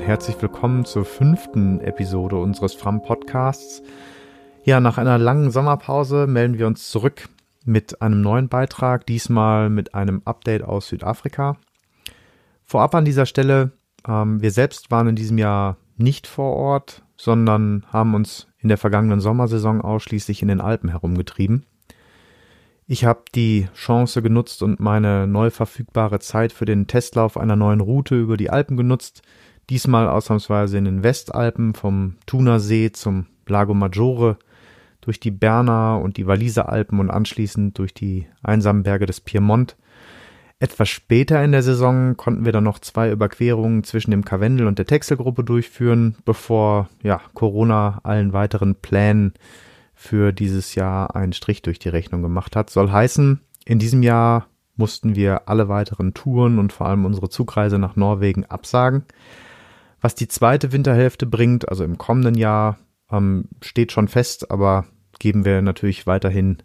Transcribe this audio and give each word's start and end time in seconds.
Und 0.00 0.06
herzlich 0.06 0.40
willkommen 0.40 0.86
zur 0.86 1.04
fünften 1.04 1.78
Episode 1.82 2.36
unseres 2.36 2.72
Fram 2.72 3.02
Podcasts. 3.02 3.82
Ja, 4.64 4.80
nach 4.80 4.96
einer 4.96 5.18
langen 5.18 5.50
Sommerpause 5.50 6.26
melden 6.26 6.58
wir 6.58 6.68
uns 6.68 6.88
zurück 6.88 7.28
mit 7.66 8.00
einem 8.00 8.22
neuen 8.22 8.48
Beitrag, 8.48 9.04
diesmal 9.04 9.68
mit 9.68 9.94
einem 9.94 10.22
Update 10.24 10.62
aus 10.62 10.88
Südafrika. 10.88 11.58
Vorab 12.64 12.94
an 12.94 13.04
dieser 13.04 13.26
Stelle, 13.26 13.72
ähm, 14.08 14.40
wir 14.40 14.52
selbst 14.52 14.90
waren 14.90 15.08
in 15.08 15.16
diesem 15.16 15.36
Jahr 15.36 15.76
nicht 15.98 16.26
vor 16.26 16.56
Ort, 16.56 17.02
sondern 17.18 17.84
haben 17.92 18.14
uns 18.14 18.48
in 18.56 18.70
der 18.70 18.78
vergangenen 18.78 19.20
Sommersaison 19.20 19.82
ausschließlich 19.82 20.40
in 20.40 20.48
den 20.48 20.62
Alpen 20.62 20.88
herumgetrieben. 20.88 21.66
Ich 22.86 23.04
habe 23.04 23.24
die 23.34 23.68
Chance 23.74 24.22
genutzt 24.22 24.62
und 24.62 24.80
meine 24.80 25.26
neu 25.26 25.50
verfügbare 25.50 26.20
Zeit 26.20 26.54
für 26.54 26.64
den 26.64 26.86
Testlauf 26.86 27.36
einer 27.36 27.54
neuen 27.54 27.80
Route 27.80 28.18
über 28.18 28.38
die 28.38 28.48
Alpen 28.48 28.78
genutzt. 28.78 29.20
Diesmal 29.70 30.08
ausnahmsweise 30.08 30.78
in 30.78 30.84
den 30.84 31.02
Westalpen 31.04 31.74
vom 31.74 32.16
Thunersee 32.26 32.90
zum 32.90 33.26
Lago 33.46 33.72
Maggiore, 33.72 34.36
durch 35.00 35.20
die 35.20 35.30
Berner 35.30 36.00
und 36.02 36.16
die 36.16 36.26
Walliser 36.26 36.68
Alpen 36.68 36.98
und 36.98 37.10
anschließend 37.10 37.78
durch 37.78 37.94
die 37.94 38.26
einsamen 38.42 38.82
Berge 38.82 39.06
des 39.06 39.20
Piemont. 39.20 39.76
Etwas 40.58 40.90
später 40.90 41.42
in 41.42 41.52
der 41.52 41.62
Saison 41.62 42.16
konnten 42.16 42.44
wir 42.44 42.52
dann 42.52 42.64
noch 42.64 42.80
zwei 42.80 43.10
Überquerungen 43.10 43.82
zwischen 43.82 44.10
dem 44.10 44.24
Karwendel 44.24 44.66
und 44.66 44.78
der 44.78 44.86
Texelgruppe 44.86 45.42
durchführen, 45.42 46.16
bevor 46.24 46.88
ja 47.02 47.20
Corona 47.32 48.00
allen 48.02 48.32
weiteren 48.34 48.74
Plänen 48.74 49.32
für 49.94 50.32
dieses 50.32 50.74
Jahr 50.74 51.16
einen 51.16 51.32
Strich 51.32 51.62
durch 51.62 51.78
die 51.78 51.88
Rechnung 51.88 52.20
gemacht 52.22 52.56
hat. 52.56 52.70
Soll 52.70 52.90
heißen, 52.90 53.40
in 53.64 53.78
diesem 53.78 54.02
Jahr 54.02 54.48
mussten 54.76 55.14
wir 55.14 55.48
alle 55.48 55.68
weiteren 55.68 56.12
Touren 56.12 56.58
und 56.58 56.72
vor 56.72 56.88
allem 56.88 57.04
unsere 57.04 57.30
Zugreise 57.30 57.78
nach 57.78 57.96
Norwegen 57.96 58.44
absagen. 58.44 59.04
Was 60.00 60.14
die 60.14 60.28
zweite 60.28 60.72
Winterhälfte 60.72 61.26
bringt, 61.26 61.68
also 61.68 61.84
im 61.84 61.98
kommenden 61.98 62.34
Jahr, 62.34 62.78
ähm, 63.10 63.46
steht 63.62 63.92
schon 63.92 64.08
fest, 64.08 64.50
aber 64.50 64.86
geben 65.18 65.44
wir 65.44 65.62
natürlich 65.62 66.06
weiterhin 66.06 66.58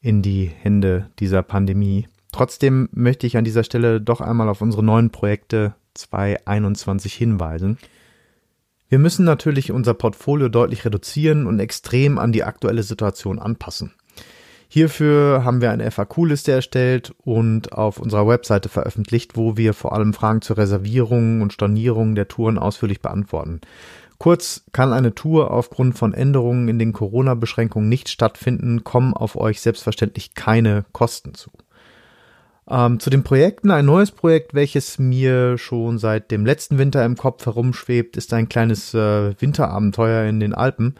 in 0.00 0.22
die 0.22 0.46
Hände 0.46 1.10
dieser 1.18 1.42
Pandemie. 1.42 2.08
Trotzdem 2.32 2.88
möchte 2.92 3.26
ich 3.26 3.36
an 3.36 3.44
dieser 3.44 3.62
Stelle 3.62 4.00
doch 4.00 4.20
einmal 4.20 4.48
auf 4.48 4.60
unsere 4.62 4.82
neuen 4.82 5.10
Projekte 5.10 5.74
2021 5.94 7.14
hinweisen. 7.14 7.78
Wir 8.88 8.98
müssen 8.98 9.24
natürlich 9.24 9.70
unser 9.70 9.94
Portfolio 9.94 10.48
deutlich 10.48 10.84
reduzieren 10.84 11.46
und 11.46 11.60
extrem 11.60 12.18
an 12.18 12.32
die 12.32 12.44
aktuelle 12.44 12.82
Situation 12.82 13.38
anpassen. 13.38 13.92
Hierfür 14.74 15.44
haben 15.44 15.60
wir 15.60 15.70
eine 15.70 15.90
FAQ-Liste 15.90 16.50
erstellt 16.50 17.12
und 17.26 17.74
auf 17.74 17.98
unserer 17.98 18.26
Webseite 18.26 18.70
veröffentlicht, 18.70 19.36
wo 19.36 19.58
wir 19.58 19.74
vor 19.74 19.92
allem 19.92 20.14
Fragen 20.14 20.40
zur 20.40 20.56
Reservierung 20.56 21.42
und 21.42 21.52
Stornierung 21.52 22.14
der 22.14 22.26
Touren 22.26 22.56
ausführlich 22.56 23.02
beantworten. 23.02 23.60
Kurz, 24.16 24.64
kann 24.72 24.94
eine 24.94 25.14
Tour 25.14 25.50
aufgrund 25.50 25.98
von 25.98 26.14
Änderungen 26.14 26.68
in 26.68 26.78
den 26.78 26.94
Corona-Beschränkungen 26.94 27.90
nicht 27.90 28.08
stattfinden, 28.08 28.82
kommen 28.82 29.12
auf 29.12 29.36
euch 29.36 29.60
selbstverständlich 29.60 30.32
keine 30.32 30.86
Kosten 30.92 31.34
zu. 31.34 31.50
Ähm, 32.66 32.98
zu 32.98 33.10
den 33.10 33.24
Projekten. 33.24 33.70
Ein 33.70 33.84
neues 33.84 34.10
Projekt, 34.10 34.54
welches 34.54 34.98
mir 34.98 35.58
schon 35.58 35.98
seit 35.98 36.30
dem 36.30 36.46
letzten 36.46 36.78
Winter 36.78 37.04
im 37.04 37.18
Kopf 37.18 37.44
herumschwebt, 37.44 38.16
ist 38.16 38.32
ein 38.32 38.48
kleines 38.48 38.94
äh, 38.94 39.38
Winterabenteuer 39.38 40.26
in 40.26 40.40
den 40.40 40.54
Alpen. 40.54 40.94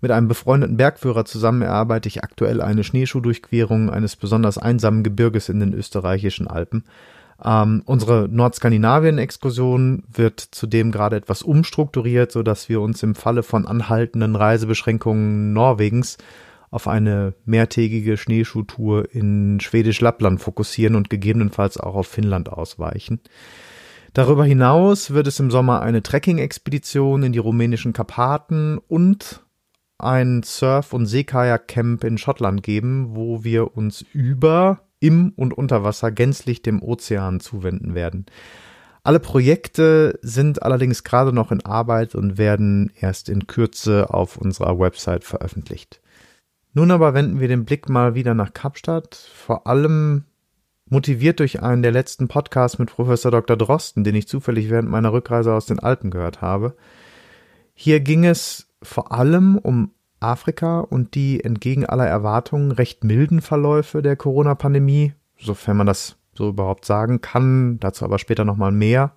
Mit 0.00 0.10
einem 0.10 0.28
befreundeten 0.28 0.76
Bergführer 0.76 1.24
zusammen 1.24 1.62
erarbeite 1.62 2.08
ich 2.08 2.22
aktuell 2.22 2.60
eine 2.60 2.84
Schneeschuhdurchquerung 2.84 3.90
eines 3.90 4.16
besonders 4.16 4.56
einsamen 4.56 5.02
Gebirges 5.02 5.48
in 5.48 5.58
den 5.60 5.72
österreichischen 5.74 6.46
Alpen. 6.46 6.84
Ähm, 7.44 7.82
unsere 7.84 8.28
Nordskandinavien-Exkursion 8.28 10.04
wird 10.12 10.40
zudem 10.40 10.92
gerade 10.92 11.16
etwas 11.16 11.42
umstrukturiert, 11.42 12.32
so 12.32 12.42
dass 12.42 12.68
wir 12.68 12.80
uns 12.80 13.02
im 13.02 13.14
Falle 13.14 13.42
von 13.42 13.66
anhaltenden 13.66 14.36
Reisebeschränkungen 14.36 15.52
Norwegens 15.52 16.18
auf 16.70 16.86
eine 16.86 17.34
mehrtägige 17.44 18.16
Schneeschuhtour 18.16 19.12
in 19.14 19.58
Schwedisch 19.60 20.00
Lappland 20.00 20.40
fokussieren 20.40 20.96
und 20.96 21.10
gegebenenfalls 21.10 21.78
auch 21.78 21.94
auf 21.94 22.08
Finnland 22.08 22.50
ausweichen. 22.50 23.20
Darüber 24.12 24.44
hinaus 24.44 25.12
wird 25.12 25.26
es 25.26 25.38
im 25.38 25.50
Sommer 25.50 25.80
eine 25.80 26.02
Trekking-Expedition 26.02 27.22
in 27.22 27.32
die 27.32 27.38
rumänischen 27.38 27.92
Karpaten 27.92 28.78
und 28.88 29.42
ein 29.98 30.42
Surf- 30.42 30.92
und 30.92 31.06
Seekajak-Camp 31.06 32.04
in 32.04 32.18
Schottland 32.18 32.62
geben, 32.62 33.16
wo 33.16 33.44
wir 33.44 33.76
uns 33.76 34.04
über, 34.12 34.80
im 35.00 35.32
und 35.36 35.56
unter 35.56 35.84
Wasser 35.84 36.10
gänzlich 36.10 36.62
dem 36.62 36.82
Ozean 36.82 37.40
zuwenden 37.40 37.94
werden. 37.94 38.26
Alle 39.02 39.20
Projekte 39.20 40.18
sind 40.22 40.62
allerdings 40.62 41.04
gerade 41.04 41.32
noch 41.32 41.50
in 41.50 41.64
Arbeit 41.64 42.14
und 42.14 42.36
werden 42.36 42.92
erst 43.00 43.28
in 43.28 43.46
Kürze 43.46 44.12
auf 44.12 44.36
unserer 44.36 44.78
Website 44.78 45.24
veröffentlicht. 45.24 46.00
Nun 46.74 46.90
aber 46.90 47.14
wenden 47.14 47.40
wir 47.40 47.48
den 47.48 47.64
Blick 47.64 47.88
mal 47.88 48.14
wieder 48.14 48.34
nach 48.34 48.52
Kapstadt, 48.52 49.14
vor 49.14 49.66
allem 49.66 50.24
motiviert 50.90 51.40
durch 51.40 51.62
einen 51.62 51.82
der 51.82 51.92
letzten 51.92 52.28
Podcasts 52.28 52.78
mit 52.78 52.90
Professor 52.90 53.30
Dr. 53.30 53.56
Drosten, 53.56 54.04
den 54.04 54.14
ich 54.14 54.28
zufällig 54.28 54.70
während 54.70 54.90
meiner 54.90 55.12
Rückreise 55.12 55.52
aus 55.52 55.66
den 55.66 55.78
Alpen 55.78 56.10
gehört 56.10 56.40
habe. 56.40 56.76
Hier 57.74 58.00
ging 58.00 58.24
es 58.24 58.67
vor 58.82 59.12
allem 59.12 59.58
um 59.58 59.92
Afrika 60.20 60.80
und 60.80 61.14
die 61.14 61.44
entgegen 61.44 61.86
aller 61.86 62.06
Erwartungen 62.06 62.72
recht 62.72 63.04
milden 63.04 63.40
Verläufe 63.40 64.02
der 64.02 64.16
Corona-Pandemie, 64.16 65.14
sofern 65.38 65.76
man 65.76 65.86
das 65.86 66.16
so 66.34 66.48
überhaupt 66.48 66.84
sagen 66.84 67.20
kann, 67.20 67.78
dazu 67.80 68.04
aber 68.04 68.18
später 68.18 68.44
nochmal 68.44 68.72
mehr. 68.72 69.12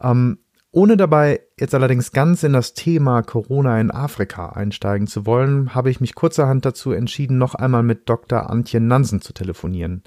Ähm, 0.00 0.38
ohne 0.72 0.96
dabei 0.96 1.40
jetzt 1.58 1.74
allerdings 1.74 2.10
ganz 2.10 2.42
in 2.42 2.52
das 2.52 2.74
Thema 2.74 3.22
Corona 3.22 3.80
in 3.80 3.92
Afrika 3.92 4.48
einsteigen 4.50 5.06
zu 5.06 5.24
wollen, 5.24 5.74
habe 5.74 5.88
ich 5.88 6.00
mich 6.00 6.16
kurzerhand 6.16 6.64
dazu 6.64 6.90
entschieden, 6.90 7.38
noch 7.38 7.54
einmal 7.54 7.84
mit 7.84 8.08
Dr. 8.08 8.50
Antje 8.50 8.80
Nansen 8.80 9.20
zu 9.20 9.32
telefonieren 9.32 10.02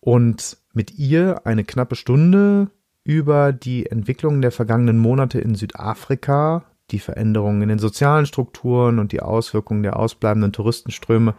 und 0.00 0.56
mit 0.72 0.98
ihr 0.98 1.46
eine 1.46 1.64
knappe 1.64 1.94
Stunde 1.94 2.70
über 3.04 3.52
die 3.52 3.86
Entwicklungen 3.86 4.40
der 4.40 4.52
vergangenen 4.52 4.98
Monate 4.98 5.40
in 5.40 5.54
Südafrika, 5.54 6.64
die 6.90 6.98
Veränderungen 7.00 7.62
in 7.62 7.68
den 7.68 7.78
sozialen 7.78 8.26
Strukturen 8.26 8.98
und 8.98 9.12
die 9.12 9.20
Auswirkungen 9.20 9.82
der 9.82 9.98
ausbleibenden 9.98 10.52
Touristenströme 10.52 11.34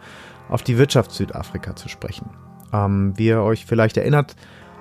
auf 0.48 0.62
die 0.62 0.78
Wirtschaft 0.78 1.12
Südafrika 1.12 1.74
zu 1.74 1.88
sprechen. 1.88 2.30
Ähm, 2.72 3.14
wie 3.16 3.28
ihr 3.28 3.42
euch 3.42 3.64
vielleicht 3.64 3.96
erinnert, 3.96 4.36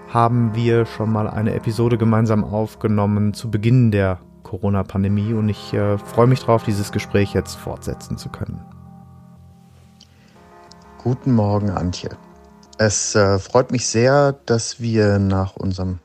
haben 0.09 0.55
wir 0.55 0.85
schon 0.85 1.11
mal 1.11 1.29
eine 1.29 1.53
Episode 1.53 1.97
gemeinsam 1.97 2.43
aufgenommen 2.43 3.33
zu 3.33 3.49
Beginn 3.49 3.91
der 3.91 4.19
Corona-Pandemie 4.43 5.33
und 5.33 5.49
ich 5.49 5.73
äh, 5.73 5.97
freue 5.97 6.27
mich 6.27 6.41
darauf, 6.41 6.63
dieses 6.63 6.91
Gespräch 6.91 7.33
jetzt 7.33 7.55
fortsetzen 7.55 8.17
zu 8.17 8.29
können. 8.29 8.61
Guten 10.97 11.33
Morgen, 11.33 11.69
Antje. 11.69 12.09
Es 12.77 13.15
äh, 13.15 13.39
freut 13.39 13.71
mich 13.71 13.87
sehr, 13.87 14.33
dass 14.45 14.79
wir 14.79 15.19
nach 15.19 15.55
unserem 15.55 15.99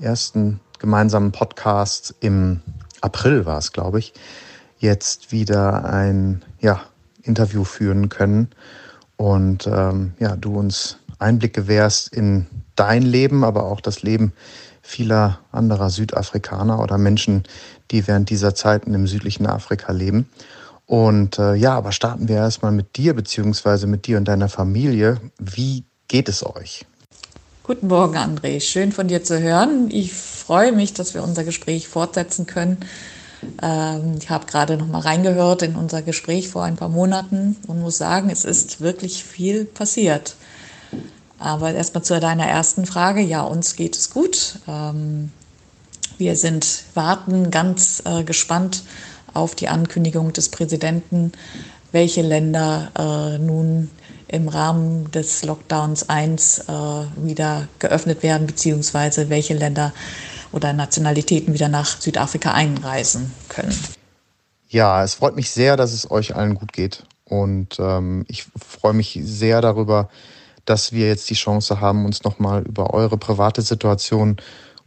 ersten 0.00 0.60
gemeinsamen 0.78 1.32
Podcast 1.32 2.14
im 2.20 2.62
April 3.00 3.46
war 3.46 3.58
es, 3.58 3.72
glaube 3.72 3.98
ich, 3.98 4.12
jetzt 4.78 5.32
wieder 5.32 5.84
ein 5.84 6.44
ja, 6.60 6.80
Interview 7.22 7.64
führen 7.64 8.08
können 8.08 8.48
und 9.16 9.66
ähm, 9.66 10.12
ja, 10.18 10.36
du 10.36 10.56
uns 10.56 10.98
Einblick 11.18 11.54
gewährst 11.54 12.14
in 12.14 12.46
dein 12.76 13.02
Leben, 13.02 13.44
aber 13.44 13.64
auch 13.64 13.80
das 13.80 14.02
Leben 14.02 14.32
vieler 14.82 15.40
anderer 15.52 15.90
Südafrikaner 15.90 16.80
oder 16.80 16.96
Menschen, 16.96 17.42
die 17.90 18.06
während 18.06 18.30
dieser 18.30 18.54
Zeiten 18.54 18.94
im 18.94 19.06
südlichen 19.06 19.46
Afrika 19.46 19.92
leben. 19.92 20.28
Und 20.86 21.38
äh, 21.38 21.54
ja, 21.54 21.74
aber 21.74 21.92
starten 21.92 22.28
wir 22.28 22.36
erstmal 22.36 22.72
mit 22.72 22.96
dir, 22.96 23.14
beziehungsweise 23.14 23.86
mit 23.86 24.06
dir 24.06 24.16
und 24.16 24.26
deiner 24.26 24.48
Familie. 24.48 25.20
Wie 25.38 25.84
geht 26.06 26.28
es 26.28 26.46
euch? 26.46 26.86
Guten 27.68 27.88
Morgen, 27.88 28.16
André. 28.16 28.62
Schön 28.62 28.92
von 28.92 29.08
dir 29.08 29.22
zu 29.22 29.42
hören. 29.42 29.90
Ich 29.90 30.14
freue 30.14 30.72
mich, 30.72 30.94
dass 30.94 31.12
wir 31.12 31.22
unser 31.22 31.44
Gespräch 31.44 31.86
fortsetzen 31.86 32.46
können. 32.46 32.78
Ähm, 33.60 34.14
ich 34.18 34.30
habe 34.30 34.46
gerade 34.46 34.78
noch 34.78 34.86
mal 34.86 35.00
reingehört 35.00 35.60
in 35.60 35.76
unser 35.76 36.00
Gespräch 36.00 36.48
vor 36.48 36.64
ein 36.64 36.76
paar 36.76 36.88
Monaten 36.88 37.56
und 37.66 37.82
muss 37.82 37.98
sagen, 37.98 38.30
es 38.30 38.46
ist 38.46 38.80
wirklich 38.80 39.22
viel 39.22 39.66
passiert. 39.66 40.34
Aber 41.38 41.74
erstmal 41.74 42.02
zu 42.02 42.18
deiner 42.18 42.46
ersten 42.46 42.86
Frage. 42.86 43.20
Ja, 43.20 43.42
uns 43.42 43.76
geht 43.76 43.98
es 43.98 44.08
gut. 44.08 44.60
Ähm, 44.66 45.30
wir 46.16 46.36
sind, 46.36 46.84
warten 46.94 47.50
ganz 47.50 48.02
äh, 48.06 48.24
gespannt 48.24 48.82
auf 49.34 49.54
die 49.54 49.68
Ankündigung 49.68 50.32
des 50.32 50.48
Präsidenten, 50.48 51.32
welche 51.92 52.22
Länder 52.22 52.92
äh, 52.98 53.38
nun 53.38 53.90
im 54.28 54.48
Rahmen 54.48 55.10
des 55.10 55.44
Lockdowns 55.44 56.08
1 56.08 56.60
äh, 56.60 56.72
wieder 57.16 57.68
geöffnet 57.78 58.22
werden, 58.22 58.46
beziehungsweise 58.46 59.30
welche 59.30 59.54
Länder 59.54 59.92
oder 60.52 60.72
Nationalitäten 60.72 61.54
wieder 61.54 61.68
nach 61.68 62.00
Südafrika 62.00 62.52
einreisen 62.52 63.32
können. 63.48 63.76
Ja, 64.68 65.02
es 65.02 65.14
freut 65.14 65.36
mich 65.36 65.50
sehr, 65.50 65.76
dass 65.76 65.92
es 65.92 66.10
euch 66.10 66.36
allen 66.36 66.54
gut 66.54 66.72
geht. 66.72 67.04
Und 67.24 67.76
ähm, 67.78 68.24
ich 68.28 68.46
freue 68.56 68.94
mich 68.94 69.18
sehr 69.22 69.60
darüber, 69.60 70.08
dass 70.64 70.92
wir 70.92 71.08
jetzt 71.08 71.28
die 71.30 71.34
Chance 71.34 71.80
haben, 71.80 72.04
uns 72.04 72.24
nochmal 72.24 72.62
über 72.62 72.92
eure 72.92 73.16
private 73.16 73.62
Situation 73.62 74.36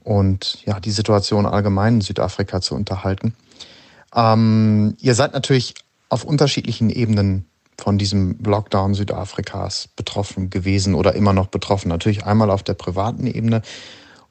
und 0.03 0.63
ja, 0.65 0.79
die 0.79 0.91
Situation 0.91 1.45
allgemein 1.45 1.95
in 1.95 2.01
Südafrika 2.01 2.61
zu 2.61 2.75
unterhalten. 2.75 3.35
Ähm, 4.15 4.95
ihr 4.99 5.15
seid 5.15 5.33
natürlich 5.33 5.75
auf 6.09 6.23
unterschiedlichen 6.23 6.89
Ebenen 6.89 7.45
von 7.81 7.97
diesem 7.97 8.37
Lockdown 8.43 8.93
Südafrikas 8.93 9.89
betroffen 9.95 10.49
gewesen 10.49 10.95
oder 10.95 11.15
immer 11.15 11.33
noch 11.33 11.47
betroffen. 11.47 11.89
Natürlich 11.89 12.25
einmal 12.25 12.51
auf 12.51 12.63
der 12.63 12.75
privaten 12.75 13.27
Ebene 13.27 13.61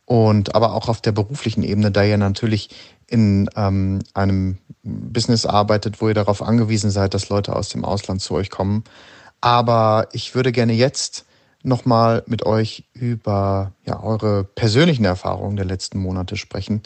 und 0.05 0.55
aber 0.55 0.75
auch 0.75 0.89
auf 0.89 1.01
der 1.01 1.13
beruflichen 1.13 1.63
Ebene, 1.63 1.91
da 1.91 2.03
ihr 2.03 2.17
natürlich 2.17 2.71
in 3.07 3.51
ähm, 3.57 4.01
einem 4.15 4.59
Business 4.83 5.47
arbeitet, 5.47 6.01
wo 6.01 6.09
ihr 6.09 6.15
darauf 6.15 6.43
angewiesen 6.43 6.91
seid, 6.91 7.15
dass 7.15 7.29
Leute 7.29 7.55
aus 7.55 7.69
dem 7.69 7.85
Ausland 7.85 8.23
zu 8.23 8.35
euch 8.35 8.51
kommen. 8.51 8.85
Aber 9.41 10.09
ich 10.13 10.35
würde 10.35 10.53
gerne 10.53 10.73
jetzt 10.73 11.27
nochmal 11.63 12.23
mit 12.27 12.47
euch 12.47 12.85
über 12.93 13.73
ja, 13.85 14.03
eure 14.03 14.45
persönlichen 14.45 15.05
Erfahrungen 15.05 15.57
der 15.57 15.67
letzten 15.67 15.99
Monate 15.99 16.37
sprechen. 16.37 16.83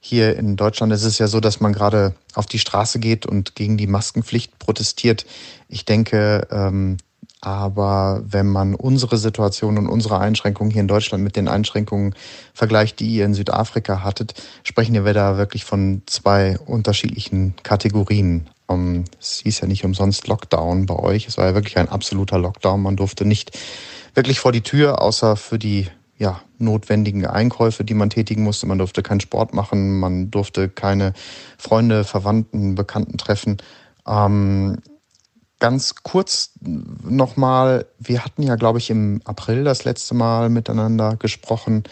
Hier 0.00 0.36
in 0.36 0.56
Deutschland 0.56 0.92
ist 0.92 1.04
es 1.04 1.18
ja 1.18 1.28
so, 1.28 1.40
dass 1.40 1.60
man 1.60 1.74
gerade 1.74 2.14
auf 2.34 2.46
die 2.46 2.58
Straße 2.58 2.98
geht 2.98 3.26
und 3.26 3.54
gegen 3.54 3.76
die 3.76 3.86
Maskenpflicht 3.86 4.58
protestiert. 4.58 5.26
Ich 5.68 5.84
denke, 5.84 6.48
ähm, 6.50 6.96
aber 7.42 8.22
wenn 8.24 8.48
man 8.48 8.74
unsere 8.74 9.18
Situation 9.18 9.78
und 9.78 9.88
unsere 9.88 10.18
Einschränkungen 10.18 10.70
hier 10.70 10.82
in 10.82 10.88
Deutschland 10.88 11.24
mit 11.24 11.36
den 11.36 11.48
Einschränkungen 11.48 12.14
vergleicht, 12.52 13.00
die 13.00 13.08
ihr 13.08 13.24
in 13.24 13.34
Südafrika 13.34 14.02
hattet, 14.02 14.34
sprechen 14.62 15.04
wir 15.04 15.14
da 15.14 15.38
wirklich 15.38 15.64
von 15.64 16.02
zwei 16.06 16.58
unterschiedlichen 16.58 17.54
Kategorien. 17.62 18.48
Um, 18.66 19.04
es 19.18 19.40
hieß 19.42 19.60
ja 19.60 19.66
nicht 19.66 19.84
umsonst 19.84 20.28
Lockdown 20.28 20.86
bei 20.86 20.94
euch. 20.94 21.26
Es 21.26 21.36
war 21.38 21.46
ja 21.46 21.54
wirklich 21.54 21.76
ein 21.76 21.88
absoluter 21.88 22.38
Lockdown. 22.38 22.82
Man 22.82 22.96
durfte 22.96 23.24
nicht 23.24 23.58
wirklich 24.14 24.38
vor 24.38 24.52
die 24.52 24.60
Tür, 24.60 25.02
außer 25.02 25.36
für 25.36 25.58
die 25.58 25.88
ja, 26.20 26.42
notwendigen 26.58 27.26
Einkäufe, 27.26 27.82
die 27.82 27.94
man 27.94 28.10
tätigen 28.10 28.42
musste. 28.42 28.66
Man 28.66 28.76
durfte 28.76 29.02
keinen 29.02 29.20
Sport 29.20 29.54
machen, 29.54 29.98
man 29.98 30.30
durfte 30.30 30.68
keine 30.68 31.14
Freunde, 31.56 32.04
Verwandten, 32.04 32.74
Bekannten 32.74 33.16
treffen. 33.16 33.56
Ähm, 34.06 34.76
ganz 35.60 35.94
kurz 36.02 36.50
nochmal, 36.60 37.86
wir 37.98 38.22
hatten 38.22 38.42
ja, 38.42 38.56
glaube 38.56 38.78
ich, 38.78 38.90
im 38.90 39.22
April 39.24 39.64
das 39.64 39.84
letzte 39.84 40.14
Mal 40.14 40.50
miteinander 40.50 41.16
gesprochen. 41.16 41.84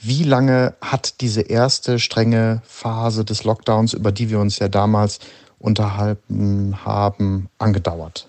Wie 0.00 0.24
lange 0.24 0.74
hat 0.80 1.20
diese 1.20 1.42
erste 1.42 2.00
strenge 2.00 2.62
Phase 2.64 3.24
des 3.24 3.44
Lockdowns, 3.44 3.92
über 3.92 4.10
die 4.10 4.30
wir 4.30 4.40
uns 4.40 4.58
ja 4.58 4.66
damals 4.66 5.20
unterhalten 5.60 6.84
haben, 6.84 7.48
angedauert? 7.58 8.28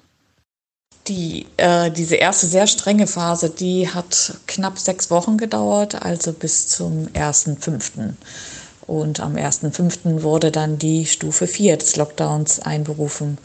Die, 1.07 1.45
äh, 1.56 1.89
diese 1.89 2.15
erste 2.15 2.48
sehr 2.48 2.68
strenge 2.68 3.07
Phase, 3.07 3.50
die 3.50 3.88
hat 3.88 4.33
knapp 4.45 4.77
sechs 4.77 5.09
Wochen 5.09 5.38
gedauert, 5.38 6.01
also 6.04 6.33
bis 6.33 6.68
zum 6.68 7.07
1.5. 7.13 8.13
Und 8.88 9.19
am 9.19 9.36
1.5. 9.36 10.24
wurde 10.24 10.51
dann 10.51 10.77
die 10.77 11.06
Stufe 11.06 11.48
4 11.48 11.77
des 11.77 11.95
Lockdowns 11.95 12.59
einberufen, 12.59 13.38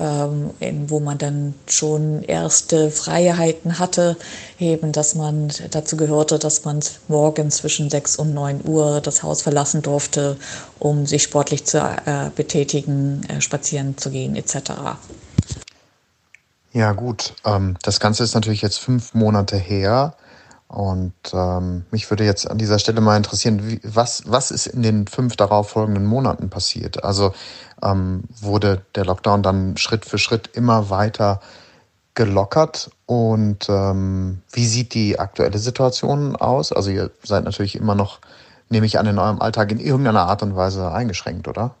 ähm, 0.00 0.50
wo 0.88 0.98
man 0.98 1.18
dann 1.18 1.54
schon 1.66 2.22
erste 2.22 2.90
Freiheiten 2.90 3.78
hatte, 3.78 4.16
eben, 4.58 4.92
dass 4.92 5.14
man 5.14 5.52
dazu 5.70 5.96
gehörte, 5.96 6.38
dass 6.38 6.64
man 6.64 6.80
morgens 7.08 7.58
zwischen 7.58 7.90
6 7.90 8.16
und 8.16 8.32
9 8.32 8.62
Uhr 8.64 9.00
das 9.00 9.22
Haus 9.22 9.42
verlassen 9.42 9.82
durfte, 9.82 10.36
um 10.78 11.06
sich 11.06 11.22
sportlich 11.22 11.64
zu 11.66 11.78
äh, 11.78 12.30
betätigen, 12.34 13.22
äh, 13.28 13.40
spazieren 13.40 13.98
zu 13.98 14.10
gehen 14.10 14.34
etc. 14.34 14.72
Ja, 16.72 16.92
gut. 16.92 17.34
Ähm, 17.44 17.76
das 17.82 18.00
Ganze 18.00 18.22
ist 18.22 18.34
natürlich 18.34 18.62
jetzt 18.62 18.78
fünf 18.78 19.14
Monate 19.14 19.56
her. 19.56 20.14
Und 20.68 21.14
ähm, 21.32 21.84
mich 21.90 22.08
würde 22.10 22.24
jetzt 22.24 22.48
an 22.48 22.56
dieser 22.56 22.78
Stelle 22.78 23.00
mal 23.00 23.16
interessieren, 23.16 23.66
wie, 23.66 23.80
was, 23.82 24.22
was 24.26 24.52
ist 24.52 24.68
in 24.68 24.82
den 24.82 25.08
fünf 25.08 25.34
darauffolgenden 25.34 26.06
Monaten 26.06 26.48
passiert? 26.48 27.02
Also 27.02 27.34
ähm, 27.82 28.22
wurde 28.40 28.82
der 28.94 29.04
Lockdown 29.04 29.42
dann 29.42 29.76
Schritt 29.76 30.04
für 30.04 30.18
Schritt 30.18 30.50
immer 30.54 30.88
weiter 30.88 31.40
gelockert 32.14 32.90
und 33.06 33.68
ähm, 33.68 34.42
wie 34.52 34.66
sieht 34.66 34.94
die 34.94 35.18
aktuelle 35.18 35.58
Situation 35.58 36.36
aus? 36.36 36.72
Also 36.72 36.90
ihr 36.90 37.10
seid 37.24 37.44
natürlich 37.44 37.74
immer 37.74 37.96
noch, 37.96 38.20
nehme 38.68 38.86
ich 38.86 38.98
an, 38.98 39.06
in 39.06 39.18
eurem 39.18 39.40
Alltag 39.40 39.72
in 39.72 39.80
irgendeiner 39.80 40.28
Art 40.28 40.42
und 40.42 40.54
Weise 40.54 40.92
eingeschränkt, 40.92 41.48
oder? 41.48 41.74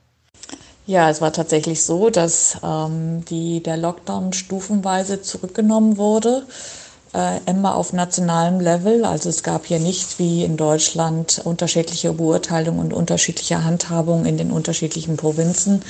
Ja, 0.90 1.08
es 1.08 1.20
war 1.20 1.32
tatsächlich 1.32 1.84
so, 1.84 2.10
dass 2.10 2.58
ähm, 2.64 3.24
die, 3.26 3.62
der 3.62 3.76
Lockdown 3.76 4.32
stufenweise 4.32 5.22
zurückgenommen 5.22 5.98
wurde, 5.98 6.42
äh, 7.14 7.38
immer 7.46 7.76
auf 7.76 7.92
nationalem 7.92 8.58
Level. 8.58 9.04
Also 9.04 9.28
es 9.28 9.44
gab 9.44 9.66
hier 9.66 9.78
nicht 9.78 10.18
wie 10.18 10.42
in 10.42 10.56
Deutschland 10.56 11.42
unterschiedliche 11.44 12.12
Beurteilungen 12.12 12.80
und 12.80 12.92
unterschiedliche 12.92 13.62
Handhabungen 13.62 14.26
in 14.26 14.36
den 14.36 14.50
unterschiedlichen 14.50 15.16
Provinzen, 15.16 15.82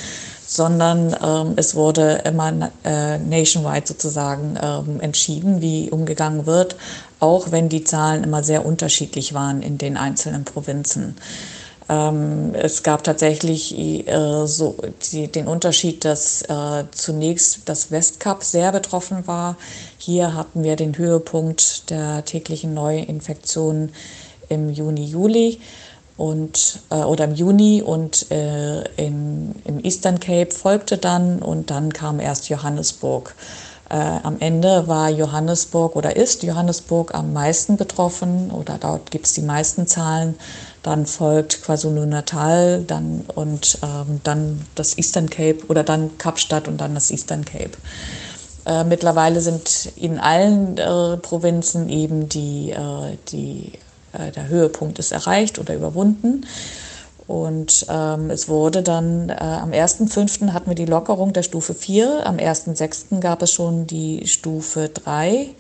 sondern 0.47 1.17
ähm, 1.25 1.55
es 1.57 1.75
wurde 1.75 2.21
immer 2.27 2.71
äh, 2.85 3.17
nationwide 3.17 3.87
sozusagen 3.87 4.59
ähm, 4.63 5.01
entschieden, 5.01 5.63
wie 5.63 5.89
umgegangen 5.89 6.45
wird, 6.45 6.77
auch 7.21 7.51
wenn 7.51 7.71
die 7.71 7.85
Zahlen 7.85 8.23
immer 8.23 8.43
sehr 8.43 8.67
unterschiedlich 8.67 9.33
waren 9.33 9.63
in 9.63 9.79
den 9.79 9.97
einzelnen 9.97 10.45
Provinzen. 10.45 11.17
Ähm, 11.91 12.55
es 12.55 12.85
gab 12.85 13.03
tatsächlich 13.03 13.77
äh, 13.77 14.47
so 14.47 14.77
die, 15.11 15.27
den 15.27 15.49
Unterschied, 15.49 16.05
dass 16.05 16.43
äh, 16.43 16.85
zunächst 16.93 17.69
das 17.69 17.91
Westcup 17.91 18.45
sehr 18.45 18.71
betroffen 18.71 19.27
war. 19.27 19.57
Hier 19.99 20.35
hatten 20.35 20.63
wir 20.63 20.77
den 20.77 20.97
Höhepunkt 20.97 21.91
der 21.91 22.25
täglichen 22.25 22.75
Neuinfektionen 22.75 23.93
im 24.49 24.71
Juni, 24.71 25.05
Juli 25.05 25.61
und 26.17 26.79
äh, 26.91 26.95
oder 26.95 27.25
im 27.25 27.35
Juni 27.35 27.83
und 27.83 28.31
äh, 28.31 28.85
in, 28.95 29.57
im 29.65 29.83
Eastern 29.83 30.21
Cape 30.21 30.53
folgte 30.53 30.97
dann 30.97 31.41
und 31.41 31.71
dann 31.71 31.93
kam 31.93 32.21
erst 32.21 32.49
Johannesburg. 32.49 33.35
Äh, 33.89 33.97
am 34.23 34.37
Ende 34.39 34.87
war 34.87 35.11
Johannesburg 35.11 35.97
oder 35.97 36.15
ist 36.15 36.45
Johannesburg 36.45 37.13
am 37.13 37.33
meisten 37.33 37.77
betroffen 37.77 38.53
oder 38.53 38.79
dort 38.79 39.11
gibt 39.11 39.27
es 39.27 39.33
die 39.33 39.43
meisten 39.43 39.89
Zahlen. 39.89 40.37
Dann 40.83 41.07
folgt 41.07 41.63
KwaZulu-Natal 41.63 42.85
dann, 42.87 43.25
und 43.35 43.79
ähm, 43.83 44.21
dann 44.25 44.65
das 44.75 44.97
Eastern 44.97 45.29
Cape 45.29 45.67
oder 45.69 45.85
dann 45.85 46.17
Kapstadt 46.17 46.69
und 46.69 46.81
dann 46.81 46.95
das 46.95 47.11
Eastern 47.11 47.45
Cape. 47.45 47.73
Äh, 48.65 48.85
mittlerweile 48.85 49.41
sind 49.41 49.93
in 49.97 50.19
allen 50.19 50.79
äh, 50.79 51.17
Provinzen 51.19 51.89
eben 51.89 52.29
die, 52.29 52.71
äh, 52.71 53.17
die, 53.29 53.73
äh, 54.13 54.31
der 54.31 54.49
Höhepunkt 54.49 54.99
ist 54.99 55.13
erreicht 55.13 55.59
oder 55.59 55.75
überwunden. 55.75 56.47
Und 57.27 57.87
ähm, 57.89 58.31
es 58.31 58.49
wurde 58.49 58.83
dann 58.83 59.29
äh, 59.29 59.35
am 59.35 59.71
1.5. 59.71 60.53
hatten 60.53 60.71
wir 60.71 60.75
die 60.75 60.87
Lockerung 60.87 61.33
der 61.33 61.45
Stufe 61.45 61.75
4, 61.75 62.27
am 62.27 62.39
1.6. 62.39 63.21
gab 63.21 63.43
es 63.43 63.53
schon 63.53 63.87
die 63.87 64.27
Stufe 64.27 64.89
3 64.89 65.31
ähm, 65.33 65.55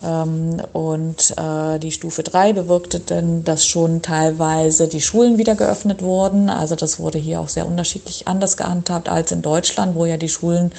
und 0.00 1.34
äh, 1.36 1.78
die 1.80 1.90
Stufe 1.90 2.22
3 2.22 2.52
bewirkte 2.52 3.00
dann, 3.00 3.42
dass 3.42 3.66
schon 3.66 4.00
teilweise 4.00 4.86
die 4.86 5.00
Schulen 5.00 5.38
wieder 5.38 5.56
geöffnet 5.56 6.02
wurden. 6.02 6.50
Also 6.50 6.76
das 6.76 7.00
wurde 7.00 7.18
hier 7.18 7.40
auch 7.40 7.48
sehr 7.48 7.66
unterschiedlich 7.66 8.28
anders 8.28 8.56
gehandhabt 8.56 9.08
als 9.08 9.32
in 9.32 9.42
Deutschland, 9.42 9.96
wo 9.96 10.06
ja 10.06 10.16
die 10.16 10.28
Schulen 10.28 10.70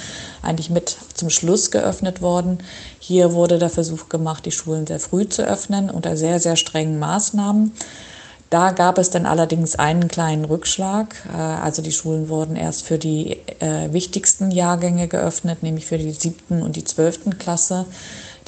eigentlich 0.42 0.70
mit 0.70 0.96
zum 1.12 1.28
Schluss 1.28 1.70
geöffnet 1.70 2.22
wurden. 2.22 2.60
Hier 2.98 3.34
wurde 3.34 3.58
der 3.58 3.68
Versuch 3.68 4.08
gemacht, 4.08 4.46
die 4.46 4.52
Schulen 4.52 4.86
sehr 4.86 5.00
früh 5.00 5.28
zu 5.28 5.42
öffnen 5.42 5.90
unter 5.90 6.16
sehr, 6.16 6.40
sehr 6.40 6.56
strengen 6.56 6.98
Maßnahmen. 6.98 7.72
Da 8.48 8.72
gab 8.72 8.98
es 8.98 9.10
dann 9.10 9.26
allerdings 9.26 9.76
einen 9.76 10.08
kleinen 10.08 10.44
Rückschlag. 10.44 11.14
Äh, 11.32 11.36
also 11.36 11.82
die 11.82 11.92
Schulen 11.92 12.28
wurden 12.30 12.56
erst 12.56 12.84
für 12.84 12.98
die 12.98 13.38
äh, 13.60 13.92
wichtigsten 13.92 14.50
Jahrgänge 14.50 15.08
geöffnet, 15.08 15.62
nämlich 15.62 15.86
für 15.86 15.98
die 15.98 16.10
siebten 16.10 16.62
und 16.62 16.74
die 16.76 16.84
zwölften 16.84 17.38
Klasse. 17.38 17.84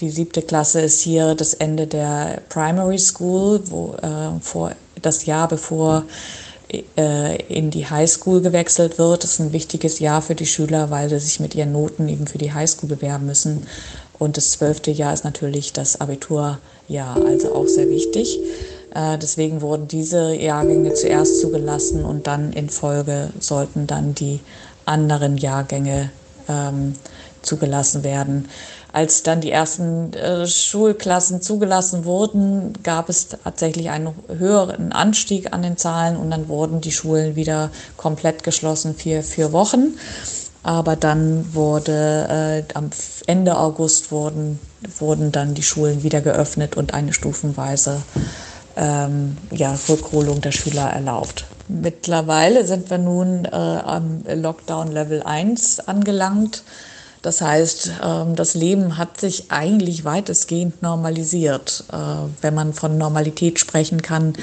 Die 0.03 0.11
siebte 0.11 0.43
Klasse 0.43 0.81
ist 0.81 1.01
hier 1.01 1.37
das 1.37 1.55
Ende 1.55 1.87
der 1.87 2.43
Primary 2.49 2.99
School, 2.99 3.61
wo 3.67 3.95
äh, 4.03 4.41
vor 4.41 4.73
das 5.01 5.27
Jahr 5.27 5.47
bevor 5.47 6.03
äh, 6.97 7.37
in 7.47 7.71
die 7.71 7.89
High 7.89 8.11
School 8.11 8.41
gewechselt 8.41 8.99
wird. 8.99 9.23
Das 9.23 9.35
ist 9.35 9.39
ein 9.39 9.53
wichtiges 9.53 10.01
Jahr 10.01 10.21
für 10.21 10.35
die 10.35 10.47
Schüler, 10.47 10.91
weil 10.91 11.09
sie 11.09 11.21
sich 11.21 11.39
mit 11.39 11.55
ihren 11.55 11.71
Noten 11.71 12.09
eben 12.09 12.27
für 12.27 12.39
die 12.39 12.53
High 12.53 12.69
School 12.69 12.89
bewerben 12.89 13.27
müssen. 13.27 13.65
Und 14.19 14.37
das 14.37 14.51
zwölfte 14.51 14.91
Jahr 14.91 15.15
ist 15.15 15.23
natürlich 15.23 15.73
das 15.73 16.01
Abiturjahr, 16.01 16.59
also 17.25 17.55
auch 17.55 17.69
sehr 17.69 17.89
wichtig. 17.89 18.41
Äh, 18.97 19.19
deswegen 19.19 19.61
wurden 19.61 19.87
diese 19.87 20.35
Jahrgänge 20.35 20.95
zuerst 20.95 21.41
zugelassen 21.41 22.05
und 22.05 22.27
dann 22.27 22.53
in 22.53 22.71
Folge 22.71 23.31
sollten 23.39 23.87
dann 23.87 24.17
die 24.17 24.41
anderen 24.85 25.37
Jahrgänge 25.37 26.11
ähm, 26.49 26.95
zugelassen 27.43 28.03
werden. 28.03 28.49
Als 28.93 29.23
dann 29.23 29.41
die 29.41 29.51
ersten 29.51 30.13
äh, 30.13 30.47
Schulklassen 30.47 31.41
zugelassen 31.41 32.05
wurden, 32.05 32.75
gab 32.83 33.09
es 33.09 33.29
tatsächlich 33.29 33.89
einen 33.89 34.15
höheren 34.29 34.93
Anstieg 34.93 35.55
an 35.55 35.63
den 35.63 35.79
Zahlen 35.79 36.17
und 36.17 36.31
dann 36.31 36.49
wurden 36.49 36.83
die 36.83 36.93
Schulen 36.93 37.35
wieder 37.35 37.71
komplett 37.97 38.43
geschlossen 38.43 38.95
für 38.95 39.23
vier 39.23 39.53
Wochen. 39.53 39.99
Aber 40.63 40.95
dann 40.95 41.55
wurde 41.55 42.65
äh, 42.69 42.75
am 42.75 42.91
Ende 43.27 43.59
August 43.59 44.13
wurden, 44.13 44.61
wurden 44.99 45.33
dann 45.33 45.55
die 45.55 45.63
Schulen 45.63 46.03
wieder 46.03 46.21
geöffnet 46.21 46.77
und 46.77 46.93
eine 46.93 47.15
stufenweise 47.15 48.03
ähm, 48.77 49.39
ja, 49.51 49.77
Rückholung 49.89 50.41
der 50.41 50.53
Schüler 50.53 50.91
erlaubt. 50.91 51.47
Mittlerweile 51.69 52.67
sind 52.67 52.91
wir 52.91 52.99
nun 52.99 53.47
äh, 53.47 53.49
am 53.51 54.23
Lockdown 54.29 54.93
Level 54.93 55.23
1 55.23 55.81
angelangt. 55.81 56.63
Das 57.23 57.41
heißt, 57.41 57.93
ähm, 58.03 58.35
das 58.35 58.55
Leben 58.55 58.99
hat 58.99 59.21
sich 59.21 59.51
eigentlich 59.51 60.05
weitestgehend 60.05 60.83
normalisiert, 60.83 61.85
äh, 61.93 61.97
wenn 62.41 62.55
man 62.55 62.75
von 62.75 62.99
Normalität 62.99 63.61
sprechen 63.61 64.03
kann, 64.03 64.35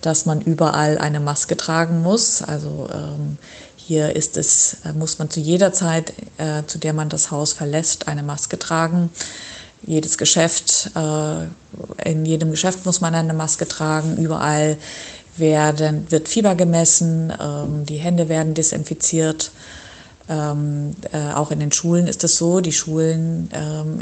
dass 0.00 0.26
man 0.26 0.40
überall 0.40 0.98
eine 0.98 1.20
Maske 1.20 1.56
tragen 1.56 2.02
muss. 2.02 2.42
Also 2.42 2.88
ähm, 2.92 3.36
hier 3.76 4.16
ist 4.16 4.38
es, 4.38 4.78
äh, 4.84 4.94
muss 4.94 5.18
man 5.18 5.28
zu 5.28 5.40
jeder 5.40 5.74
Zeit, 5.74 6.14
äh, 6.38 6.62
zu 6.66 6.78
der 6.78 6.94
man 6.94 7.10
das 7.10 7.30
Haus 7.30 7.52
verlässt, 7.52 8.08
eine 8.08 8.22
Maske 8.22 8.58
tragen. 8.58 9.10
Jedes 9.84 10.16
Geschäft, 10.16 10.92
in 12.04 12.24
jedem 12.24 12.52
Geschäft 12.52 12.86
muss 12.86 13.00
man 13.00 13.16
eine 13.16 13.34
Maske 13.34 13.66
tragen. 13.66 14.16
Überall 14.16 14.76
werden, 15.36 16.06
wird 16.08 16.28
Fieber 16.28 16.54
gemessen, 16.54 17.32
ähm, 17.40 17.84
die 17.84 17.96
Hände 17.96 18.28
werden 18.28 18.54
desinfiziert. 18.54 19.50
Ähm, 20.32 20.96
äh, 21.12 21.34
auch 21.34 21.50
in 21.50 21.60
den 21.60 21.72
Schulen 21.72 22.06
ist 22.06 22.24
es 22.24 22.36
so, 22.36 22.60
die 22.60 22.72
Schulen, 22.72 23.50
ähm, 23.52 23.98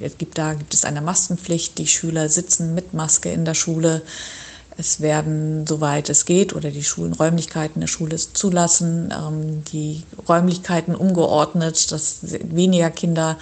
es 0.00 0.16
gibt, 0.16 0.38
da 0.38 0.54
gibt 0.54 0.72
es 0.72 0.86
eine 0.86 1.02
Maskenpflicht, 1.02 1.76
die 1.76 1.86
Schüler 1.86 2.30
sitzen 2.30 2.74
mit 2.74 2.94
Maske 2.94 3.30
in 3.30 3.44
der 3.44 3.54
Schule. 3.54 4.00
Es 4.78 5.00
werden, 5.00 5.66
soweit 5.66 6.08
es 6.08 6.24
geht, 6.24 6.54
oder 6.54 6.70
die 6.70 6.82
Schulenräumlichkeiten 6.82 7.80
der 7.80 7.86
Schule 7.86 8.16
zulassen, 8.16 9.12
ähm, 9.12 9.62
die 9.64 10.04
Räumlichkeiten 10.26 10.94
umgeordnet, 10.94 11.92
dass 11.92 12.20
weniger 12.22 12.90
Kinder 12.90 13.36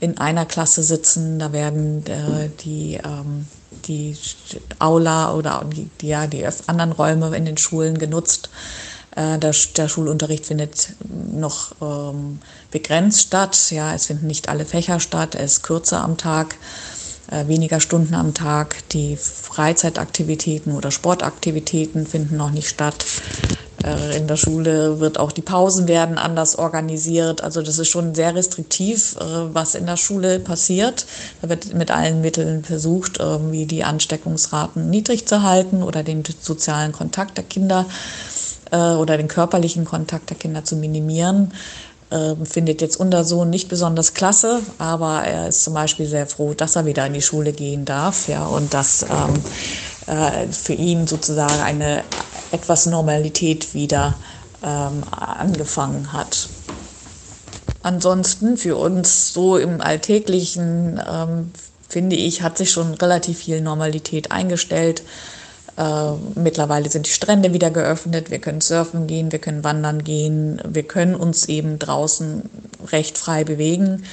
in 0.00 0.16
einer 0.16 0.46
Klasse 0.46 0.82
sitzen. 0.82 1.38
Da 1.38 1.52
werden 1.52 2.06
äh, 2.06 2.48
die, 2.64 2.94
ähm, 2.94 3.46
die 3.86 4.16
Aula 4.78 5.34
oder 5.34 5.64
die, 6.00 6.08
ja, 6.08 6.26
die 6.26 6.46
anderen 6.66 6.92
Räume 6.92 7.36
in 7.36 7.44
den 7.44 7.58
Schulen 7.58 7.98
genutzt. 7.98 8.48
Äh, 9.16 9.38
der, 9.38 9.54
der, 9.76 9.88
Schulunterricht 9.88 10.46
findet 10.46 10.94
noch 11.32 11.72
ähm, 11.80 12.40
begrenzt 12.70 13.20
statt. 13.20 13.70
Ja, 13.70 13.94
es 13.94 14.06
finden 14.06 14.26
nicht 14.26 14.48
alle 14.48 14.64
Fächer 14.64 14.98
statt. 14.98 15.34
Er 15.34 15.44
ist 15.44 15.62
kürzer 15.62 16.02
am 16.02 16.16
Tag, 16.16 16.56
äh, 17.30 17.46
weniger 17.46 17.78
Stunden 17.78 18.14
am 18.14 18.34
Tag. 18.34 18.76
Die 18.90 19.16
Freizeitaktivitäten 19.16 20.74
oder 20.74 20.90
Sportaktivitäten 20.90 22.06
finden 22.06 22.36
noch 22.36 22.50
nicht 22.50 22.68
statt. 22.68 23.04
Äh, 23.84 24.16
in 24.16 24.26
der 24.26 24.36
Schule 24.36 24.98
wird 24.98 25.20
auch 25.20 25.30
die 25.30 25.42
Pausen 25.42 25.86
werden 25.86 26.18
anders 26.18 26.58
organisiert. 26.58 27.40
Also 27.40 27.62
das 27.62 27.78
ist 27.78 27.90
schon 27.90 28.16
sehr 28.16 28.34
restriktiv, 28.34 29.14
äh, 29.20 29.24
was 29.54 29.76
in 29.76 29.86
der 29.86 29.96
Schule 29.96 30.40
passiert. 30.40 31.06
Da 31.40 31.48
wird 31.48 31.72
mit 31.72 31.92
allen 31.92 32.20
Mitteln 32.20 32.64
versucht, 32.64 33.18
irgendwie 33.20 33.66
die 33.66 33.84
Ansteckungsraten 33.84 34.90
niedrig 34.90 35.28
zu 35.28 35.44
halten 35.44 35.84
oder 35.84 36.02
den 36.02 36.24
sozialen 36.40 36.90
Kontakt 36.90 37.36
der 37.36 37.44
Kinder 37.44 37.86
äh, 37.88 38.33
oder 38.70 39.16
den 39.16 39.28
körperlichen 39.28 39.84
Kontakt 39.84 40.30
der 40.30 40.36
Kinder 40.36 40.64
zu 40.64 40.76
minimieren. 40.76 41.52
Ähm, 42.10 42.46
findet 42.46 42.80
jetzt 42.80 42.96
unser 42.96 43.24
Sohn 43.24 43.50
nicht 43.50 43.68
besonders 43.68 44.14
klasse, 44.14 44.60
aber 44.78 45.22
er 45.24 45.48
ist 45.48 45.64
zum 45.64 45.74
Beispiel 45.74 46.06
sehr 46.06 46.26
froh, 46.26 46.54
dass 46.54 46.76
er 46.76 46.86
wieder 46.86 47.06
in 47.06 47.14
die 47.14 47.22
Schule 47.22 47.52
gehen 47.52 47.84
darf, 47.84 48.28
ja, 48.28 48.44
und 48.46 48.72
dass 48.74 49.02
ähm, 49.02 49.42
äh, 50.06 50.46
für 50.46 50.74
ihn 50.74 51.06
sozusagen 51.06 51.60
eine 51.60 52.04
etwas 52.52 52.86
Normalität 52.86 53.74
wieder 53.74 54.14
ähm, 54.62 55.02
angefangen 55.10 56.12
hat. 56.12 56.48
Ansonsten 57.82 58.58
für 58.58 58.76
uns 58.76 59.32
so 59.32 59.56
im 59.56 59.80
Alltäglichen, 59.80 61.00
ähm, 61.10 61.50
finde 61.88 62.16
ich, 62.16 62.42
hat 62.42 62.58
sich 62.58 62.70
schon 62.70 62.94
relativ 62.94 63.38
viel 63.38 63.60
Normalität 63.60 64.30
eingestellt. 64.30 65.02
Äh, 65.76 66.12
mittlerweile 66.36 66.88
sind 66.88 67.06
die 67.06 67.10
Strände 67.10 67.52
wieder 67.52 67.70
geöffnet, 67.70 68.30
wir 68.30 68.38
können 68.38 68.60
surfen 68.60 69.06
gehen, 69.06 69.32
wir 69.32 69.40
können 69.40 69.64
wandern 69.64 70.04
gehen, 70.04 70.60
wir 70.64 70.84
können 70.84 71.14
uns 71.16 71.46
eben 71.46 71.78
draußen 71.78 72.48
recht 72.92 73.18
frei 73.18 73.44
bewegen. 73.44 74.04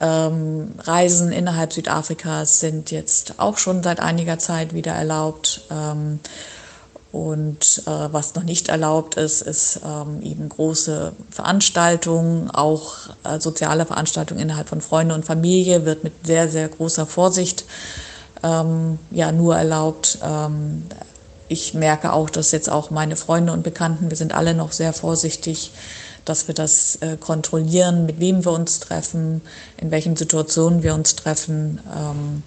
Ähm, 0.00 0.74
Reisen 0.78 1.32
innerhalb 1.32 1.72
Südafrikas 1.72 2.60
sind 2.60 2.90
jetzt 2.90 3.34
auch 3.38 3.58
schon 3.58 3.82
seit 3.82 4.00
einiger 4.00 4.38
Zeit 4.38 4.74
wieder 4.74 4.92
erlaubt. 4.92 5.62
Ähm, 5.70 6.20
und 7.12 7.82
äh, 7.86 7.90
was 8.12 8.34
noch 8.34 8.44
nicht 8.44 8.68
erlaubt 8.68 9.16
ist, 9.16 9.42
ist 9.42 9.80
ähm, 9.84 10.22
eben 10.22 10.48
große 10.48 11.12
Veranstaltungen, 11.30 12.50
auch 12.50 13.08
äh, 13.24 13.40
soziale 13.40 13.84
Veranstaltungen 13.84 14.40
innerhalb 14.40 14.68
von 14.68 14.80
Freunde 14.80 15.14
und 15.14 15.24
Familie 15.24 15.84
wird 15.84 16.04
mit 16.04 16.12
sehr, 16.24 16.48
sehr 16.48 16.68
großer 16.68 17.06
Vorsicht 17.06 17.64
ähm, 18.42 18.98
ja 19.10 19.32
nur 19.32 19.56
erlaubt. 19.56 20.18
Ähm, 20.22 20.84
ich 21.48 21.74
merke 21.74 22.12
auch, 22.12 22.30
dass 22.30 22.52
jetzt 22.52 22.70
auch 22.70 22.90
meine 22.90 23.16
Freunde 23.16 23.52
und 23.52 23.62
Bekannten, 23.62 24.10
wir 24.10 24.16
sind 24.16 24.34
alle 24.34 24.54
noch 24.54 24.72
sehr 24.72 24.92
vorsichtig, 24.92 25.72
dass 26.24 26.46
wir 26.46 26.54
das 26.54 26.96
äh, 26.96 27.16
kontrollieren, 27.16 28.06
mit 28.06 28.20
wem 28.20 28.44
wir 28.44 28.52
uns 28.52 28.78
treffen, 28.78 29.40
in 29.76 29.90
welchen 29.90 30.16
Situationen 30.16 30.82
wir 30.82 30.94
uns 30.94 31.16
treffen, 31.16 31.80
ähm, 31.96 32.42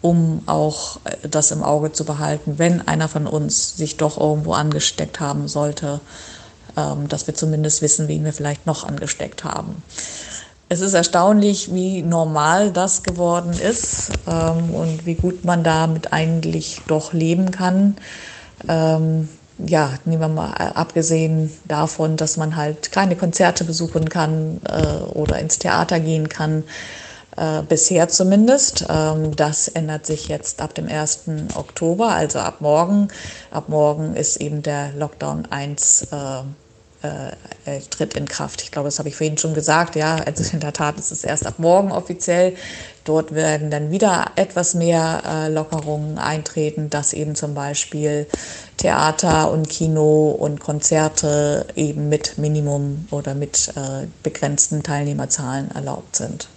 um 0.00 0.42
auch 0.46 1.00
äh, 1.04 1.28
das 1.28 1.50
im 1.50 1.62
Auge 1.62 1.92
zu 1.92 2.04
behalten, 2.04 2.58
wenn 2.58 2.86
einer 2.86 3.08
von 3.08 3.26
uns 3.26 3.76
sich 3.76 3.96
doch 3.96 4.18
irgendwo 4.18 4.54
angesteckt 4.54 5.20
haben 5.20 5.48
sollte, 5.48 6.00
ähm, 6.76 7.08
dass 7.08 7.26
wir 7.26 7.34
zumindest 7.34 7.82
wissen, 7.82 8.08
wen 8.08 8.24
wir 8.24 8.32
vielleicht 8.32 8.66
noch 8.66 8.84
angesteckt 8.84 9.44
haben 9.44 9.82
es 10.68 10.80
ist 10.80 10.94
erstaunlich, 10.94 11.72
wie 11.72 12.02
normal 12.02 12.70
das 12.70 13.02
geworden 13.02 13.52
ist 13.52 14.10
ähm, 14.26 14.74
und 14.74 15.06
wie 15.06 15.14
gut 15.14 15.44
man 15.44 15.64
damit 15.64 16.12
eigentlich 16.12 16.82
doch 16.86 17.12
leben 17.12 17.50
kann. 17.50 17.96
Ähm, 18.68 19.28
ja, 19.58 19.94
nehmen 20.04 20.20
wir 20.20 20.28
mal 20.28 20.52
abgesehen 20.52 21.52
davon, 21.66 22.16
dass 22.16 22.36
man 22.36 22.54
halt 22.56 22.92
keine 22.92 23.16
Konzerte 23.16 23.64
besuchen 23.64 24.08
kann 24.08 24.60
äh, 24.68 25.02
oder 25.14 25.38
ins 25.38 25.58
Theater 25.58 25.98
gehen 26.00 26.28
kann, 26.28 26.64
äh, 27.36 27.62
bisher 27.62 28.08
zumindest. 28.08 28.84
Ähm, 28.88 29.34
das 29.34 29.68
ändert 29.68 30.06
sich 30.06 30.28
jetzt 30.28 30.60
ab 30.60 30.74
dem 30.74 30.86
1. 30.86 31.20
Oktober, 31.54 32.10
also 32.10 32.38
ab 32.40 32.60
morgen. 32.60 33.08
Ab 33.50 33.68
morgen 33.68 34.14
ist 34.14 34.36
eben 34.36 34.62
der 34.62 34.92
Lockdown 34.92 35.48
1 35.50 36.08
äh, 36.12 36.42
äh, 37.02 37.76
äh, 37.76 37.80
tritt 37.90 38.14
in 38.14 38.26
Kraft. 38.26 38.62
Ich 38.62 38.70
glaube, 38.70 38.88
das 38.88 38.98
habe 38.98 39.08
ich 39.08 39.16
vorhin 39.16 39.38
schon 39.38 39.54
gesagt. 39.54 39.94
Ja, 39.94 40.16
also 40.16 40.42
in 40.52 40.60
der 40.60 40.72
Tat 40.72 40.98
ist 40.98 41.12
es 41.12 41.22
erst 41.22 41.46
ab 41.46 41.54
morgen 41.58 41.92
offiziell. 41.92 42.56
Dort 43.04 43.34
werden 43.34 43.70
dann 43.70 43.90
wieder 43.90 44.32
etwas 44.36 44.74
mehr 44.74 45.22
äh, 45.24 45.48
Lockerungen 45.48 46.18
eintreten, 46.18 46.90
dass 46.90 47.12
eben 47.12 47.34
zum 47.36 47.54
Beispiel 47.54 48.26
Theater 48.76 49.50
und 49.50 49.68
Kino 49.68 50.30
und 50.30 50.60
Konzerte 50.60 51.66
eben 51.76 52.08
mit 52.08 52.36
Minimum 52.36 53.06
oder 53.10 53.34
mit 53.34 53.68
äh, 53.76 54.06
begrenzten 54.22 54.82
Teilnehmerzahlen 54.82 55.70
erlaubt 55.70 56.16
sind. 56.16 56.48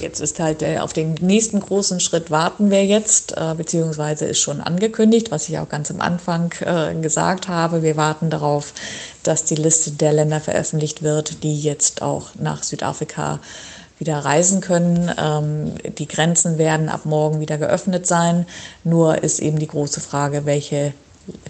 Jetzt 0.00 0.20
ist 0.20 0.40
halt 0.40 0.62
äh, 0.62 0.78
auf 0.78 0.92
den 0.92 1.14
nächsten 1.14 1.60
großen 1.60 2.00
Schritt 2.00 2.30
warten 2.30 2.70
wir 2.70 2.84
jetzt, 2.84 3.36
äh, 3.36 3.54
beziehungsweise 3.56 4.26
ist 4.26 4.40
schon 4.40 4.60
angekündigt, 4.60 5.30
was 5.30 5.48
ich 5.48 5.58
auch 5.58 5.68
ganz 5.68 5.90
am 5.90 6.00
Anfang 6.00 6.52
äh, 6.60 6.94
gesagt 7.00 7.48
habe. 7.48 7.82
Wir 7.82 7.96
warten 7.96 8.28
darauf, 8.28 8.74
dass 9.22 9.44
die 9.44 9.54
Liste 9.54 9.92
der 9.92 10.12
Länder 10.12 10.40
veröffentlicht 10.40 11.02
wird, 11.02 11.42
die 11.42 11.58
jetzt 11.60 12.02
auch 12.02 12.34
nach 12.34 12.62
Südafrika 12.62 13.40
wieder 13.98 14.18
reisen 14.18 14.60
können. 14.60 15.10
Ähm, 15.18 15.72
die 15.96 16.08
Grenzen 16.08 16.58
werden 16.58 16.88
ab 16.90 17.06
morgen 17.06 17.40
wieder 17.40 17.56
geöffnet 17.56 18.06
sein. 18.06 18.46
Nur 18.84 19.22
ist 19.22 19.40
eben 19.40 19.58
die 19.58 19.66
große 19.66 20.00
Frage, 20.00 20.44
welche, 20.44 20.92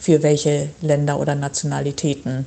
für 0.00 0.22
welche 0.22 0.68
Länder 0.80 1.18
oder 1.18 1.34
Nationalitäten. 1.34 2.46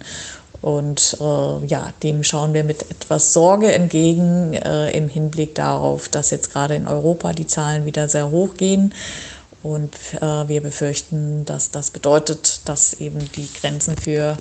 Und 0.62 1.18
äh, 1.22 1.66
ja, 1.66 1.94
dem 2.04 2.24
schauen 2.24 2.54
wir 2.54 2.64
mit 2.64 2.90
etwas 2.92 3.34
Sorge 3.34 3.72
entgegen 3.72 4.54
äh, 4.54 4.92
im 4.92 5.08
Hinblick 5.08 5.56
darauf, 5.56 6.10
dass 6.10 6.32
jetzt 6.32 6.52
gerade 6.52 6.76
in 6.76 6.88
Europa 6.88 7.32
die 7.34 7.48
Zahlen 7.48 7.86
wieder 7.86 8.10
sehr 8.10 8.30
hoch 8.30 8.56
gehen. 8.56 8.94
Und 9.62 9.94
äh, 10.22 10.48
wir 10.48 10.62
befürchten, 10.62 11.44
dass 11.46 11.72
das 11.72 11.92
bedeutet, 11.92 12.62
dass 12.66 12.94
eben 12.94 13.20
die 13.34 13.50
Grenzen 13.60 13.98
für 13.98 14.38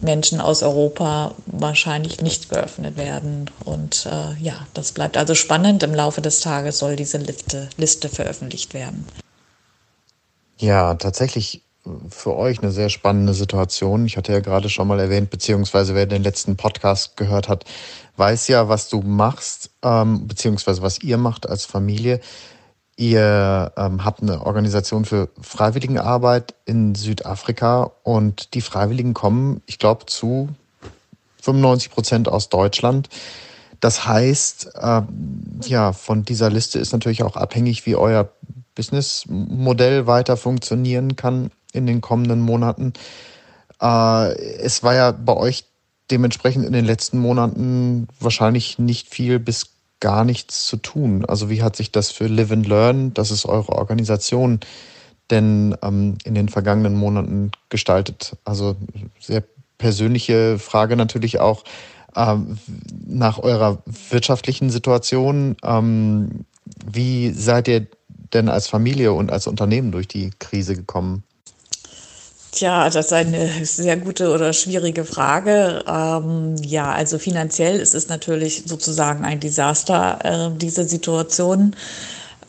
Menschen 0.00 0.40
aus 0.40 0.62
Europa 0.62 1.34
wahrscheinlich 1.46 2.20
nicht 2.20 2.50
geöffnet 2.50 2.96
werden. 2.96 3.50
Und 3.64 4.06
äh, 4.06 4.40
ja, 4.40 4.66
das 4.74 4.92
bleibt 4.92 5.16
also 5.16 5.34
spannend. 5.34 5.82
Im 5.82 5.94
Laufe 5.94 6.20
des 6.20 6.40
Tages 6.40 6.78
soll 6.78 6.94
diese 6.94 7.18
Liste, 7.18 7.68
Liste 7.76 8.08
veröffentlicht 8.08 8.74
werden. 8.74 9.06
Ja, 10.58 10.94
tatsächlich 10.94 11.63
für 12.08 12.34
euch 12.36 12.62
eine 12.62 12.70
sehr 12.70 12.88
spannende 12.88 13.34
Situation. 13.34 14.06
Ich 14.06 14.16
hatte 14.16 14.32
ja 14.32 14.40
gerade 14.40 14.68
schon 14.68 14.88
mal 14.88 15.00
erwähnt, 15.00 15.30
beziehungsweise 15.30 15.94
wer 15.94 16.06
den 16.06 16.22
letzten 16.22 16.56
Podcast 16.56 17.16
gehört 17.16 17.48
hat, 17.48 17.64
weiß 18.16 18.48
ja, 18.48 18.68
was 18.68 18.88
du 18.88 19.02
machst, 19.02 19.70
ähm, 19.82 20.26
beziehungsweise 20.26 20.82
was 20.82 21.02
ihr 21.02 21.18
macht 21.18 21.48
als 21.48 21.64
Familie. 21.64 22.20
Ihr 22.96 23.72
ähm, 23.76 24.04
habt 24.04 24.22
eine 24.22 24.46
Organisation 24.46 25.04
für 25.04 25.28
Freiwilligenarbeit 25.40 26.54
in 26.64 26.94
Südafrika 26.94 27.90
und 28.02 28.54
die 28.54 28.60
Freiwilligen 28.60 29.14
kommen, 29.14 29.62
ich 29.66 29.78
glaube, 29.78 30.06
zu 30.06 30.48
95 31.42 31.90
Prozent 31.90 32.28
aus 32.28 32.48
Deutschland. 32.48 33.08
Das 33.80 34.06
heißt, 34.06 34.70
äh, 34.76 35.02
ja, 35.66 35.92
von 35.92 36.24
dieser 36.24 36.48
Liste 36.48 36.78
ist 36.78 36.92
natürlich 36.92 37.24
auch 37.24 37.36
abhängig, 37.36 37.84
wie 37.84 37.96
euer 37.96 38.30
Businessmodell 38.74 40.06
weiter 40.06 40.36
funktionieren 40.36 41.16
kann 41.16 41.50
in 41.74 41.86
den 41.86 42.00
kommenden 42.00 42.40
Monaten. 42.40 42.92
Äh, 43.80 44.34
es 44.58 44.82
war 44.82 44.94
ja 44.94 45.10
bei 45.12 45.36
euch 45.36 45.64
dementsprechend 46.10 46.64
in 46.64 46.72
den 46.72 46.84
letzten 46.84 47.18
Monaten 47.18 48.08
wahrscheinlich 48.20 48.78
nicht 48.78 49.08
viel 49.08 49.38
bis 49.38 49.70
gar 50.00 50.24
nichts 50.24 50.66
zu 50.66 50.76
tun. 50.76 51.24
Also 51.24 51.48
wie 51.50 51.62
hat 51.62 51.76
sich 51.76 51.90
das 51.90 52.10
für 52.10 52.26
Live 52.26 52.50
and 52.50 52.66
Learn, 52.66 53.14
das 53.14 53.30
ist 53.30 53.46
eure 53.46 53.72
Organisation, 53.72 54.60
denn 55.30 55.76
ähm, 55.82 56.18
in 56.24 56.34
den 56.34 56.48
vergangenen 56.48 56.94
Monaten 56.94 57.52
gestaltet? 57.70 58.36
Also 58.44 58.76
sehr 59.18 59.42
persönliche 59.78 60.58
Frage 60.58 60.96
natürlich 60.96 61.40
auch 61.40 61.64
ähm, 62.16 62.58
nach 63.06 63.38
eurer 63.38 63.82
wirtschaftlichen 64.10 64.70
Situation. 64.70 65.56
Ähm, 65.64 66.44
wie 66.86 67.30
seid 67.30 67.68
ihr 67.68 67.86
denn 68.32 68.48
als 68.48 68.68
Familie 68.68 69.12
und 69.12 69.32
als 69.32 69.46
Unternehmen 69.46 69.90
durch 69.90 70.08
die 70.08 70.30
Krise 70.38 70.76
gekommen? 70.76 71.24
Tja, 72.54 72.84
das 72.88 73.06
ist 73.06 73.12
eine 73.12 73.64
sehr 73.64 73.96
gute 73.96 74.30
oder 74.30 74.52
schwierige 74.52 75.04
Frage. 75.04 75.82
Ähm, 75.88 76.54
ja, 76.62 76.92
also 76.92 77.18
finanziell 77.18 77.80
ist 77.80 77.96
es 77.96 78.06
natürlich 78.06 78.62
sozusagen 78.66 79.24
ein 79.24 79.40
Desaster, 79.40 80.20
äh, 80.22 80.56
diese 80.56 80.84
Situation. 80.84 81.74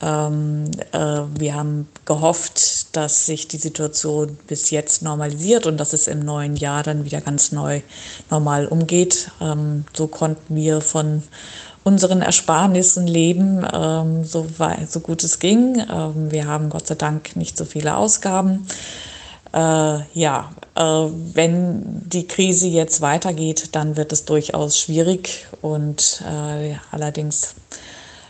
Ähm, 0.04 0.70
äh, 0.92 1.22
wir 1.40 1.56
haben 1.56 1.88
gehofft, 2.06 2.96
dass 2.96 3.26
sich 3.26 3.48
die 3.48 3.58
Situation 3.58 4.38
bis 4.46 4.70
jetzt 4.70 5.02
normalisiert 5.02 5.66
und 5.66 5.78
dass 5.78 5.94
es 5.94 6.08
im 6.08 6.20
neuen 6.20 6.56
Jahr 6.56 6.84
dann 6.84 7.06
wieder 7.06 7.22
ganz 7.22 7.52
neu 7.52 7.82
normal 8.30 8.68
umgeht. 8.68 9.32
Ähm, 9.42 9.86
so 9.92 10.06
konnten 10.06 10.56
wir 10.56 10.82
von 10.82 11.24
unseren 11.84 12.22
Ersparnissen 12.22 13.08
leben, 13.08 13.66
ähm, 13.74 14.24
so, 14.24 14.46
so 14.88 15.00
gut 15.00 15.24
es 15.24 15.40
ging. 15.40 15.84
Ähm, 15.92 16.30
wir 16.30 16.46
haben 16.46 16.70
Gott 16.70 16.86
sei 16.86 16.96
Dank 16.96 17.36
nicht 17.36 17.58
so 17.58 17.66
viele 17.66 17.98
Ausgaben. 17.98 18.68
Äh, 19.56 20.00
ja, 20.14 20.52
äh, 20.76 20.82
wenn 20.82 22.02
die 22.10 22.28
Krise 22.28 22.68
jetzt 22.68 23.00
weitergeht, 23.00 23.70
dann 23.72 23.96
wird 23.96 24.12
es 24.12 24.26
durchaus 24.26 24.78
schwierig. 24.78 25.48
Und 25.62 26.22
äh, 26.30 26.76
allerdings 26.92 27.56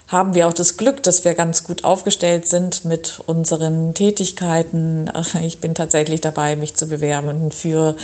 haben 0.08 0.36
wir 0.36 0.48
auch 0.48 0.53
das 0.53 0.77
Glück, 0.77 1.01
dass 1.01 1.25
wir 1.25 1.34
ganz 1.34 1.63
gut 1.63 1.84
aufgestellt 1.84 2.48
sind 2.48 2.86
mit 2.86 3.22
unseren 3.25 3.96
Tätigkeiten. 3.96 5.12
Ich 5.41 5.60
bin 5.60 5.74
tatsächlich 5.74 6.22
dabei, 6.22 6.55
mich 6.55 6.75
zu 6.75 6.88
bewerben 6.88 7.51
für 7.51 7.96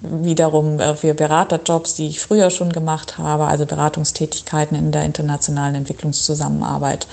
wiederum 0.00 0.80
äh, 0.80 0.96
für 0.96 1.14
Beraterjobs, 1.14 1.94
die 1.94 2.08
ich 2.08 2.20
früher 2.20 2.50
schon 2.50 2.72
gemacht 2.72 3.16
habe, 3.16 3.46
also 3.46 3.64
Beratungstätigkeiten 3.64 4.76
in 4.76 4.90
der 4.90 5.04
internationalen 5.04 5.76
Entwicklungszusammenarbeit. 5.76 7.06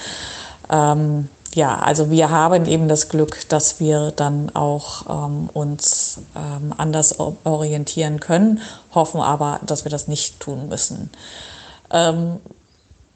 Ähm, 0.71 1.29
ja, 1.55 1.79
also 1.79 2.09
wir 2.09 2.29
haben 2.29 2.65
eben 2.65 2.87
das 2.87 3.09
Glück, 3.09 3.47
dass 3.49 3.79
wir 3.79 4.11
dann 4.11 4.55
auch 4.55 5.27
ähm, 5.27 5.49
uns 5.53 6.19
ähm, 6.35 6.73
anders 6.77 7.19
orientieren 7.19 8.19
können, 8.19 8.61
hoffen 8.93 9.21
aber, 9.21 9.59
dass 9.65 9.85
wir 9.85 9.91
das 9.91 10.07
nicht 10.07 10.39
tun 10.39 10.69
müssen. 10.69 11.09
Ähm, 11.91 12.39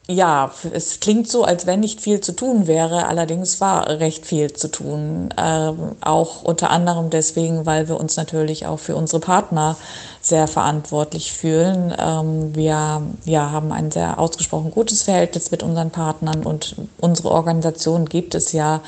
ja, 0.09 0.51
es 0.71 1.01
klingt 1.01 1.29
so, 1.29 1.43
als 1.43 1.65
wenn 1.65 1.81
nicht 1.81 1.99
viel 1.99 2.21
zu 2.21 2.31
tun 2.33 2.65
wäre. 2.65 3.07
Allerdings 3.07 3.59
war 3.59 3.87
recht 3.89 4.25
viel 4.25 4.53
zu 4.53 4.69
tun. 4.69 5.33
Ähm, 5.37 5.97
auch 5.99 6.43
unter 6.43 6.69
anderem 6.69 7.09
deswegen, 7.09 7.65
weil 7.65 7.89
wir 7.89 7.99
uns 7.99 8.15
natürlich 8.15 8.65
auch 8.65 8.79
für 8.79 8.95
unsere 8.95 9.19
Partner 9.19 9.75
sehr 10.21 10.47
verantwortlich 10.47 11.33
fühlen. 11.33 11.93
Ähm, 11.99 12.55
wir 12.55 13.01
ja, 13.25 13.51
haben 13.51 13.73
ein 13.73 13.91
sehr 13.91 14.17
ausgesprochen 14.17 14.71
gutes 14.71 15.03
Verhältnis 15.03 15.51
mit 15.51 15.61
unseren 15.61 15.91
Partnern 15.91 16.43
und 16.43 16.75
unsere 16.99 17.29
Organisation 17.31 18.05
gibt 18.07 18.33
es 18.33 18.53
ja, 18.53 18.79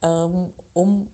ähm, 0.00 0.54
um 0.72 1.10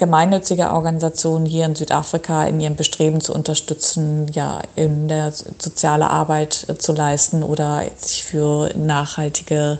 gemeinnützige 0.00 0.72
Organisationen 0.72 1.44
hier 1.44 1.66
in 1.66 1.74
Südafrika 1.74 2.44
in 2.46 2.58
ihrem 2.58 2.74
Bestreben 2.74 3.20
zu 3.20 3.34
unterstützen, 3.34 4.28
ja, 4.32 4.62
in 4.74 5.08
der 5.08 5.30
soziale 5.30 6.08
Arbeit 6.08 6.54
zu 6.78 6.92
leisten 6.92 7.42
oder 7.42 7.84
sich 7.98 8.24
für 8.24 8.70
nachhaltige 8.74 9.78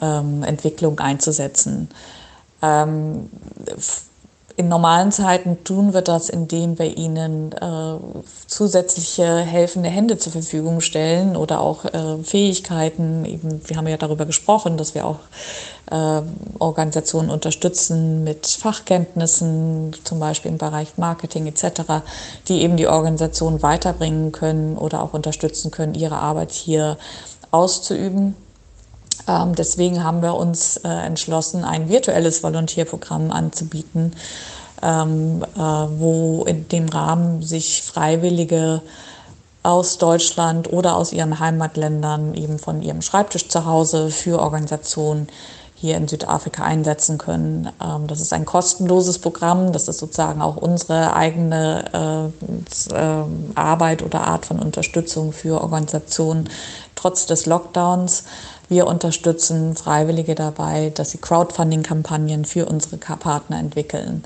ähm, 0.00 0.42
Entwicklung 0.42 0.98
einzusetzen. 0.98 1.90
Ähm, 2.62 3.28
in 4.58 4.68
normalen 4.68 5.12
Zeiten 5.12 5.62
tun 5.62 5.94
wir 5.94 6.02
das, 6.02 6.28
indem 6.28 6.80
wir 6.80 6.96
ihnen 6.96 7.52
äh, 7.52 7.96
zusätzliche 8.48 9.36
helfende 9.36 9.88
Hände 9.88 10.18
zur 10.18 10.32
Verfügung 10.32 10.80
stellen 10.80 11.36
oder 11.36 11.60
auch 11.60 11.84
äh, 11.84 12.18
Fähigkeiten. 12.24 13.24
Eben, 13.24 13.60
wir 13.68 13.76
haben 13.76 13.86
ja 13.86 13.96
darüber 13.96 14.26
gesprochen, 14.26 14.76
dass 14.76 14.96
wir 14.96 15.06
auch 15.06 15.20
äh, 15.92 16.22
Organisationen 16.58 17.30
unterstützen 17.30 18.24
mit 18.24 18.48
Fachkenntnissen, 18.48 19.94
zum 20.02 20.18
Beispiel 20.18 20.50
im 20.50 20.58
Bereich 20.58 20.98
Marketing 20.98 21.46
etc., 21.46 22.02
die 22.48 22.62
eben 22.62 22.76
die 22.76 22.88
Organisation 22.88 23.62
weiterbringen 23.62 24.32
können 24.32 24.76
oder 24.76 25.04
auch 25.04 25.14
unterstützen 25.14 25.70
können, 25.70 25.94
ihre 25.94 26.16
Arbeit 26.16 26.50
hier 26.50 26.98
auszuüben. 27.52 28.34
Ähm, 29.28 29.54
deswegen 29.54 30.02
haben 30.02 30.22
wir 30.22 30.34
uns 30.34 30.78
äh, 30.78 30.88
entschlossen, 30.88 31.64
ein 31.64 31.88
virtuelles 31.88 32.42
Volontierprogramm 32.42 33.30
anzubieten, 33.30 34.14
ähm, 34.82 35.44
äh, 35.54 35.58
wo 35.58 36.44
in 36.46 36.68
dem 36.68 36.88
Rahmen 36.88 37.42
sich 37.42 37.82
Freiwillige 37.82 38.80
aus 39.62 39.98
Deutschland 39.98 40.72
oder 40.72 40.96
aus 40.96 41.12
ihren 41.12 41.38
Heimatländern 41.40 42.34
eben 42.34 42.58
von 42.58 42.82
ihrem 42.82 43.02
Schreibtisch 43.02 43.48
zu 43.48 43.66
Hause 43.66 44.10
für 44.10 44.38
Organisationen 44.38 45.28
hier 45.80 45.96
in 45.96 46.08
Südafrika 46.08 46.64
einsetzen 46.64 47.18
können. 47.18 47.70
Ähm, 47.82 48.06
das 48.08 48.20
ist 48.20 48.32
ein 48.32 48.44
kostenloses 48.44 49.18
Programm. 49.18 49.72
Das 49.72 49.86
ist 49.86 49.98
sozusagen 49.98 50.42
auch 50.42 50.56
unsere 50.56 51.14
eigene 51.14 52.32
äh, 52.90 52.94
äh, 52.94 53.24
Arbeit 53.54 54.02
oder 54.02 54.26
Art 54.26 54.46
von 54.46 54.58
Unterstützung 54.58 55.32
für 55.32 55.60
Organisationen 55.60 56.48
trotz 56.96 57.26
des 57.26 57.46
Lockdowns. 57.46 58.24
Wir 58.68 58.86
unterstützen 58.86 59.74
Freiwillige 59.74 60.34
dabei, 60.34 60.90
dass 60.94 61.10
sie 61.10 61.18
Crowdfunding-Kampagnen 61.18 62.44
für 62.44 62.66
unsere 62.66 62.96
Partner 62.98 63.58
entwickeln. 63.58 64.24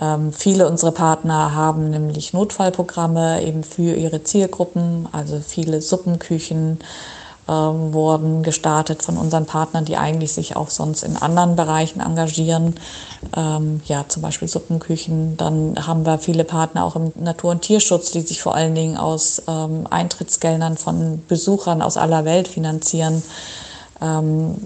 Ähm, 0.00 0.32
viele 0.32 0.68
unserer 0.68 0.92
Partner 0.92 1.54
haben 1.54 1.90
nämlich 1.90 2.32
Notfallprogramme 2.32 3.42
eben 3.42 3.62
für 3.62 3.94
ihre 3.94 4.24
Zielgruppen, 4.24 5.08
also 5.12 5.40
viele 5.40 5.82
Suppenküchen 5.82 6.78
ähm, 7.50 7.92
wurden 7.92 8.44
gestartet 8.44 9.02
von 9.02 9.16
unseren 9.16 9.44
Partnern, 9.44 9.84
die 9.84 9.96
eigentlich 9.96 10.32
sich 10.32 10.54
auch 10.54 10.70
sonst 10.70 11.02
in 11.02 11.16
anderen 11.16 11.56
Bereichen 11.56 12.00
engagieren. 12.00 12.76
Ähm, 13.36 13.80
ja, 13.86 14.04
zum 14.06 14.22
Beispiel 14.22 14.46
Suppenküchen. 14.46 15.36
Dann 15.36 15.74
haben 15.84 16.06
wir 16.06 16.18
viele 16.18 16.44
Partner 16.44 16.84
auch 16.84 16.94
im 16.94 17.12
Natur- 17.16 17.50
und 17.50 17.62
Tierschutz, 17.62 18.12
die 18.12 18.20
sich 18.20 18.40
vor 18.40 18.54
allen 18.54 18.76
Dingen 18.76 18.96
aus 18.96 19.42
ähm, 19.48 19.88
Eintrittsgeldern 19.90 20.76
von 20.76 21.22
Besuchern 21.26 21.82
aus 21.82 21.96
aller 21.96 22.24
Welt 22.24 22.46
finanzieren. 22.46 23.22
Ähm, 24.00 24.56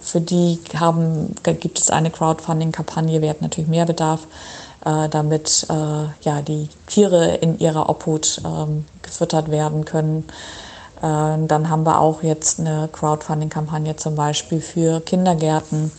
für 0.00 0.20
die 0.20 0.60
haben, 0.78 1.34
gibt 1.42 1.78
es 1.78 1.90
eine 1.90 2.10
Crowdfunding-Kampagne. 2.10 3.22
Wir 3.22 3.30
hatten 3.30 3.44
natürlich 3.44 3.70
mehr 3.70 3.86
Bedarf, 3.86 4.26
äh, 4.84 5.08
damit 5.08 5.66
äh, 5.70 5.74
ja, 6.20 6.42
die 6.42 6.68
Tiere 6.88 7.36
in 7.36 7.58
ihrer 7.58 7.88
Obhut 7.88 8.42
ähm, 8.44 8.84
gefüttert 9.02 9.50
werden 9.50 9.86
können. 9.86 10.24
Äh, 11.04 11.46
dann 11.46 11.68
haben 11.68 11.84
wir 11.84 12.00
auch 12.00 12.22
jetzt 12.22 12.58
eine 12.58 12.88
Crowdfunding-Kampagne 12.90 13.96
zum 13.96 14.14
Beispiel 14.14 14.60
für 14.60 15.00
Kindergärten, 15.00 15.92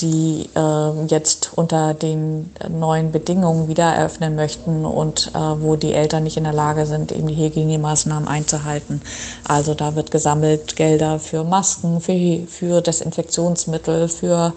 die 0.00 0.50
äh, 0.56 1.04
jetzt 1.06 1.52
unter 1.54 1.94
den 1.94 2.50
neuen 2.68 3.12
Bedingungen 3.12 3.68
wieder 3.68 3.84
eröffnen 3.84 4.34
möchten 4.34 4.84
und 4.84 5.30
äh, 5.32 5.38
wo 5.38 5.76
die 5.76 5.94
Eltern 5.94 6.24
nicht 6.24 6.36
in 6.36 6.44
der 6.44 6.52
Lage 6.52 6.86
sind, 6.86 7.12
eben 7.12 7.28
die 7.28 7.36
Hygienemaßnahmen 7.36 8.26
einzuhalten. 8.26 9.00
Also 9.46 9.74
da 9.74 9.94
wird 9.94 10.10
gesammelt 10.10 10.74
Gelder 10.74 11.20
für 11.20 11.44
Masken, 11.44 12.00
für, 12.00 12.40
für 12.48 12.80
Desinfektionsmittel, 12.80 14.08
für 14.08 14.52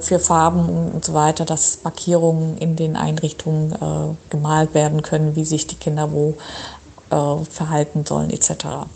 für 0.00 0.18
Farben 0.18 0.90
und 0.92 1.02
so 1.02 1.14
weiter, 1.14 1.46
dass 1.46 1.78
Markierungen 1.82 2.58
in 2.58 2.76
den 2.76 2.94
Einrichtungen 2.94 3.74
gemalt 4.28 4.74
werden 4.74 5.00
können, 5.00 5.34
wie 5.34 5.46
sich 5.46 5.66
die 5.66 5.76
Kinder 5.76 6.12
wo 6.12 6.34
äh, 7.10 7.44
verhalten 7.44 8.04
sollen 8.06 8.30
etc. 8.30 8.86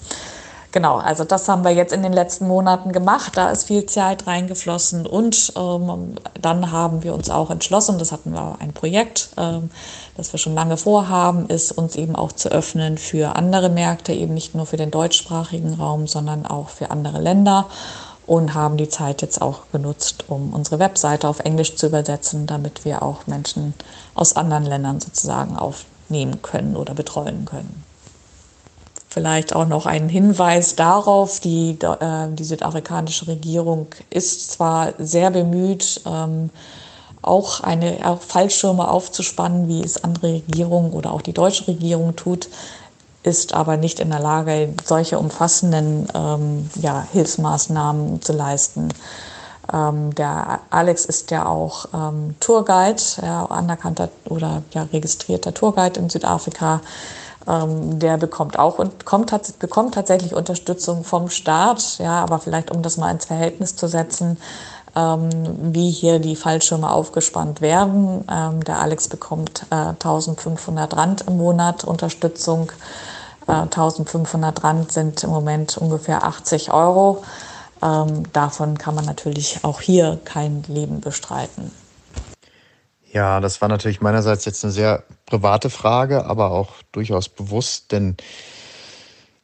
Genau, 0.75 0.97
also 0.97 1.23
das 1.23 1.49
haben 1.49 1.63
wir 1.63 1.71
jetzt 1.71 1.93
in 1.93 2.03
den 2.03 2.13
letzten 2.13 2.49
Monaten 2.49 2.91
gemacht. 2.91 3.37
Da 3.37 3.51
ist 3.51 3.69
viel 3.69 3.87
Zeit 3.87 4.27
reingeflossen 4.27 5.07
und 5.07 5.53
ähm, 5.57 6.17
dann 6.43 6.73
haben 6.73 7.05
wir 7.05 7.15
uns 7.15 7.31
auch 7.31 7.51
entschlossen, 7.51 8.01
das 8.01 8.11
hatten 8.11 8.33
wir 8.33 8.57
ein 8.59 8.73
Projekt, 8.73 9.29
ähm, 9.37 9.71
das 10.17 10.33
wir 10.33 10.41
schon 10.41 10.57
lange 10.57 10.77
vorhaben, 10.77 11.47
ist 11.47 11.71
uns 11.71 11.95
eben 11.95 12.17
auch 12.17 12.33
zu 12.33 12.49
öffnen 12.49 12.99
für 12.99 13.37
andere 13.37 13.69
Märkte, 13.69 14.13
eben 14.13 14.35
nicht 14.35 14.57
nur 14.57 14.67
für 14.67 14.77
den 14.77 14.91
deutschsprachigen 14.91 15.75
Raum, 15.75 16.09
sondern 16.09 16.45
auch 16.45 16.71
für 16.71 16.91
andere 16.91 17.21
Länder 17.21 17.67
und 18.27 18.55
haben 18.55 18.77
die 18.77 18.89
Zeit 18.89 19.23
jetzt 19.23 19.41
auch 19.41 19.71
genutzt, 19.71 20.25
um 20.27 20.53
unsere 20.53 20.81
Webseite 20.81 21.29
auf 21.29 21.39
Englisch 21.39 21.77
zu 21.77 21.87
übersetzen, 21.87 22.47
damit 22.47 22.85
wir 22.85 23.05
auch 23.05 23.29
Menschen 23.29 23.75
aus 24.17 24.35
anderen 24.35 24.65
Ländern 24.65 25.01
sozusagen 25.01 25.57
aufnehmen 25.57 26.43
können 26.43 26.75
oder 26.75 26.95
betreuen 26.95 27.45
können. 27.45 27.85
Vielleicht 29.15 29.55
auch 29.55 29.69
noch 29.69 29.87
ein 29.87 30.09
Hinweis 30.09 30.75
darauf, 30.75 31.39
die, 31.39 31.79
äh, 31.81 32.27
die 32.33 32.43
südafrikanische 32.43 33.29
Regierung 33.29 33.87
ist 34.11 34.51
zwar 34.51 34.93
sehr 34.99 35.31
bemüht, 35.31 36.01
ähm, 36.05 36.51
auch 37.23 37.61
eine 37.61 37.97
Fallschirme 38.19 38.89
aufzuspannen, 38.91 39.69
wie 39.69 39.85
es 39.85 40.03
andere 40.03 40.33
Regierungen 40.33 40.93
oder 40.93 41.13
auch 41.13 41.23
die 41.23 41.33
deutsche 41.33 41.69
Regierung 41.69 42.17
tut, 42.17 42.49
ist 43.23 43.55
aber 43.55 43.77
nicht 43.77 44.01
in 44.01 44.11
der 44.11 44.19
Lage, 44.19 44.75
solche 44.85 45.21
umfassenden 45.21 46.09
ähm, 46.13 46.69
ja, 46.83 47.07
Hilfsmaßnahmen 47.13 48.21
zu 48.21 48.33
leisten. 48.33 48.89
Ähm, 49.73 50.13
der 50.17 50.59
Alex 50.71 51.05
ist 51.05 51.31
ja 51.31 51.47
auch 51.47 51.87
ähm, 51.95 52.35
Tourguide, 52.41 53.01
ja, 53.23 53.47
anerkannter 53.47 54.09
oder 54.29 54.65
ja, 54.73 54.89
registrierter 54.93 55.55
Tourguide 55.55 56.01
in 56.01 56.11
Südafrika. 56.11 56.81
Ähm, 57.47 57.99
der 57.99 58.17
bekommt 58.17 58.59
auch 58.59 58.79
und 58.79 59.05
kommt, 59.05 59.33
bekommt 59.59 59.95
tatsächlich 59.95 60.35
Unterstützung 60.35 61.05
vom 61.05 61.29
Staat, 61.29 61.99
ja, 61.99 62.23
aber 62.23 62.39
vielleicht 62.39 62.71
um 62.71 62.83
das 62.83 62.97
mal 62.97 63.11
ins 63.11 63.27
Verhältnis 63.27 63.77
zu 63.77 63.87
setzen, 63.87 64.39
ähm, 64.97 65.29
wie 65.75 65.91
hier 65.91 66.19
die 66.21 66.37
Fallschirme 66.37 66.91
aufgespannt 66.91 67.61
werden. 67.61 68.25
Ähm, 68.31 68.65
der 68.65 68.81
Alex 68.81 69.09
bekommt 69.09 69.67
äh, 69.71 69.75
1500 69.75 70.97
Rand 70.97 71.23
im 71.23 71.37
Monat 71.37 71.85
Unterstützung. 71.85 72.73
Äh, 73.47 73.53
1500 73.53 74.65
Rand 74.65 74.93
sind 74.93 75.23
im 75.25 75.31
Moment 75.31 75.77
ungefähr 75.77 76.25
80 76.25 76.73
Euro. 76.73 77.25
Ähm, 77.83 78.23
davon 78.33 78.79
kann 78.79 78.95
man 78.95 79.05
natürlich 79.05 79.61
auch 79.65 79.81
hier 79.81 80.19
kein 80.25 80.63
Leben 80.69 81.01
bestreiten. 81.01 81.71
Ja, 83.15 83.39
das 83.39 83.61
war 83.61 83.69
natürlich 83.69 84.01
meinerseits 84.01 84.45
jetzt 84.45 84.65
eine 84.65 84.73
sehr 84.73 85.05
private 85.25 85.71
Frage, 85.71 86.27
aber 86.27 86.51
auch 86.51 86.83
durchaus 86.91 87.29
bewusst, 87.29 87.93
denn 87.93 88.17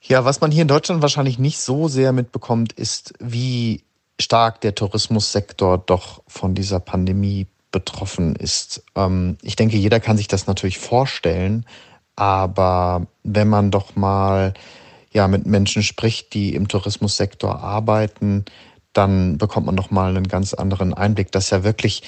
ja, 0.02 0.24
was 0.24 0.40
man 0.40 0.50
hier 0.50 0.62
in 0.62 0.68
Deutschland 0.68 1.02
wahrscheinlich 1.02 1.38
nicht 1.38 1.60
so 1.60 1.86
sehr 1.86 2.10
mitbekommt, 2.12 2.72
ist, 2.72 3.14
wie 3.20 3.84
stark 4.20 4.60
der 4.60 4.74
Tourismussektor 4.74 5.78
doch 5.78 6.20
von 6.26 6.56
dieser 6.56 6.80
Pandemie 6.80 7.46
betroffen 7.70 8.34
ist. 8.34 8.82
Ähm, 8.96 9.38
ich 9.40 9.54
denke, 9.54 9.76
jeder 9.76 10.00
kann 10.00 10.16
sich 10.16 10.26
das 10.26 10.48
natürlich 10.48 10.80
vorstellen, 10.80 11.64
aber 12.16 13.06
wenn 13.22 13.48
man 13.48 13.70
doch 13.70 13.94
mal 13.94 14.52
ja 15.12 15.28
mit 15.28 15.46
Menschen 15.46 15.84
spricht, 15.84 16.34
die 16.34 16.56
im 16.56 16.66
Tourismussektor 16.66 17.60
arbeiten, 17.60 18.46
dann 18.94 19.38
bekommt 19.38 19.66
man 19.66 19.76
doch 19.76 19.92
mal 19.92 20.08
einen 20.08 20.26
ganz 20.26 20.54
anderen 20.54 20.92
Einblick, 20.92 21.30
dass 21.30 21.50
ja 21.50 21.62
wirklich 21.62 22.02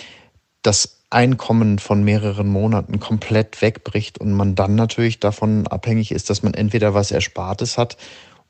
das 0.62 1.01
Einkommen 1.12 1.78
von 1.78 2.02
mehreren 2.02 2.48
Monaten 2.48 3.00
komplett 3.00 3.60
wegbricht 3.60 4.18
und 4.18 4.32
man 4.32 4.54
dann 4.54 4.74
natürlich 4.74 5.20
davon 5.20 5.66
abhängig 5.66 6.12
ist, 6.12 6.30
dass 6.30 6.42
man 6.42 6.54
entweder 6.54 6.94
was 6.94 7.10
Erspartes 7.10 7.78
hat 7.78 7.96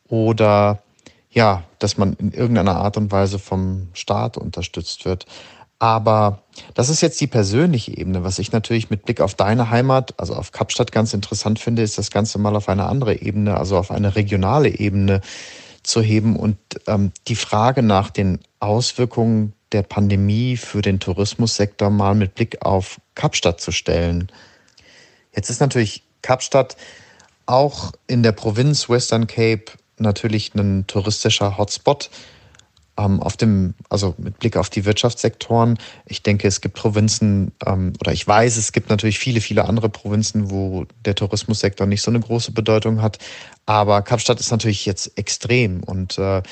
oder 0.08 0.82
ja, 1.30 1.64
dass 1.78 1.96
man 1.96 2.12
in 2.14 2.32
irgendeiner 2.32 2.76
Art 2.76 2.96
und 2.96 3.10
Weise 3.10 3.38
vom 3.38 3.88
Staat 3.94 4.36
unterstützt 4.36 5.04
wird. 5.04 5.26
Aber 5.78 6.42
das 6.74 6.90
ist 6.90 7.00
jetzt 7.00 7.20
die 7.20 7.26
persönliche 7.26 7.96
Ebene. 7.96 8.22
Was 8.22 8.38
ich 8.38 8.52
natürlich 8.52 8.90
mit 8.90 9.04
Blick 9.04 9.20
auf 9.20 9.34
deine 9.34 9.70
Heimat, 9.70 10.14
also 10.16 10.34
auf 10.34 10.52
Kapstadt, 10.52 10.92
ganz 10.92 11.12
interessant 11.12 11.58
finde, 11.58 11.82
ist 11.82 11.98
das 11.98 12.12
Ganze 12.12 12.38
mal 12.38 12.54
auf 12.54 12.68
eine 12.68 12.86
andere 12.86 13.20
Ebene, 13.20 13.56
also 13.56 13.76
auf 13.76 13.90
eine 13.90 14.14
regionale 14.14 14.68
Ebene 14.68 15.22
zu 15.82 16.00
heben 16.00 16.36
und 16.36 16.56
ähm, 16.86 17.10
die 17.26 17.34
Frage 17.34 17.82
nach 17.82 18.10
den 18.10 18.38
Auswirkungen 18.60 19.54
der 19.72 19.82
Pandemie 19.82 20.56
für 20.56 20.82
den 20.82 21.00
Tourismussektor 21.00 21.90
mal 21.90 22.14
mit 22.14 22.34
Blick 22.34 22.64
auf 22.64 23.00
Kapstadt 23.14 23.60
zu 23.60 23.72
stellen. 23.72 24.30
Jetzt 25.34 25.50
ist 25.50 25.60
natürlich 25.60 26.02
Kapstadt 26.22 26.76
auch 27.46 27.92
in 28.06 28.22
der 28.22 28.32
Provinz 28.32 28.88
Western 28.88 29.26
Cape 29.26 29.64
natürlich 29.98 30.54
ein 30.54 30.86
touristischer 30.86 31.58
Hotspot. 31.58 32.10
Ähm, 32.98 33.22
auf 33.22 33.38
dem, 33.38 33.72
also 33.88 34.14
mit 34.18 34.38
Blick 34.38 34.58
auf 34.58 34.68
die 34.68 34.84
Wirtschaftssektoren. 34.84 35.78
Ich 36.04 36.22
denke, 36.22 36.46
es 36.46 36.60
gibt 36.60 36.74
Provinzen, 36.74 37.52
ähm, 37.64 37.94
oder 38.00 38.12
ich 38.12 38.26
weiß, 38.28 38.58
es 38.58 38.72
gibt 38.72 38.90
natürlich 38.90 39.18
viele, 39.18 39.40
viele 39.40 39.64
andere 39.64 39.88
Provinzen, 39.88 40.50
wo 40.50 40.84
der 41.06 41.14
Tourismussektor 41.14 41.86
nicht 41.86 42.02
so 42.02 42.10
eine 42.10 42.20
große 42.20 42.52
Bedeutung 42.52 43.00
hat. 43.00 43.16
Aber 43.64 44.02
Kapstadt 44.02 44.40
ist 44.40 44.50
natürlich 44.50 44.84
jetzt 44.84 45.16
extrem. 45.16 45.82
Und 45.82 46.18
äh, 46.18 46.42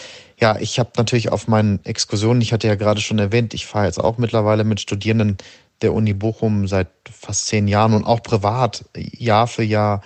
ja, 0.40 0.57
ich 0.59 0.79
habe 0.79 0.92
natürlich 0.96 1.31
auf 1.31 1.46
meinen 1.46 1.85
Exkursionen, 1.85 2.40
ich 2.40 2.55
hatte 2.55 2.68
ja 2.68 2.74
gerade 2.74 3.03
schon 3.03 3.18
erwähnt, 3.18 3.53
ich 3.53 3.66
fahre 3.66 3.85
jetzt 3.85 4.00
auch 4.00 4.16
mittlerweile 4.16 4.64
mit 4.64 4.81
Studierenden 4.81 5.37
der 5.83 5.92
Uni 5.92 6.14
Bochum 6.14 6.66
seit 6.66 6.88
fast 7.11 7.46
zehn 7.48 7.68
Jahren 7.68 7.92
und 7.92 8.05
auch 8.05 8.22
privat 8.22 8.87
Jahr 8.96 9.46
für 9.46 9.62
Jahr 9.62 10.03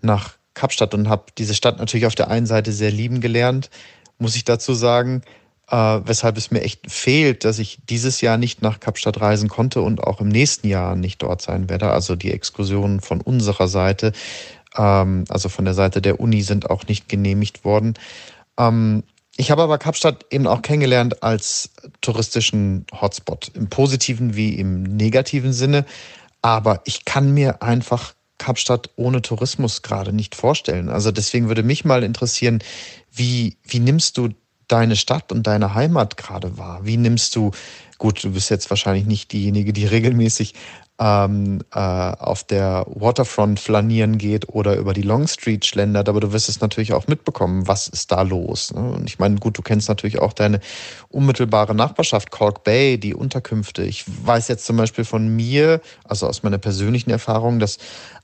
nach 0.00 0.36
Kapstadt 0.54 0.94
und 0.94 1.08
habe 1.08 1.26
diese 1.38 1.54
Stadt 1.54 1.78
natürlich 1.78 2.06
auf 2.06 2.14
der 2.14 2.28
einen 2.28 2.46
Seite 2.46 2.72
sehr 2.72 2.90
lieben 2.90 3.20
gelernt, 3.20 3.70
muss 4.18 4.36
ich 4.36 4.44
dazu 4.44 4.74
sagen, 4.74 5.22
äh, 5.70 5.76
weshalb 5.76 6.36
es 6.36 6.50
mir 6.50 6.62
echt 6.62 6.90
fehlt, 6.90 7.44
dass 7.44 7.58
ich 7.58 7.78
dieses 7.88 8.20
Jahr 8.20 8.36
nicht 8.36 8.62
nach 8.62 8.80
Kapstadt 8.80 9.20
reisen 9.20 9.48
konnte 9.48 9.82
und 9.82 10.02
auch 10.02 10.20
im 10.20 10.28
nächsten 10.28 10.68
Jahr 10.68 10.96
nicht 10.96 11.22
dort 11.22 11.42
sein 11.42 11.68
werde. 11.68 11.90
Also 11.90 12.16
die 12.16 12.32
Exkursionen 12.32 13.00
von 13.00 13.20
unserer 13.20 13.68
Seite, 13.68 14.12
ähm, 14.76 15.24
also 15.28 15.48
von 15.48 15.64
der 15.64 15.74
Seite 15.74 16.00
der 16.00 16.20
Uni, 16.20 16.42
sind 16.42 16.70
auch 16.70 16.86
nicht 16.86 17.08
genehmigt 17.08 17.64
worden. 17.64 17.94
Ähm, 18.58 19.02
ich 19.36 19.50
habe 19.50 19.62
aber 19.62 19.78
Kapstadt 19.78 20.24
eben 20.30 20.46
auch 20.46 20.62
kennengelernt 20.62 21.22
als 21.22 21.70
touristischen 22.00 22.86
Hotspot, 22.98 23.50
im 23.54 23.68
positiven 23.68 24.34
wie 24.34 24.54
im 24.54 24.82
negativen 24.82 25.52
Sinne. 25.52 25.84
Aber 26.42 26.80
ich 26.84 27.04
kann 27.04 27.34
mir 27.34 27.62
einfach 27.62 28.14
Kapstadt 28.38 28.90
ohne 28.96 29.20
Tourismus 29.20 29.82
gerade 29.82 30.12
nicht 30.12 30.34
vorstellen. 30.34 30.88
Also 30.88 31.10
deswegen 31.10 31.48
würde 31.48 31.62
mich 31.62 31.84
mal 31.84 32.02
interessieren, 32.02 32.62
wie, 33.10 33.56
wie 33.64 33.80
nimmst 33.80 34.16
du 34.16 34.30
deine 34.68 34.96
Stadt 34.96 35.32
und 35.32 35.46
deine 35.46 35.74
Heimat 35.74 36.16
gerade 36.16 36.58
wahr? 36.58 36.80
Wie 36.82 36.96
nimmst 36.96 37.36
du, 37.36 37.50
gut, 37.98 38.22
du 38.22 38.32
bist 38.32 38.50
jetzt 38.50 38.70
wahrscheinlich 38.70 39.06
nicht 39.06 39.32
diejenige, 39.32 39.72
die 39.72 39.86
regelmäßig 39.86 40.54
ähm, 40.98 41.60
äh, 41.74 41.78
auf 41.78 42.44
der 42.44 42.86
Waterfront 42.88 43.60
flanieren 43.60 44.16
geht 44.16 44.48
oder 44.48 44.76
über 44.76 44.94
die 44.94 45.02
Long 45.02 45.26
Street 45.26 45.66
schlendert, 45.66 46.08
aber 46.08 46.20
du 46.20 46.32
wirst 46.32 46.48
es 46.48 46.60
natürlich 46.60 46.94
auch 46.94 47.06
mitbekommen, 47.06 47.68
was 47.68 47.86
ist 47.86 48.12
da 48.12 48.22
los. 48.22 48.72
Ne? 48.72 48.92
Und 48.92 49.04
ich 49.04 49.18
meine, 49.18 49.36
gut, 49.36 49.58
du 49.58 49.62
kennst 49.62 49.88
natürlich 49.88 50.18
auch 50.18 50.32
deine 50.32 50.60
unmittelbare 51.08 51.74
Nachbarschaft, 51.74 52.30
Cork 52.30 52.64
Bay, 52.64 52.98
die 52.98 53.14
Unterkünfte. 53.14 53.82
Ich 53.82 54.04
weiß 54.06 54.48
jetzt 54.48 54.64
zum 54.64 54.78
Beispiel 54.78 55.04
von 55.04 55.28
mir, 55.28 55.80
also 56.04 56.26
aus 56.26 56.42
meiner 56.42 56.58
persönlichen 56.58 57.10
Erfahrung, 57.10 57.58
dass 57.58 57.76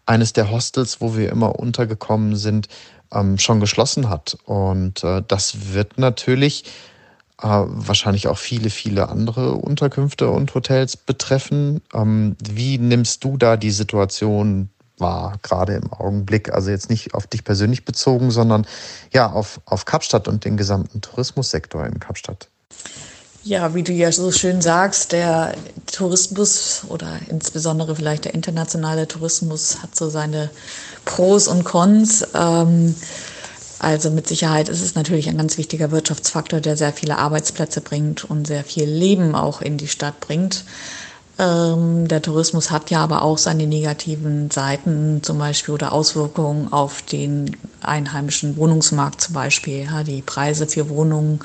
eines 0.07 0.33
der 0.33 0.51
Hostels, 0.51 1.01
wo 1.01 1.17
wir 1.17 1.31
immer 1.31 1.59
untergekommen 1.59 2.37
sind, 2.37 2.69
ähm, 3.13 3.39
schon 3.39 3.61
geschlossen 3.61 4.09
hat. 4.09 4.37
Und 4.45 5.05
äh, 5.05 5.23
das 5.27 5.73
wird 5.73 5.99
natürlich 5.99 6.65
äh, 7.43 7.47
wahrscheinlich 7.47 8.29
auch 8.29 8.39
viele, 8.39 8.71
viele 8.71 9.09
andere 9.09 9.53
Unterkünfte 9.53 10.31
und 10.31 10.55
Hotels 10.55 10.97
betreffen. 10.97 11.83
Ähm, 11.93 12.37
wie 12.43 12.79
nimmst 12.79 13.25
du 13.25 13.37
da 13.37 13.57
die 13.57 13.71
Situation 13.71 14.69
wahr, 14.99 15.39
gerade 15.43 15.75
im 15.75 15.93
Augenblick? 15.93 16.53
Also 16.53 16.71
jetzt 16.71 16.89
nicht 16.89 17.15
auf 17.15 17.27
dich 17.27 17.45
persönlich 17.45 17.85
bezogen, 17.85 18.31
sondern 18.31 18.67
ja 19.13 19.31
auf, 19.31 19.61
auf 19.65 19.85
Kapstadt 19.85 20.29
und 20.29 20.45
den 20.45 20.57
gesamten 20.57 21.01
Tourismussektor 21.01 21.85
in 21.87 21.99
Kapstadt. 22.01 22.49
Ja, 23.45 23.75
wie 23.75 23.83
du 23.83 23.93
ja 23.93 24.13
so 24.13 24.31
schön 24.31 24.63
sagst, 24.63 25.11
der 25.11 25.55
Tourismus 25.91 26.83
oder 26.89 27.19
insbesondere 27.29 27.97
vielleicht 27.97 28.25
der 28.25 28.35
internationale 28.35 29.09
Tourismus 29.09 29.83
hat 29.83 29.97
so 29.97 30.09
seine 30.09 30.51
Pros 31.05 31.49
und 31.49 31.65
Cons. 31.65 32.25
Ähm, 32.35 32.95
also 33.81 34.11
mit 34.11 34.29
Sicherheit 34.29 34.69
ist 34.69 34.81
es 34.81 34.95
natürlich 34.95 35.29
ein 35.29 35.39
ganz 35.39 35.59
wichtiger 35.59 35.91
Wirtschaftsfaktor, 35.91 36.61
der 36.61 36.77
sehr 36.77 36.93
viele 36.93 37.19
Arbeitsplätze 37.19 37.81
bringt 37.81 38.25
und 38.25 38.47
sehr 38.47 38.63
viel 38.63 38.89
Leben 38.89 39.35
auch 39.35 39.61
in 39.61 39.77
die 39.77 39.89
Stadt 39.89 40.21
bringt. 40.21 40.65
Ähm, 41.41 42.07
der 42.07 42.23
Tourismus 42.23 42.71
hat 42.71 42.93
ja 42.93 43.03
aber 43.03 43.23
auch 43.23 43.39
seine 43.39 43.67
negativen 43.67 44.53
Seiten, 44.53 45.21
zum 45.25 45.39
Beispiel 45.39 45.75
oder 45.75 45.93
Auswirkungen 45.93 46.73
auf 46.73 47.03
den 47.03 47.57
einheimischen 47.81 48.57
Wohnungsmarkt 48.57 49.21
zum 49.21 49.35
Beispiel. 49.35 49.89
Die 50.07 50.23
Preise 50.23 50.69
für 50.69 50.89
Wohnungen 50.89 51.41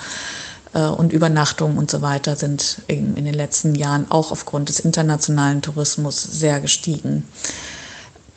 und 0.81 1.13
Übernachtungen 1.13 1.77
und 1.77 1.89
so 1.89 2.01
weiter 2.01 2.35
sind 2.35 2.81
in, 2.87 3.15
in 3.15 3.25
den 3.25 3.33
letzten 3.33 3.75
Jahren 3.75 4.09
auch 4.09 4.31
aufgrund 4.31 4.69
des 4.69 4.79
internationalen 4.79 5.61
Tourismus 5.61 6.21
sehr 6.21 6.59
gestiegen. 6.59 7.23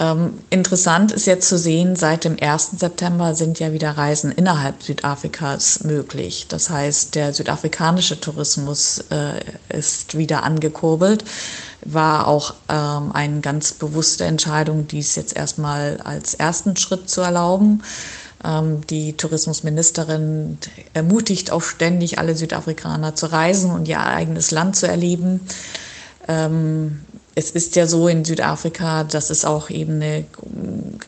Ähm, 0.00 0.38
interessant 0.48 1.12
ist 1.12 1.26
jetzt 1.26 1.46
zu 1.46 1.58
sehen, 1.58 1.94
seit 1.94 2.24
dem 2.24 2.38
1. 2.40 2.70
September 2.78 3.34
sind 3.34 3.60
ja 3.60 3.74
wieder 3.74 3.90
Reisen 3.90 4.32
innerhalb 4.32 4.82
Südafrikas 4.82 5.84
möglich. 5.84 6.46
Das 6.48 6.70
heißt, 6.70 7.14
der 7.14 7.34
südafrikanische 7.34 8.18
Tourismus 8.18 9.04
äh, 9.10 9.76
ist 9.76 10.16
wieder 10.16 10.42
angekurbelt. 10.42 11.24
War 11.84 12.28
auch 12.28 12.54
ähm, 12.70 13.12
eine 13.12 13.40
ganz 13.40 13.74
bewusste 13.74 14.24
Entscheidung, 14.24 14.88
dies 14.88 15.16
jetzt 15.16 15.36
erstmal 15.36 16.00
als 16.02 16.32
ersten 16.32 16.76
Schritt 16.76 17.10
zu 17.10 17.20
erlauben. 17.20 17.82
Ähm, 18.44 18.86
die 18.88 19.14
Tourismusministerin 19.14 20.58
ermutigt 20.94 21.50
auch 21.50 21.62
ständig 21.62 22.18
alle 22.18 22.36
Südafrikaner 22.36 23.14
zu 23.14 23.26
reisen 23.26 23.70
und 23.70 23.88
ihr 23.88 24.00
eigenes 24.00 24.50
Land 24.50 24.76
zu 24.76 24.86
erleben. 24.86 25.40
Ähm, 26.28 27.00
es 27.34 27.50
ist 27.50 27.76
ja 27.76 27.86
so 27.86 28.08
in 28.08 28.24
Südafrika, 28.24 29.04
dass 29.04 29.30
es 29.30 29.44
auch 29.44 29.70
eben 29.70 29.94
eine 29.94 30.24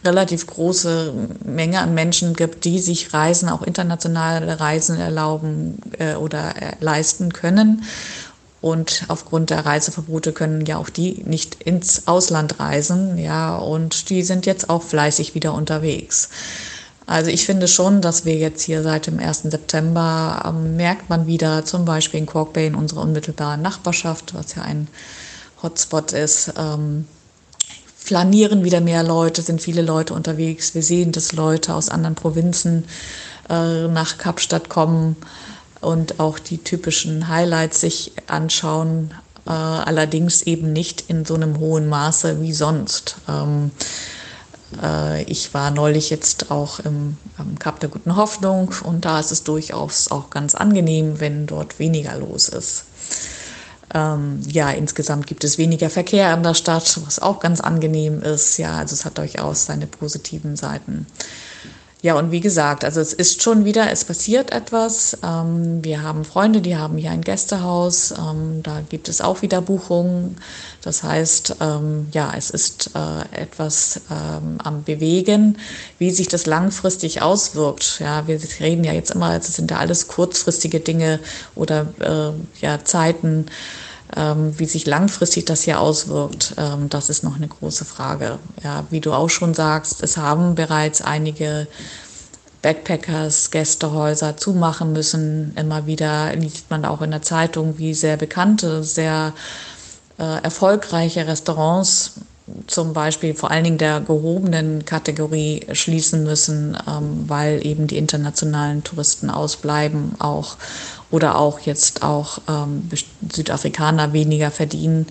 relativ 0.05 0.47
große 0.47 1.13
Menge 1.45 1.81
an 1.81 1.95
Menschen 1.95 2.35
gibt, 2.35 2.65
die 2.65 2.79
sich 2.79 3.13
Reisen, 3.13 3.49
auch 3.49 3.63
internationale 3.63 4.61
Reisen 4.61 4.99
erlauben 4.99 5.79
äh, 5.99 6.15
oder 6.15 6.55
äh, 6.57 6.73
leisten 6.81 7.33
können. 7.33 7.85
Und 8.61 9.07
aufgrund 9.09 9.51
der 9.51 9.67
Reiseverbote 9.67 10.33
können 10.33 10.65
ja 10.67 10.77
auch 10.77 10.89
die 10.89 11.25
nicht 11.27 11.63
ins 11.65 12.07
Ausland 12.07 12.61
reisen, 12.61 13.19
ja, 13.19 13.57
und 13.57 14.09
die 14.09 14.23
sind 14.23 14.47
jetzt 14.47 14.71
auch 14.71 14.83
fleißig 14.83 15.35
wieder 15.35 15.53
unterwegs. 15.53 16.29
Also 17.07 17.31
ich 17.31 17.45
finde 17.47 17.69
schon, 17.69 18.01
dass 18.01 18.25
wir 18.25 18.37
jetzt 18.37 18.63
hier 18.63 18.83
seit 18.83 19.07
dem 19.07 19.19
1. 19.19 19.43
September 19.43 20.43
ähm, 20.47 20.77
merkt 20.77 21.09
man 21.11 21.27
wieder 21.27 21.65
zum 21.65 21.85
Beispiel 21.85 22.21
in 22.21 22.27
Cork 22.27 22.53
Bay 22.53 22.67
in 22.67 22.75
unserer 22.75 23.03
unmittelbaren 23.03 23.61
Nachbarschaft, 23.61 24.35
was 24.35 24.55
ja 24.55 24.63
ein 24.63 24.89
Hotspot 25.63 26.13
ist, 26.13 26.53
ähm, 26.57 27.07
flanieren 27.97 28.65
wieder 28.65 28.81
mehr 28.81 29.03
Leute, 29.03 29.43
sind 29.43 29.61
viele 29.61 29.83
Leute 29.83 30.15
unterwegs. 30.15 30.75
Wir 30.75 30.83
sehen, 30.83 31.13
dass 31.13 31.33
Leute 31.33 31.75
aus 31.75 31.89
anderen 31.89 32.15
Provinzen 32.15 32.85
äh, 33.49 33.89
nach 33.89 34.19
Kapstadt 34.19 34.69
kommen 34.69 35.17
und 35.81 36.21
auch 36.21 36.39
die 36.39 36.59
typischen 36.59 37.29
Highlights 37.29 37.81
sich 37.81 38.13
anschauen, 38.27 39.13
äh, 39.47 39.51
allerdings 39.51 40.43
eben 40.43 40.73
nicht 40.73 41.05
in 41.09 41.25
so 41.25 41.35
einem 41.35 41.59
hohen 41.59 41.89
Maße 41.89 42.41
wie 42.43 42.53
sonst. 42.53 43.17
Ähm, 43.29 43.71
äh, 43.71 44.22
ich 45.27 45.55
war 45.55 45.71
neulich 45.71 46.11
jetzt 46.11 46.51
auch 46.51 46.81
im, 46.81 47.17
am 47.37 47.59
Kap 47.59 47.81
der 47.81 47.89
Guten 47.89 48.17
Hoffnung 48.17 48.73
und 48.85 49.05
da 49.05 49.21
ist 49.21 49.31
es 49.31 49.45
durchaus 49.45 50.11
auch 50.11 50.31
ganz 50.31 50.55
angenehm, 50.55 51.21
wenn 51.21 51.47
dort 51.47 51.79
weniger 51.79 52.17
los 52.17 52.49
ist. 52.49 52.85
Ähm, 53.95 54.41
ja, 54.49 54.71
insgesamt 54.71 55.27
gibt 55.27 55.45
es 55.45 55.59
weniger 55.59 55.91
Verkehr 55.91 56.33
in 56.35 56.43
der 56.43 56.55
Stadt, 56.55 56.99
was 57.05 57.19
auch 57.19 57.41
ganz 57.41 57.61
angenehm 57.61 58.23
ist. 58.23 58.59
Ja, 58.59 58.79
also 58.79 58.95
es 58.95 59.05
hat 59.05 59.19
durchaus 59.19 59.67
seine 59.67 59.87
positiven 59.87 60.57
Seiten. 60.57 61.07
Ja, 62.03 62.17
und 62.19 62.33
wie 62.33 62.41
gesagt, 62.41 62.85
also 62.85 63.01
es 63.01 63.13
ist 63.13 63.45
schon 63.45 63.65
wieder, 63.65 63.93
es 63.93 64.05
passiert 64.05 64.51
etwas. 64.51 65.17
Ähm, 65.23 65.85
wir 65.85 66.03
haben 66.03 66.25
Freunde, 66.25 66.61
die 66.61 66.77
haben 66.77 66.99
hier 66.99 67.13
ein 67.13 67.23
Gästehaus. 67.23 68.11
Ähm, 68.11 68.61
da 68.65 68.83
gibt 68.89 69.09
es 69.09 69.21
auch 69.21 69.41
wieder 69.43 69.61
Buchungen. 69.61 70.37
Das 70.83 71.05
heißt, 71.05 71.59
ähm, 71.61 72.09
ja, 72.11 72.33
es 72.37 72.51
ist 72.51 72.91
äh, 72.97 73.41
etwas 73.41 74.01
ähm, 74.11 74.59
am 74.65 74.83
Bewegen, 74.83 75.59
wie 75.99 76.11
sich 76.11 76.27
das 76.27 76.45
langfristig 76.47 77.23
auswirkt. 77.23 78.01
Ja, 78.01 78.27
wir 78.27 78.41
reden 78.59 78.83
ja 78.83 78.93
jetzt 78.93 79.13
immer, 79.13 79.37
es 79.37 79.55
sind 79.55 79.71
ja 79.71 79.77
alles 79.77 80.09
kurzfristige 80.09 80.81
Dinge 80.81 81.21
oder 81.55 81.87
äh, 82.01 82.65
ja, 82.65 82.85
Zeiten. 82.85 83.47
Ähm, 84.15 84.59
wie 84.59 84.67
sich 84.67 84.87
langfristig 84.87 85.47
das 85.47 85.63
hier 85.63 85.81
auswirkt, 85.81 86.55
ähm, 86.59 86.89
das 86.91 87.09
ist 87.09 87.25
noch 87.25 87.37
eine 87.37 87.49
große 87.49 87.85
Frage. 87.85 88.39
Ja, 88.63 88.85
wie 88.91 89.01
du 89.01 89.13
auch 89.13 89.31
schon 89.31 89.55
sagst, 89.55 90.03
es 90.03 90.17
haben 90.19 90.55
bereits 90.55 91.01
einige 91.01 91.67
Backpackers, 92.61 93.51
Gästehäuser 93.51 94.37
zumachen 94.37 94.93
müssen. 94.93 95.53
Immer 95.57 95.87
wieder 95.87 96.35
liest 96.37 96.71
man 96.71 96.85
auch 96.85 97.03
in 97.03 97.11
der 97.11 97.23
Zeitung, 97.23 97.79
wie 97.79 97.95
sehr 97.95 98.17
bekannte, 98.17 98.85
sehr 98.85 99.33
äh, 100.19 100.43
erfolgreiche 100.43 101.27
Restaurants 101.27 102.13
zum 102.67 102.93
Beispiel 102.93 103.35
vor 103.35 103.51
allen 103.51 103.65
Dingen 103.65 103.79
der 103.79 104.01
gehobenen 104.01 104.85
Kategorie 104.85 105.67
schließen 105.73 106.25
müssen, 106.25 106.77
ähm, 106.89 107.25
weil 107.29 107.65
eben 107.65 107.87
die 107.87 107.99
internationalen 107.99 108.85
Touristen 108.85 109.31
ausbleiben 109.31 110.17
auch 110.19 110.57
oder 111.13 111.39
auch 111.39 111.61
jetzt 111.61 112.03
auch 112.03 112.39
ähm, 112.49 112.89
Südafrikaner 113.31 114.13
weniger 114.13 114.51
verdienen, 114.51 115.07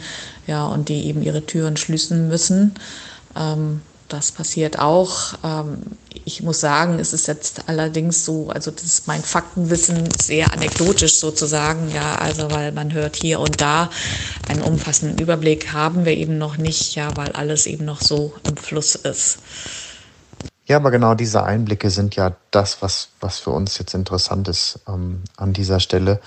ja, 0.48 0.66
und 0.66 0.90
die 0.90 1.06
eben 1.06 1.22
ihre 1.22 1.46
Türen 1.46 1.78
schließen 1.78 2.28
müssen. 2.28 2.74
Ähm, 3.38 3.82
das 4.10 4.34
passiert 4.34 4.80
auch. 4.80 5.36
Ähm, 5.44 5.84
ich 6.26 6.42
muss 6.44 6.60
sagen, 6.60 7.00
es 7.00 7.14
ist 7.14 7.28
jetzt 7.28 7.70
allerdings 7.70 8.26
so, 8.26 8.50
also 8.50 8.70
das 8.72 8.84
ist 8.84 9.08
mein 9.08 9.22
Faktenwissen 9.22 10.10
sehr 10.20 10.52
anekdotisch 10.52 11.16
sozusagen, 11.16 11.90
ja, 11.94 12.16
also 12.16 12.52
weil 12.52 12.72
man 12.74 12.92
hört 12.92 13.16
hier 13.16 13.40
und 13.40 13.62
da 13.62 13.90
einen 14.50 14.64
umfassenden 14.64 15.20
Überblick 15.20 15.72
haben 15.72 16.04
wir 16.04 16.18
eben 16.18 16.38
noch 16.38 16.58
nicht, 16.58 16.96
ja, 16.96 17.16
weil 17.16 17.32
alles 17.32 17.68
eben 17.68 17.86
noch 17.86 18.02
so 18.02 18.34
im 18.48 18.58
Fluss 18.58 18.96
ist. 18.96 19.38
Ja, 20.65 20.78
aber 20.78 20.91
genau 20.91 21.15
diese 21.15 21.43
Einblicke 21.43 21.89
sind 21.89 22.15
ja 22.15 22.34
das, 22.52 22.82
was, 22.82 23.10
was 23.19 23.39
für 23.39 23.50
uns 23.50 23.78
jetzt 23.78 23.93
interessant 23.93 24.47
ist 24.47 24.80
ähm, 24.88 25.24
an 25.38 25.54
dieser 25.54 25.80
Stelle. 25.80 26.21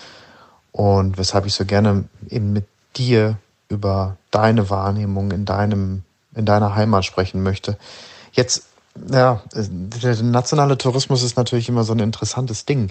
Und 0.72 1.18
weshalb 1.18 1.46
ich 1.46 1.54
so 1.54 1.64
gerne 1.64 2.04
eben 2.28 2.52
mit 2.52 2.66
dir 2.96 3.38
über 3.68 4.16
deine 4.30 4.70
Wahrnehmung 4.70 5.30
in 5.30 5.44
deinem, 5.44 6.02
in 6.34 6.44
deiner 6.46 6.74
Heimat 6.74 7.04
sprechen 7.04 7.42
möchte. 7.42 7.78
Jetzt, 8.32 8.66
ja, 9.10 9.42
der 9.54 10.22
nationale 10.22 10.76
Tourismus 10.78 11.22
ist 11.22 11.36
natürlich 11.36 11.68
immer 11.68 11.84
so 11.84 11.92
ein 11.92 12.00
interessantes 12.00 12.66
Ding. 12.66 12.90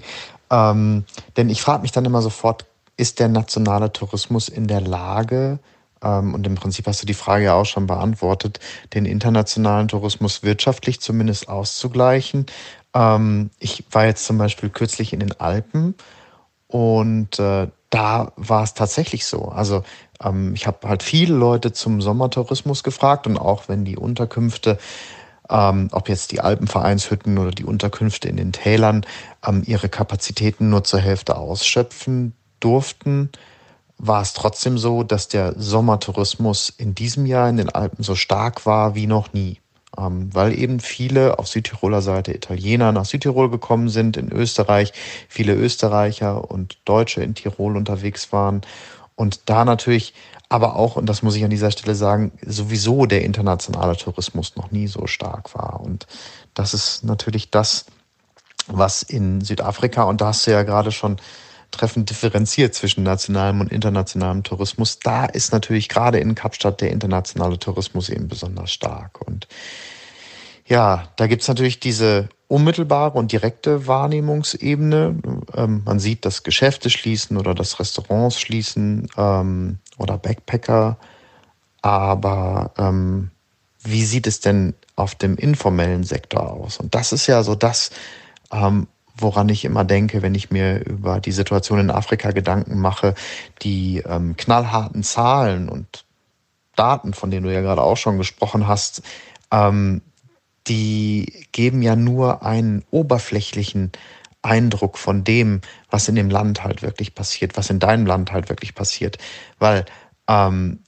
Ähm, 0.50 1.04
denn 1.36 1.50
ich 1.50 1.62
frage 1.62 1.82
mich 1.82 1.92
dann 1.92 2.04
immer 2.04 2.22
sofort, 2.22 2.64
ist 2.96 3.18
der 3.18 3.28
nationale 3.28 3.92
Tourismus 3.92 4.48
in 4.48 4.66
der 4.66 4.80
Lage, 4.80 5.58
und 6.08 6.46
im 6.46 6.54
Prinzip 6.54 6.86
hast 6.86 7.02
du 7.02 7.06
die 7.06 7.14
Frage 7.14 7.44
ja 7.44 7.54
auch 7.54 7.66
schon 7.66 7.86
beantwortet, 7.86 8.60
den 8.94 9.06
internationalen 9.06 9.88
Tourismus 9.88 10.42
wirtschaftlich 10.42 11.00
zumindest 11.00 11.48
auszugleichen. 11.48 12.46
Ähm, 12.94 13.50
ich 13.58 13.84
war 13.90 14.06
jetzt 14.06 14.24
zum 14.24 14.38
Beispiel 14.38 14.70
kürzlich 14.70 15.12
in 15.12 15.20
den 15.20 15.38
Alpen 15.40 15.94
und 16.66 17.38
äh, 17.38 17.68
da 17.90 18.32
war 18.36 18.62
es 18.64 18.74
tatsächlich 18.74 19.26
so. 19.26 19.44
Also 19.46 19.84
ähm, 20.22 20.54
ich 20.54 20.66
habe 20.66 20.88
halt 20.88 21.02
viele 21.02 21.34
Leute 21.34 21.72
zum 21.72 22.00
Sommertourismus 22.00 22.82
gefragt 22.82 23.26
und 23.26 23.38
auch 23.38 23.68
wenn 23.68 23.84
die 23.84 23.96
Unterkünfte 23.96 24.78
ähm, 25.50 25.88
ob 25.92 26.08
jetzt 26.08 26.32
die 26.32 26.40
Alpenvereinshütten 26.40 27.38
oder 27.38 27.50
die 27.50 27.64
Unterkünfte 27.64 28.28
in 28.28 28.36
den 28.36 28.52
Tälern 28.52 29.04
ähm, 29.46 29.62
ihre 29.66 29.88
Kapazitäten 29.88 30.70
nur 30.70 30.84
zur 30.84 31.00
Hälfte 31.00 31.36
ausschöpfen 31.36 32.34
durften, 32.60 33.30
war 33.98 34.22
es 34.22 34.32
trotzdem 34.32 34.78
so, 34.78 35.02
dass 35.02 35.28
der 35.28 35.54
Sommertourismus 35.56 36.72
in 36.76 36.94
diesem 36.94 37.26
Jahr 37.26 37.48
in 37.48 37.56
den 37.56 37.70
Alpen 37.70 38.02
so 38.02 38.14
stark 38.14 38.66
war 38.66 38.94
wie 38.94 39.06
noch 39.06 39.32
nie. 39.32 39.60
Ähm, 39.96 40.34
weil 40.34 40.58
eben 40.58 40.80
viele 40.80 41.38
auf 41.38 41.46
Südtiroler 41.46 42.02
Seite 42.02 42.34
Italiener 42.34 42.90
nach 42.90 43.04
Südtirol 43.04 43.48
gekommen 43.48 43.88
sind, 43.88 44.16
in 44.16 44.32
Österreich 44.32 44.92
viele 45.28 45.54
Österreicher 45.54 46.50
und 46.50 46.78
Deutsche 46.84 47.22
in 47.22 47.34
Tirol 47.34 47.76
unterwegs 47.76 48.32
waren. 48.32 48.62
Und 49.14 49.48
da 49.48 49.64
natürlich 49.64 50.14
aber 50.48 50.76
auch, 50.76 50.96
und 50.96 51.06
das 51.06 51.22
muss 51.22 51.36
ich 51.36 51.44
an 51.44 51.50
dieser 51.50 51.70
Stelle 51.70 51.94
sagen, 51.94 52.32
sowieso 52.44 53.06
der 53.06 53.22
internationale 53.22 53.96
Tourismus 53.96 54.56
noch 54.56 54.70
nie 54.72 54.88
so 54.88 55.06
stark 55.06 55.54
war. 55.54 55.80
Und 55.80 56.06
das 56.54 56.74
ist 56.74 57.04
natürlich 57.04 57.50
das, 57.50 57.86
was 58.66 59.02
in 59.02 59.40
Südafrika, 59.40 60.04
und 60.04 60.20
da 60.20 60.26
hast 60.26 60.46
du 60.46 60.50
ja 60.50 60.62
gerade 60.62 60.90
schon 60.90 61.16
treffend 61.74 62.10
differenziert 62.10 62.74
zwischen 62.74 63.02
nationalem 63.02 63.60
und 63.60 63.72
internationalem 63.72 64.42
Tourismus. 64.42 64.98
Da 64.98 65.26
ist 65.26 65.52
natürlich 65.52 65.88
gerade 65.88 66.18
in 66.18 66.34
Kapstadt 66.34 66.80
der 66.80 66.90
internationale 66.90 67.58
Tourismus 67.58 68.08
eben 68.08 68.28
besonders 68.28 68.72
stark. 68.72 69.20
Und 69.20 69.46
ja, 70.66 71.08
da 71.16 71.26
gibt's 71.26 71.48
natürlich 71.48 71.80
diese 71.80 72.28
unmittelbare 72.48 73.18
und 73.18 73.32
direkte 73.32 73.86
Wahrnehmungsebene. 73.86 75.16
Ähm, 75.54 75.82
man 75.84 75.98
sieht, 75.98 76.24
dass 76.24 76.42
Geschäfte 76.42 76.88
schließen 76.90 77.36
oder 77.36 77.54
dass 77.54 77.78
Restaurants 77.80 78.40
schließen 78.40 79.08
ähm, 79.16 79.78
oder 79.98 80.18
Backpacker. 80.18 80.96
Aber 81.82 82.72
ähm, 82.78 83.30
wie 83.82 84.04
sieht 84.04 84.26
es 84.26 84.40
denn 84.40 84.74
auf 84.96 85.14
dem 85.14 85.36
informellen 85.36 86.04
Sektor 86.04 86.50
aus? 86.50 86.78
Und 86.78 86.94
das 86.94 87.12
ist 87.12 87.26
ja 87.26 87.42
so 87.42 87.54
das, 87.54 87.90
ähm, 88.50 88.86
woran 89.16 89.48
ich 89.48 89.64
immer 89.64 89.84
denke, 89.84 90.22
wenn 90.22 90.34
ich 90.34 90.50
mir 90.50 90.84
über 90.84 91.20
die 91.20 91.32
Situation 91.32 91.78
in 91.78 91.90
Afrika 91.90 92.32
Gedanken 92.32 92.78
mache, 92.78 93.14
die 93.62 94.02
ähm, 94.06 94.36
knallharten 94.36 95.02
Zahlen 95.02 95.68
und 95.68 96.04
Daten, 96.76 97.14
von 97.14 97.30
denen 97.30 97.44
du 97.44 97.52
ja 97.52 97.60
gerade 97.60 97.82
auch 97.82 97.96
schon 97.96 98.18
gesprochen 98.18 98.66
hast, 98.66 99.02
ähm, 99.52 100.02
die 100.66 101.46
geben 101.52 101.82
ja 101.82 101.94
nur 101.94 102.42
einen 102.42 102.84
oberflächlichen 102.90 103.92
Eindruck 104.42 104.98
von 104.98 105.24
dem, 105.24 105.60
was 105.90 106.08
in 106.08 106.14
dem 106.14 106.30
Land 106.30 106.64
halt 106.64 106.82
wirklich 106.82 107.14
passiert, 107.14 107.56
was 107.56 107.70
in 107.70 107.78
deinem 107.78 108.06
Land 108.06 108.32
halt 108.32 108.48
wirklich 108.48 108.74
passiert. 108.74 109.18
Weil 109.58 109.84
ähm, 110.28 110.80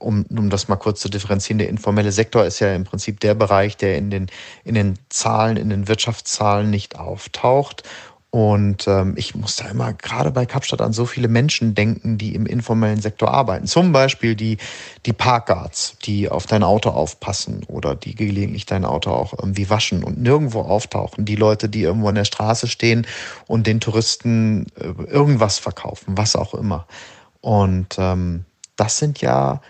um, 0.00 0.24
um 0.30 0.50
das 0.50 0.68
mal 0.68 0.76
kurz 0.76 1.00
zu 1.00 1.08
differenzieren, 1.08 1.58
der 1.58 1.68
informelle 1.68 2.12
Sektor 2.12 2.44
ist 2.44 2.60
ja 2.60 2.74
im 2.74 2.84
Prinzip 2.84 3.20
der 3.20 3.34
Bereich, 3.34 3.76
der 3.76 3.96
in 3.96 4.10
den, 4.10 4.26
in 4.64 4.74
den 4.74 4.98
Zahlen, 5.08 5.56
in 5.56 5.70
den 5.70 5.88
Wirtschaftszahlen 5.88 6.70
nicht 6.70 6.98
auftaucht. 6.98 7.82
Und 8.34 8.88
ähm, 8.88 9.12
ich 9.18 9.34
muss 9.34 9.56
da 9.56 9.68
immer 9.68 9.92
gerade 9.92 10.30
bei 10.30 10.46
Kapstadt 10.46 10.80
an 10.80 10.94
so 10.94 11.04
viele 11.04 11.28
Menschen 11.28 11.74
denken, 11.74 12.16
die 12.16 12.34
im 12.34 12.46
informellen 12.46 13.02
Sektor 13.02 13.30
arbeiten. 13.30 13.66
Zum 13.66 13.92
Beispiel 13.92 14.34
die, 14.34 14.56
die 15.04 15.12
Parkguards, 15.12 15.98
die 16.04 16.30
auf 16.30 16.46
dein 16.46 16.62
Auto 16.62 16.88
aufpassen 16.88 17.62
oder 17.68 17.94
die 17.94 18.14
gelegentlich 18.14 18.64
dein 18.64 18.86
Auto 18.86 19.10
auch 19.10 19.34
irgendwie 19.38 19.68
waschen 19.68 20.02
und 20.02 20.22
nirgendwo 20.22 20.62
auftauchen. 20.62 21.26
Die 21.26 21.36
Leute, 21.36 21.68
die 21.68 21.82
irgendwo 21.82 22.08
an 22.08 22.14
der 22.14 22.24
Straße 22.24 22.68
stehen 22.68 23.06
und 23.48 23.66
den 23.66 23.80
Touristen 23.80 24.64
äh, 24.80 25.02
irgendwas 25.10 25.58
verkaufen, 25.58 26.16
was 26.16 26.34
auch 26.34 26.54
immer. 26.54 26.86
Und 27.42 27.96
ähm, 27.98 28.46
das 28.76 28.96
sind 28.96 29.20
ja 29.20 29.60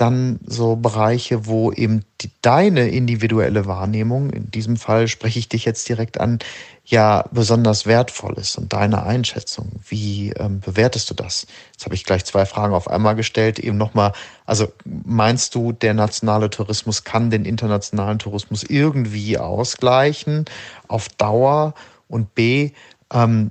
dann 0.00 0.38
so 0.46 0.76
Bereiche, 0.76 1.46
wo 1.46 1.72
eben 1.72 2.04
die, 2.20 2.30
deine 2.40 2.88
individuelle 2.88 3.66
Wahrnehmung, 3.66 4.30
in 4.30 4.50
diesem 4.50 4.76
Fall 4.76 5.08
spreche 5.08 5.38
ich 5.38 5.48
dich 5.48 5.64
jetzt 5.64 5.88
direkt 5.88 6.20
an, 6.20 6.38
ja 6.84 7.24
besonders 7.32 7.84
wertvoll 7.84 8.38
ist 8.38 8.56
und 8.56 8.72
deine 8.72 9.02
Einschätzung. 9.02 9.72
Wie 9.86 10.30
ähm, 10.30 10.60
bewertest 10.60 11.10
du 11.10 11.14
das? 11.14 11.46
Jetzt 11.72 11.84
habe 11.84 11.94
ich 11.94 12.04
gleich 12.04 12.24
zwei 12.24 12.46
Fragen 12.46 12.74
auf 12.74 12.88
einmal 12.88 13.14
gestellt. 13.14 13.58
Eben 13.58 13.76
nochmal, 13.76 14.12
also 14.46 14.72
meinst 14.84 15.54
du, 15.54 15.72
der 15.72 15.92
nationale 15.92 16.48
Tourismus 16.48 17.04
kann 17.04 17.30
den 17.30 17.44
internationalen 17.44 18.18
Tourismus 18.18 18.62
irgendwie 18.62 19.36
ausgleichen 19.36 20.46
auf 20.88 21.08
Dauer? 21.10 21.74
Und 22.08 22.34
B, 22.34 22.70
ähm, 23.12 23.50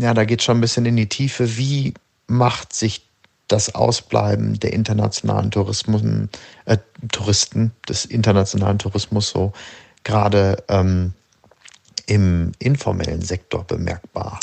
ja, 0.00 0.12
da 0.12 0.24
geht 0.24 0.42
schon 0.42 0.58
ein 0.58 0.60
bisschen 0.60 0.84
in 0.84 0.96
die 0.96 1.08
Tiefe. 1.08 1.56
Wie 1.56 1.94
macht 2.26 2.72
sich 2.72 3.07
das 3.48 3.74
Ausbleiben 3.74 4.60
der 4.60 4.72
internationalen 4.72 5.50
Tourismus, 5.50 6.02
äh, 6.66 6.78
Touristen, 7.10 7.72
des 7.88 8.04
internationalen 8.04 8.78
Tourismus 8.78 9.30
so 9.30 9.52
gerade 10.04 10.62
ähm, 10.68 11.12
im 12.06 12.52
informellen 12.58 13.22
Sektor 13.22 13.64
bemerkbar? 13.64 14.38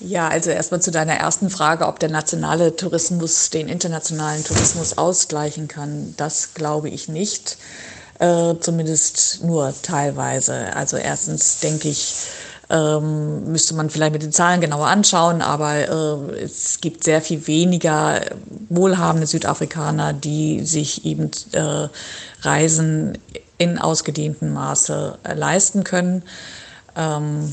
Ja, 0.00 0.28
also 0.28 0.50
erstmal 0.50 0.80
zu 0.80 0.90
deiner 0.90 1.14
ersten 1.14 1.50
Frage, 1.50 1.86
ob 1.86 1.98
der 1.98 2.08
nationale 2.08 2.74
Tourismus 2.74 3.50
den 3.50 3.68
internationalen 3.68 4.42
Tourismus 4.42 4.96
ausgleichen 4.96 5.68
kann. 5.68 6.14
Das 6.16 6.54
glaube 6.54 6.88
ich 6.88 7.08
nicht, 7.08 7.58
äh, 8.18 8.54
zumindest 8.60 9.44
nur 9.44 9.74
teilweise. 9.82 10.74
Also 10.74 10.96
erstens 10.96 11.60
denke 11.60 11.88
ich, 11.88 12.14
ähm, 12.70 13.50
müsste 13.50 13.74
man 13.74 13.90
vielleicht 13.90 14.12
mit 14.12 14.22
den 14.22 14.32
Zahlen 14.32 14.60
genauer 14.60 14.86
anschauen, 14.86 15.42
aber 15.42 15.74
äh, 15.74 16.42
es 16.42 16.80
gibt 16.80 17.02
sehr 17.04 17.20
viel 17.20 17.46
weniger 17.46 18.20
wohlhabende 18.68 19.26
Südafrikaner, 19.26 20.12
die 20.12 20.64
sich 20.64 21.04
eben 21.04 21.30
äh, 21.52 21.88
Reisen 22.42 23.18
in 23.58 23.78
ausgedehntem 23.78 24.52
Maße 24.52 25.18
äh, 25.24 25.34
leisten 25.34 25.84
können. 25.84 26.22
Ähm, 26.96 27.52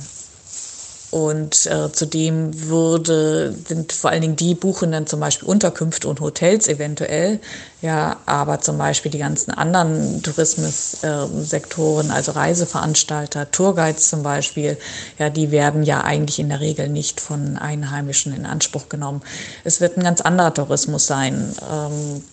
und 1.10 1.66
äh, 1.68 1.90
zudem 1.92 2.68
würde, 2.68 3.56
sind 3.68 3.94
vor 3.94 4.10
allen 4.10 4.22
Dingen 4.22 4.36
die 4.36 4.56
buchen 4.56 4.92
dann 4.92 5.08
zum 5.08 5.22
Beispiel 5.22 5.48
Unterkünfte 5.48 6.08
und 6.08 6.20
Hotels 6.20 6.68
eventuell. 6.68 7.40
Ja, 7.82 8.18
aber 8.26 8.60
zum 8.60 8.78
Beispiel 8.78 9.12
die 9.12 9.20
ganzen 9.20 9.52
anderen 9.52 10.22
Tourismussektoren, 10.24 12.10
äh, 12.10 12.14
also 12.14 12.32
Reiseveranstalter, 12.34 13.52
Tourguides 13.52 14.10
zum 14.10 14.24
Beispiel, 14.24 14.78
ja, 15.18 15.30
die 15.30 15.52
werden 15.52 15.84
ja 15.84 16.04
eigentlich 16.04 16.40
in 16.40 16.50
der 16.50 16.60
Regel 16.60 16.90
nicht 16.90 17.22
von 17.22 17.58
Einheimischen 17.58 18.36
in 18.36 18.46
Anspruch 18.46 18.90
genommen. 18.90 19.22
Es 19.64 19.80
wird 19.80 19.96
ein 19.98 20.04
ganz 20.04 20.22
anderer 20.22 20.54
Tourismus 20.54 21.08
sein. 21.08 21.54
Ähm, 21.72 22.24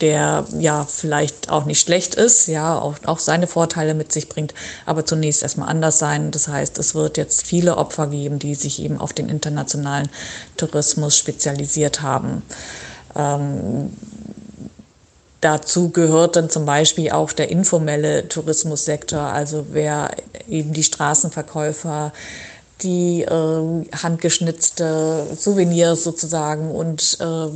der 0.00 0.44
ja 0.58 0.84
vielleicht 0.84 1.50
auch 1.50 1.64
nicht 1.64 1.80
schlecht 1.80 2.14
ist, 2.14 2.46
ja, 2.46 2.78
auch, 2.78 2.96
auch 3.04 3.18
seine 3.18 3.46
Vorteile 3.46 3.94
mit 3.94 4.12
sich 4.12 4.28
bringt, 4.28 4.54
aber 4.86 5.04
zunächst 5.04 5.42
erstmal 5.42 5.68
anders 5.68 5.98
sein. 5.98 6.30
Das 6.30 6.48
heißt, 6.48 6.78
es 6.78 6.94
wird 6.94 7.16
jetzt 7.16 7.46
viele 7.46 7.76
Opfer 7.76 8.06
geben, 8.06 8.38
die 8.38 8.54
sich 8.54 8.82
eben 8.82 8.98
auf 8.98 9.12
den 9.12 9.28
internationalen 9.28 10.08
Tourismus 10.56 11.16
spezialisiert 11.16 12.02
haben. 12.02 12.42
Ähm, 13.16 13.96
dazu 15.40 15.90
gehört 15.90 16.36
dann 16.36 16.50
zum 16.50 16.64
Beispiel 16.64 17.10
auch 17.10 17.32
der 17.32 17.50
informelle 17.50 18.28
Tourismussektor, 18.28 19.20
also 19.20 19.66
wer 19.72 20.10
eben 20.48 20.72
die 20.72 20.84
Straßenverkäufer, 20.84 22.12
die 22.82 23.22
äh, 23.22 23.86
handgeschnitzte 23.94 25.26
Souvenirs 25.36 26.04
sozusagen 26.04 26.70
und 26.70 27.18
äh, 27.20 27.48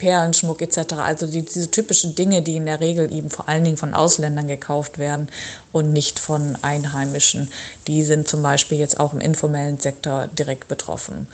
Perlenschmuck 0.00 0.62
etc. 0.62 0.94
Also 0.94 1.26
die, 1.26 1.42
diese 1.42 1.70
typischen 1.70 2.14
Dinge, 2.14 2.42
die 2.42 2.56
in 2.56 2.66
der 2.66 2.80
Regel 2.80 3.12
eben 3.12 3.30
vor 3.30 3.48
allen 3.48 3.62
Dingen 3.62 3.76
von 3.76 3.94
Ausländern 3.94 4.48
gekauft 4.48 4.98
werden 4.98 5.28
und 5.70 5.92
nicht 5.92 6.18
von 6.18 6.56
Einheimischen, 6.62 7.52
die 7.86 8.02
sind 8.02 8.26
zum 8.26 8.42
Beispiel 8.42 8.78
jetzt 8.78 8.98
auch 8.98 9.12
im 9.12 9.20
informellen 9.20 9.78
Sektor 9.78 10.26
direkt 10.26 10.66
betroffen. 10.68 11.28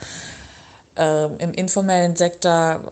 Äh, 0.95 1.25
Im 1.37 1.53
informellen 1.53 2.15
Sektor 2.15 2.91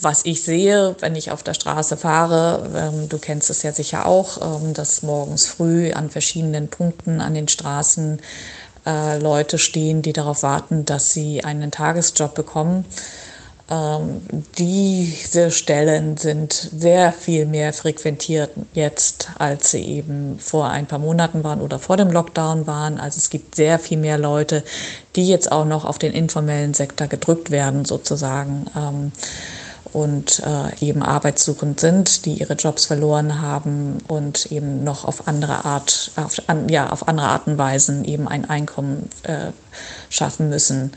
was 0.00 0.24
ich 0.24 0.42
sehe, 0.42 0.94
wenn 1.00 1.16
ich 1.16 1.32
auf 1.32 1.42
der 1.42 1.54
Straße 1.54 1.96
fahre, 1.96 2.70
ähm, 2.74 3.08
du 3.08 3.18
kennst 3.18 3.50
es 3.50 3.62
ja 3.64 3.72
sicher 3.72 4.06
auch, 4.06 4.62
ähm, 4.62 4.74
dass 4.74 5.02
morgens 5.02 5.46
früh 5.46 5.92
an 5.92 6.08
verschiedenen 6.08 6.68
Punkten 6.68 7.20
an 7.20 7.34
den 7.34 7.48
Straßen 7.48 8.20
äh, 8.86 9.18
Leute 9.18 9.58
stehen, 9.58 10.02
die 10.02 10.12
darauf 10.12 10.42
warten, 10.42 10.84
dass 10.84 11.12
sie 11.12 11.42
einen 11.42 11.72
Tagesjob 11.72 12.34
bekommen. 12.34 12.84
Ähm, 13.68 14.22
diese 14.58 15.50
Stellen 15.50 16.16
sind 16.16 16.52
sehr 16.52 17.12
viel 17.12 17.46
mehr 17.46 17.72
frequentiert 17.72 18.50
jetzt, 18.74 19.30
als 19.38 19.72
sie 19.72 19.84
eben 19.84 20.38
vor 20.38 20.68
ein 20.68 20.86
paar 20.86 21.00
Monaten 21.00 21.42
waren 21.42 21.60
oder 21.60 21.80
vor 21.80 21.96
dem 21.96 22.12
Lockdown 22.12 22.66
waren. 22.68 23.00
Also 23.00 23.18
es 23.18 23.28
gibt 23.28 23.56
sehr 23.56 23.80
viel 23.80 23.98
mehr 23.98 24.18
Leute, 24.18 24.62
die 25.16 25.26
jetzt 25.26 25.50
auch 25.50 25.64
noch 25.64 25.84
auf 25.84 25.98
den 25.98 26.12
informellen 26.12 26.74
Sektor 26.74 27.08
gedrückt 27.08 27.50
werden, 27.50 27.84
sozusagen. 27.84 28.66
Ähm, 28.76 29.12
und 29.92 30.42
äh, 30.44 30.84
eben 30.84 31.02
arbeitssuchend 31.02 31.80
sind, 31.80 32.26
die 32.26 32.34
ihre 32.34 32.52
Jobs 32.52 32.84
verloren 32.84 33.40
haben 33.40 33.98
und 34.08 34.52
eben 34.52 34.84
noch 34.84 35.06
auf 35.06 35.26
andere 35.26 35.64
Art, 35.64 36.10
auf, 36.16 36.42
an, 36.48 36.68
ja, 36.68 36.90
auf 36.90 37.08
andere 37.08 37.28
Art 37.28 37.46
und 37.46 37.56
Weisen 37.56 38.04
eben 38.04 38.28
ein 38.28 38.48
Einkommen 38.48 39.08
äh, 39.22 39.52
schaffen 40.10 40.50
müssen. 40.50 40.92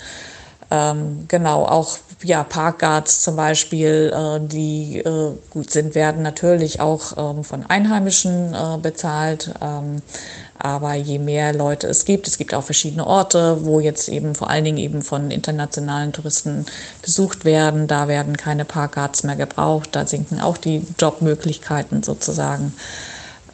Ähm, 0.70 1.26
genau, 1.30 1.66
auch 1.66 1.98
ja, 2.22 2.44
Parkguards 2.44 3.22
zum 3.22 3.36
Beispiel, 3.36 4.14
äh, 4.14 4.46
die 4.46 4.98
äh, 5.00 5.32
gut 5.50 5.72
sind, 5.72 5.96
werden 5.96 6.22
natürlich 6.22 6.82
auch 6.82 7.14
ähm, 7.18 7.44
von 7.44 7.66
Einheimischen 7.66 8.54
äh, 8.54 8.78
bezahlt. 8.78 9.54
Ähm, 9.62 10.02
aber 10.62 10.96
je 10.96 11.20
mehr 11.20 11.54
Leute 11.54 11.88
es 11.88 12.04
gibt, 12.04 12.28
es 12.28 12.38
gibt 12.38 12.54
auch 12.54 12.64
verschiedene 12.64 13.08
Orte, 13.08 13.60
wo 13.64 13.80
jetzt 13.80 14.10
eben 14.10 14.36
vor 14.36 14.50
allen 14.50 14.66
Dingen 14.66 14.78
eben 14.78 15.02
von 15.02 15.32
internationalen 15.32 16.12
Touristen 16.12 16.66
besucht 17.02 17.46
werden. 17.46 17.88
Da 17.88 18.10
werden 18.10 18.36
keine 18.36 18.66
Parkguards 18.66 19.24
mehr 19.24 19.38
gebraucht. 19.38 19.90
Da 19.94 20.06
sinken 20.06 20.42
auch 20.42 20.58
die 20.58 20.86
Jobmöglichkeiten 21.00 22.04
sozusagen. 22.04 22.74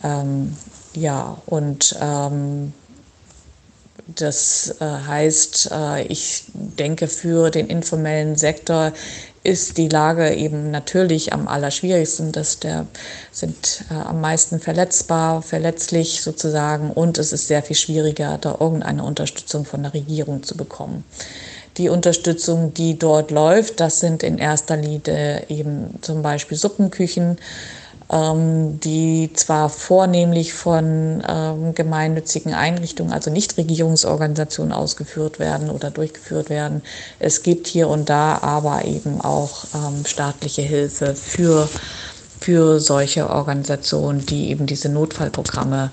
Ähm, 0.04 0.58
ja, 0.95 1.38
und 1.45 1.95
ähm, 2.01 2.73
das 4.07 4.75
äh, 4.79 4.85
heißt, 4.85 5.71
äh, 5.71 6.03
ich 6.03 6.45
denke, 6.53 7.07
für 7.07 7.49
den 7.49 7.67
informellen 7.67 8.35
Sektor 8.35 8.93
ist 9.43 9.77
die 9.77 9.89
Lage 9.89 10.33
eben 10.33 10.71
natürlich 10.71 11.31
am 11.33 11.47
allerschwierigsten, 11.47 12.31
dass 12.31 12.59
der 12.59 12.87
sind 13.31 13.85
äh, 13.91 13.93
am 13.93 14.21
meisten 14.21 14.59
verletzbar, 14.59 15.41
verletzlich 15.41 16.21
sozusagen 16.21 16.91
und 16.91 17.17
es 17.17 17.31
ist 17.31 17.47
sehr 17.47 17.63
viel 17.63 17.75
schwieriger, 17.75 18.37
da 18.39 18.57
irgendeine 18.59 19.03
Unterstützung 19.03 19.65
von 19.65 19.83
der 19.83 19.93
Regierung 19.93 20.43
zu 20.43 20.57
bekommen. 20.57 21.03
Die 21.77 21.89
Unterstützung, 21.89 22.73
die 22.73 22.97
dort 22.97 23.31
läuft, 23.31 23.79
das 23.79 23.99
sind 23.99 24.23
in 24.23 24.37
erster 24.37 24.77
Linie 24.77 25.45
eben 25.49 25.99
zum 26.01 26.21
Beispiel 26.21 26.57
Suppenküchen, 26.57 27.37
die 28.11 29.31
zwar 29.33 29.69
vornehmlich 29.69 30.53
von 30.53 31.23
ähm, 31.27 31.73
gemeinnützigen 31.73 32.53
Einrichtungen, 32.53 33.11
also 33.11 33.31
Nichtregierungsorganisationen 33.31 34.73
ausgeführt 34.73 35.39
werden 35.39 35.71
oder 35.71 35.89
durchgeführt 35.89 36.51
werden. 36.51 36.84
Es 37.17 37.41
gibt 37.41 37.65
hier 37.65 37.88
und 37.88 38.07
da 38.07 38.38
aber 38.41 38.86
eben 38.86 39.21
auch 39.21 39.65
ähm, 39.73 40.05
staatliche 40.05 40.61
Hilfe 40.61 41.15
für, 41.15 41.67
für 42.39 42.80
solche 42.80 43.27
Organisationen, 43.27 44.23
die 44.23 44.49
eben 44.51 44.67
diese 44.67 44.89
Notfallprogramme 44.89 45.89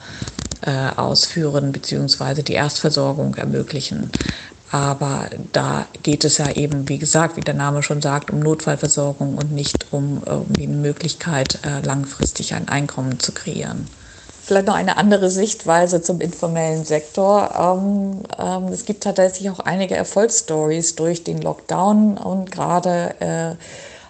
äh, 0.60 0.90
ausführen 0.94 1.72
beziehungsweise 1.72 2.42
die 2.42 2.52
Erstversorgung 2.52 3.34
ermöglichen. 3.36 4.10
Aber 4.72 5.26
da 5.52 5.84
geht 6.02 6.24
es 6.24 6.38
ja 6.38 6.50
eben, 6.50 6.88
wie 6.88 6.96
gesagt, 6.96 7.36
wie 7.36 7.42
der 7.42 7.52
Name 7.52 7.82
schon 7.82 8.00
sagt, 8.00 8.30
um 8.30 8.40
Notfallversorgung 8.40 9.36
und 9.36 9.52
nicht 9.52 9.92
um 9.92 10.22
irgendwie 10.24 10.64
eine 10.64 10.76
Möglichkeit, 10.76 11.58
äh, 11.62 11.86
langfristig 11.86 12.54
ein 12.54 12.68
Einkommen 12.68 13.20
zu 13.20 13.32
kreieren. 13.32 13.86
Vielleicht 14.42 14.66
noch 14.66 14.74
eine 14.74 14.96
andere 14.96 15.30
Sichtweise 15.30 16.00
zum 16.00 16.22
informellen 16.22 16.86
Sektor. 16.86 17.78
Ähm, 17.78 18.22
ähm, 18.38 18.72
es 18.72 18.86
gibt 18.86 19.04
tatsächlich 19.04 19.50
auch 19.50 19.60
einige 19.60 19.94
Erfolgsstories 19.94 20.96
durch 20.96 21.22
den 21.22 21.42
Lockdown 21.42 22.16
und 22.16 22.50
gerade 22.50 23.14
äh, 23.20 23.54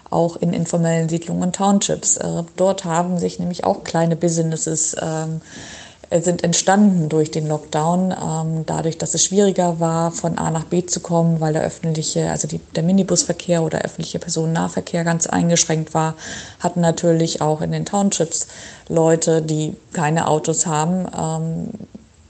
auch 0.09 0.37
in 0.37 0.53
informellen 0.53 1.09
Siedlungen 1.09 1.43
und 1.43 1.55
Townships. 1.57 2.17
Äh, 2.17 2.43
dort 2.55 2.85
haben 2.85 3.19
sich 3.19 3.37
nämlich 3.37 3.65
auch 3.65 3.83
kleine 3.83 4.15
Businesses 4.15 4.95
ähm, 5.01 5.41
äh, 5.41 5.82
sind 6.11 6.43
entstanden 6.43 7.09
durch 7.09 7.31
den 7.31 7.47
Lockdown, 7.47 8.11
ähm, 8.11 8.65
dadurch, 8.65 8.97
dass 8.97 9.13
es 9.13 9.25
schwieriger 9.25 9.79
war, 9.79 10.11
von 10.11 10.37
A 10.37 10.51
nach 10.51 10.65
B 10.65 10.85
zu 10.85 10.99
kommen, 10.99 11.39
weil 11.39 11.53
der 11.53 11.63
öffentliche, 11.63 12.29
also 12.29 12.47
die, 12.47 12.59
der 12.75 12.83
Minibusverkehr 12.83 13.63
oder 13.63 13.81
öffentliche 13.81 14.19
Personennahverkehr 14.19 15.03
ganz 15.03 15.27
eingeschränkt 15.27 15.93
war, 15.93 16.15
hatten 16.59 16.81
natürlich 16.81 17.41
auch 17.41 17.61
in 17.61 17.71
den 17.71 17.85
Townships 17.85 18.47
Leute, 18.89 19.41
die 19.41 19.75
keine 19.93 20.27
Autos 20.27 20.65
haben, 20.65 21.07
ähm, 21.17 21.69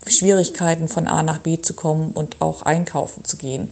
Schwierigkeiten 0.07 0.87
von 0.87 1.07
A 1.07 1.23
nach 1.23 1.39
B 1.39 1.61
zu 1.61 1.73
kommen 1.73 2.11
und 2.11 2.41
auch 2.41 2.61
einkaufen 2.63 3.23
zu 3.23 3.37
gehen. 3.37 3.71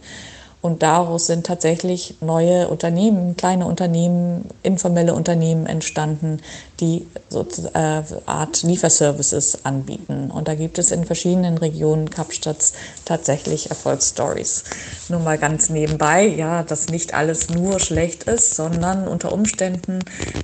Und 0.62 0.84
daraus 0.84 1.26
sind 1.26 1.44
tatsächlich 1.44 2.14
neue 2.20 2.68
Unternehmen, 2.68 3.36
kleine 3.36 3.66
Unternehmen, 3.66 4.48
informelle 4.62 5.12
Unternehmen 5.12 5.66
entstanden, 5.66 6.40
die 6.78 7.04
so 7.28 7.44
äh, 7.74 8.02
Art 8.26 8.62
Lieferservices 8.62 9.64
anbieten. 9.64 10.30
Und 10.30 10.46
da 10.46 10.54
gibt 10.54 10.78
es 10.78 10.92
in 10.92 11.04
verschiedenen 11.04 11.58
Regionen 11.58 12.10
Kapstadts 12.10 12.74
tatsächlich 13.04 13.70
Erfolgsstories. 13.70 14.62
Nur 15.08 15.18
mal 15.18 15.36
ganz 15.36 15.68
nebenbei, 15.68 16.28
ja, 16.28 16.62
dass 16.62 16.86
nicht 16.86 17.12
alles 17.12 17.50
nur 17.50 17.80
schlecht 17.80 18.22
ist, 18.24 18.54
sondern 18.54 19.08
unter 19.08 19.32
Umständen 19.32 19.98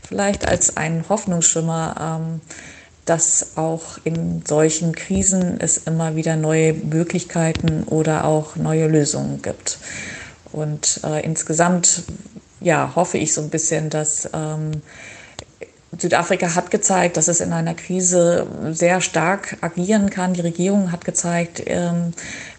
vielleicht 0.09 0.49
als 0.49 0.77
ein 0.77 1.05
Hoffnungsschimmer 1.09 2.19
ähm, 2.21 2.41
dass 3.09 3.57
auch 3.57 3.99
in 4.05 4.43
solchen 4.47 4.95
Krisen 4.95 5.59
es 5.61 5.79
immer 5.79 6.17
wieder 6.17 6.37
neue 6.37 6.75
Möglichkeiten 6.75 7.85
oder 7.85 8.25
auch 8.25 8.57
neue 8.57 8.87
Lösungen 8.87 9.41
gibt. 9.43 9.79
Und 10.53 11.01
äh, 11.05 11.25
insgesamt 11.25 12.05
ja, 12.61 12.93
hoffe 12.95 13.19
ich 13.19 13.35
so 13.35 13.41
ein 13.41 13.51
bisschen, 13.51 13.91
dass 13.91 14.29
ähm, 14.35 14.83
Südafrika 15.97 16.55
hat 16.55 16.71
gezeigt, 16.71 17.17
dass 17.17 17.29
es 17.29 17.41
in 17.41 17.53
einer 17.53 17.75
Krise 17.75 18.47
sehr 18.71 19.01
stark 19.01 19.57
agieren 19.61 20.11
kann. 20.11 20.35
Die 20.35 20.41
Regierung 20.41 20.93
hat 20.93 21.05
gezeigt, 21.05 21.63
ähm, 21.67 22.13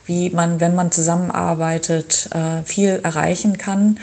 wie 0.06 0.30
man, 0.32 0.60
wenn 0.60 0.74
man 0.74 0.92
zusammenarbeitet, 0.92 2.30
äh, 2.34 2.64
viel 2.64 3.00
erreichen 3.04 3.58
kann. 3.58 4.00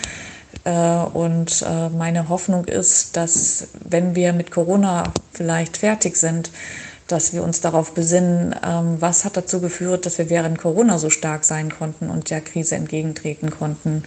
Äh, 0.66 0.70
und 1.16 1.62
äh, 1.62 1.88
meine 1.90 2.28
Hoffnung 2.28 2.64
ist, 2.64 3.16
dass 3.16 3.68
wenn 3.88 4.16
wir 4.16 4.32
mit 4.32 4.50
Corona 4.50 5.04
vielleicht 5.32 5.76
fertig 5.76 6.16
sind, 6.16 6.50
dass 7.06 7.32
wir 7.32 7.44
uns 7.44 7.60
darauf 7.60 7.94
besinnen, 7.94 8.52
ähm, 8.66 8.96
was 8.98 9.24
hat 9.24 9.36
dazu 9.36 9.60
geführt, 9.60 10.06
dass 10.06 10.18
wir 10.18 10.28
während 10.28 10.58
Corona 10.58 10.98
so 10.98 11.08
stark 11.08 11.44
sein 11.44 11.70
konnten 11.70 12.10
und 12.10 12.30
der 12.30 12.40
Krise 12.40 12.74
entgegentreten 12.74 13.50
konnten. 13.50 14.02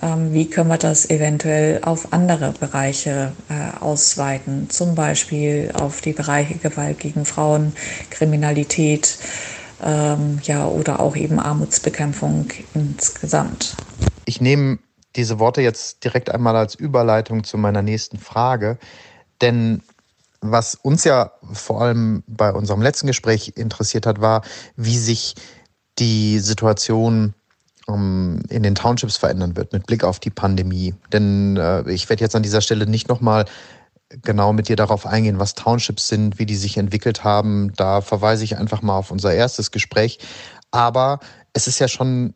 Ähm, 0.00 0.32
wie 0.32 0.48
können 0.48 0.70
wir 0.70 0.78
das 0.78 1.10
eventuell 1.10 1.80
auf 1.82 2.14
andere 2.14 2.52
Bereiche 2.58 3.32
äh, 3.50 3.78
ausweiten, 3.78 4.70
zum 4.70 4.94
Beispiel 4.94 5.70
auf 5.74 6.00
die 6.00 6.14
Bereiche 6.14 6.54
Gewalt 6.54 6.98
gegen 6.98 7.26
Frauen, 7.26 7.74
Kriminalität, 8.08 9.18
ähm, 9.84 10.38
ja, 10.44 10.66
oder 10.66 11.00
auch 11.00 11.16
eben 11.16 11.38
Armutsbekämpfung 11.38 12.46
insgesamt. 12.72 13.76
Ich 14.24 14.40
nehme 14.40 14.78
diese 15.16 15.38
Worte 15.38 15.60
jetzt 15.62 16.04
direkt 16.04 16.30
einmal 16.30 16.56
als 16.56 16.74
Überleitung 16.74 17.44
zu 17.44 17.58
meiner 17.58 17.82
nächsten 17.82 18.18
Frage. 18.18 18.78
Denn 19.40 19.82
was 20.40 20.74
uns 20.74 21.04
ja 21.04 21.32
vor 21.52 21.82
allem 21.82 22.22
bei 22.26 22.52
unserem 22.52 22.82
letzten 22.82 23.06
Gespräch 23.06 23.54
interessiert 23.56 24.06
hat, 24.06 24.20
war, 24.20 24.42
wie 24.76 24.98
sich 24.98 25.34
die 25.98 26.38
Situation 26.38 27.34
ähm, 27.88 28.40
in 28.48 28.62
den 28.62 28.74
Townships 28.74 29.16
verändern 29.16 29.56
wird 29.56 29.72
mit 29.72 29.86
Blick 29.86 30.04
auf 30.04 30.18
die 30.18 30.30
Pandemie. 30.30 30.94
Denn 31.12 31.56
äh, 31.56 31.90
ich 31.90 32.08
werde 32.08 32.24
jetzt 32.24 32.36
an 32.36 32.42
dieser 32.42 32.60
Stelle 32.60 32.86
nicht 32.86 33.08
nochmal 33.08 33.44
genau 34.22 34.52
mit 34.52 34.68
dir 34.68 34.76
darauf 34.76 35.06
eingehen, 35.06 35.38
was 35.38 35.54
Townships 35.54 36.08
sind, 36.08 36.38
wie 36.38 36.46
die 36.46 36.56
sich 36.56 36.76
entwickelt 36.78 37.22
haben. 37.22 37.72
Da 37.76 38.00
verweise 38.00 38.44
ich 38.44 38.56
einfach 38.56 38.82
mal 38.82 38.96
auf 38.96 39.10
unser 39.10 39.32
erstes 39.32 39.70
Gespräch. 39.70 40.18
Aber 40.70 41.20
es 41.52 41.66
ist 41.66 41.78
ja 41.78 41.88
schon 41.88 42.34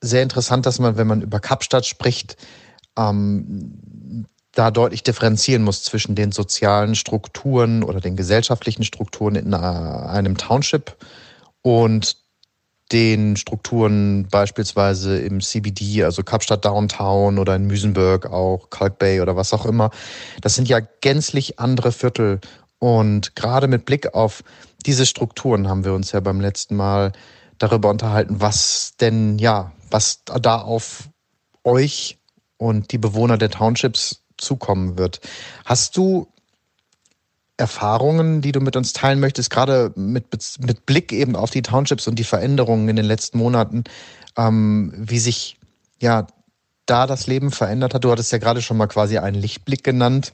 sehr 0.00 0.22
interessant, 0.22 0.66
dass 0.66 0.78
man, 0.78 0.96
wenn 0.96 1.06
man 1.06 1.22
über 1.22 1.40
Kapstadt 1.40 1.86
spricht, 1.86 2.36
ähm, 2.96 4.26
da 4.52 4.70
deutlich 4.70 5.02
differenzieren 5.02 5.62
muss 5.62 5.84
zwischen 5.84 6.14
den 6.14 6.32
sozialen 6.32 6.94
Strukturen 6.94 7.84
oder 7.84 8.00
den 8.00 8.16
gesellschaftlichen 8.16 8.82
Strukturen 8.82 9.36
in 9.36 9.54
einem 9.54 10.36
Township 10.36 10.96
und 11.62 12.16
den 12.90 13.36
Strukturen 13.36 14.26
beispielsweise 14.28 15.18
im 15.18 15.40
CBD, 15.40 16.04
also 16.04 16.22
Kapstadt 16.22 16.64
Downtown 16.64 17.38
oder 17.38 17.54
in 17.56 17.66
Müsenburg 17.66 18.26
auch, 18.26 18.70
Kalk 18.70 18.98
Bay 18.98 19.20
oder 19.20 19.36
was 19.36 19.52
auch 19.52 19.66
immer. 19.66 19.90
Das 20.40 20.54
sind 20.54 20.68
ja 20.68 20.80
gänzlich 20.80 21.60
andere 21.60 21.92
Viertel. 21.92 22.40
Und 22.78 23.36
gerade 23.36 23.68
mit 23.68 23.84
Blick 23.84 24.14
auf 24.14 24.42
diese 24.86 25.04
Strukturen 25.04 25.68
haben 25.68 25.84
wir 25.84 25.92
uns 25.92 26.12
ja 26.12 26.20
beim 26.20 26.40
letzten 26.40 26.76
Mal 26.76 27.12
darüber 27.58 27.90
unterhalten, 27.90 28.40
was 28.40 28.94
denn 29.00 29.38
ja 29.38 29.72
was 29.90 30.22
da 30.24 30.60
auf 30.60 31.08
euch 31.64 32.18
und 32.56 32.92
die 32.92 32.98
Bewohner 32.98 33.38
der 33.38 33.50
Townships 33.50 34.22
zukommen 34.36 34.98
wird. 34.98 35.20
Hast 35.64 35.96
du 35.96 36.28
Erfahrungen, 37.56 38.40
die 38.40 38.52
du 38.52 38.60
mit 38.60 38.76
uns 38.76 38.92
teilen 38.92 39.18
möchtest, 39.18 39.50
gerade 39.50 39.92
mit, 39.96 40.26
mit 40.60 40.86
Blick 40.86 41.12
eben 41.12 41.34
auf 41.34 41.50
die 41.50 41.62
Townships 41.62 42.06
und 42.06 42.16
die 42.16 42.24
Veränderungen 42.24 42.88
in 42.88 42.96
den 42.96 43.04
letzten 43.04 43.38
Monaten, 43.38 43.84
ähm, 44.36 44.92
wie 44.96 45.18
sich 45.18 45.58
ja 46.00 46.28
da 46.86 47.06
das 47.06 47.26
Leben 47.26 47.50
verändert 47.50 47.94
hat? 47.94 48.04
Du 48.04 48.10
hattest 48.12 48.30
ja 48.30 48.38
gerade 48.38 48.62
schon 48.62 48.76
mal 48.76 48.86
quasi 48.86 49.18
einen 49.18 49.40
Lichtblick 49.40 49.82
genannt. 49.82 50.32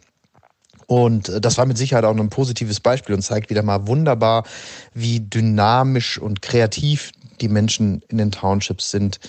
Und 0.86 1.30
äh, 1.30 1.40
das 1.40 1.56
war 1.56 1.64
mit 1.64 1.78
Sicherheit 1.78 2.04
auch 2.04 2.14
ein 2.14 2.28
positives 2.28 2.80
Beispiel 2.80 3.14
und 3.14 3.22
zeigt 3.22 3.48
wieder 3.48 3.62
mal 3.62 3.86
wunderbar, 3.86 4.44
wie 4.92 5.20
dynamisch 5.20 6.18
und 6.18 6.42
kreativ 6.42 7.10
die 7.44 7.48
Menschen 7.48 8.02
in 8.08 8.16
den 8.16 8.30
Townships 8.30 8.90
sind, 8.90 9.20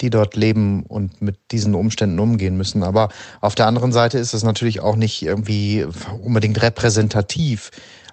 die 0.00 0.10
dort 0.10 0.34
leben 0.34 0.82
und 0.82 1.22
mit 1.22 1.38
diesen 1.52 1.74
Umständen 1.74 2.18
umgehen 2.18 2.56
müssen. 2.56 2.82
Aber 2.82 3.08
auf 3.40 3.54
der 3.54 3.66
anderen 3.66 3.92
Seite 3.92 4.18
ist 4.18 4.34
es 4.34 4.42
natürlich 4.42 4.80
auch 4.80 4.96
nicht 4.96 5.22
irgendwie 5.22 5.86
unbedingt 6.22 6.60
repräsentativ. 6.60 7.70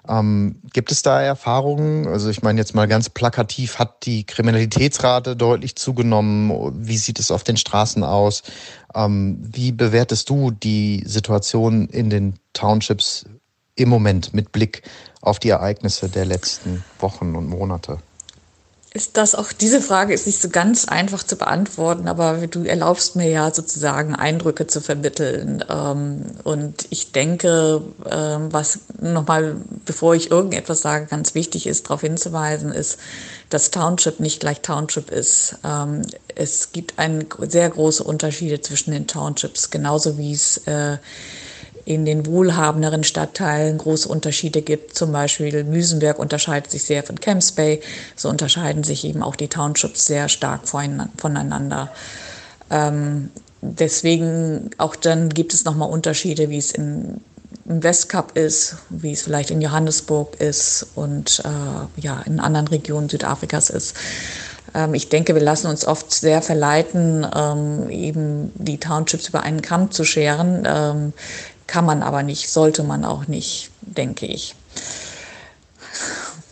Ähm, 0.08 0.60
gibt 0.72 0.92
es 0.92 1.02
da 1.02 1.20
Erfahrungen? 1.20 2.06
Also 2.06 2.30
ich 2.30 2.42
meine 2.42 2.60
jetzt 2.60 2.74
mal 2.74 2.86
ganz 2.86 3.10
plakativ, 3.10 3.78
hat 3.78 4.06
die 4.06 4.24
Kriminalitätsrate 4.24 5.34
deutlich 5.34 5.74
zugenommen? 5.76 6.86
Wie 6.86 6.96
sieht 6.96 7.18
es 7.18 7.30
auf 7.32 7.42
den 7.42 7.56
Straßen 7.56 8.04
aus? 8.04 8.42
Ähm, 8.94 9.38
wie 9.42 9.72
bewertest 9.72 10.30
du 10.30 10.52
die 10.52 11.02
Situation 11.06 11.88
in 11.88 12.08
den 12.08 12.34
Townships 12.52 13.24
im 13.74 13.88
Moment 13.88 14.32
mit 14.32 14.52
Blick 14.52 14.82
auf 15.22 15.38
die 15.38 15.48
Ereignisse 15.48 16.08
der 16.08 16.24
letzten 16.24 16.84
Wochen 17.00 17.34
und 17.34 17.48
Monate? 17.48 17.98
Ist 18.92 19.16
das 19.16 19.36
auch, 19.36 19.52
diese 19.52 19.80
Frage 19.80 20.12
ist 20.12 20.26
nicht 20.26 20.42
so 20.42 20.48
ganz 20.48 20.86
einfach 20.86 21.22
zu 21.22 21.36
beantworten, 21.36 22.08
aber 22.08 22.48
du 22.48 22.64
erlaubst 22.64 23.14
mir 23.14 23.30
ja 23.30 23.54
sozusagen 23.54 24.16
Eindrücke 24.16 24.66
zu 24.66 24.80
vermitteln. 24.80 25.64
Ähm, 25.68 26.22
und 26.42 26.86
ich 26.90 27.12
denke, 27.12 27.82
ähm, 28.10 28.52
was 28.52 28.80
nochmal, 29.00 29.56
bevor 29.84 30.16
ich 30.16 30.32
irgendetwas 30.32 30.80
sage, 30.80 31.06
ganz 31.06 31.36
wichtig 31.36 31.68
ist, 31.68 31.86
darauf 31.86 32.00
hinzuweisen, 32.00 32.72
ist, 32.72 32.98
dass 33.48 33.70
Township 33.70 34.18
nicht 34.18 34.40
gleich 34.40 34.60
Township 34.60 35.12
ist. 35.12 35.56
Ähm, 35.62 36.02
es 36.34 36.72
gibt 36.72 36.98
ein, 36.98 37.26
sehr 37.42 37.70
große 37.70 38.02
Unterschiede 38.02 38.60
zwischen 38.60 38.90
den 38.90 39.06
Townships, 39.06 39.70
genauso 39.70 40.18
wie 40.18 40.32
es 40.32 40.66
äh, 40.66 40.98
in 41.90 42.04
den 42.04 42.24
wohlhabenderen 42.24 43.02
Stadtteilen 43.02 43.76
große 43.76 44.08
Unterschiede 44.08 44.62
gibt. 44.62 44.94
Zum 44.94 45.10
Beispiel 45.10 45.64
Müsenberg 45.64 46.20
unterscheidet 46.20 46.70
sich 46.70 46.84
sehr 46.84 47.02
von 47.02 47.18
Camps 47.18 47.50
Bay. 47.50 47.80
So 48.14 48.28
unterscheiden 48.28 48.84
sich 48.84 49.04
eben 49.04 49.24
auch 49.24 49.34
die 49.34 49.48
Townships 49.48 50.06
sehr 50.06 50.28
stark 50.28 50.68
voneinander. 50.68 51.90
Ähm, 52.70 53.30
deswegen 53.60 54.70
auch 54.78 54.94
dann 54.94 55.30
gibt 55.30 55.52
es 55.52 55.64
nochmal 55.64 55.90
Unterschiede, 55.90 56.48
wie 56.48 56.58
es 56.58 56.70
in, 56.70 57.22
im 57.64 57.82
Westcup 57.82 58.36
ist, 58.36 58.76
wie 58.88 59.10
es 59.10 59.22
vielleicht 59.22 59.50
in 59.50 59.60
Johannesburg 59.60 60.40
ist 60.40 60.86
und 60.94 61.42
äh, 61.44 62.00
ja 62.00 62.22
in 62.24 62.38
anderen 62.38 62.68
Regionen 62.68 63.08
Südafrikas 63.08 63.68
ist 63.68 63.96
ähm, 64.74 64.94
ich 64.94 65.08
denke, 65.08 65.34
wir 65.34 65.42
lassen 65.42 65.66
uns 65.66 65.84
oft 65.84 66.12
sehr 66.12 66.42
verleiten, 66.42 67.26
ähm, 67.34 67.90
eben 67.90 68.52
die 68.54 68.78
Townships 68.78 69.28
über 69.28 69.42
einen 69.42 69.62
Kamm 69.62 69.90
zu 69.90 70.04
scheren. 70.04 71.12
Kann 71.70 71.84
man 71.84 72.02
aber 72.02 72.24
nicht, 72.24 72.50
sollte 72.50 72.82
man 72.82 73.04
auch 73.04 73.28
nicht, 73.28 73.70
denke 73.80 74.26
ich. 74.26 74.56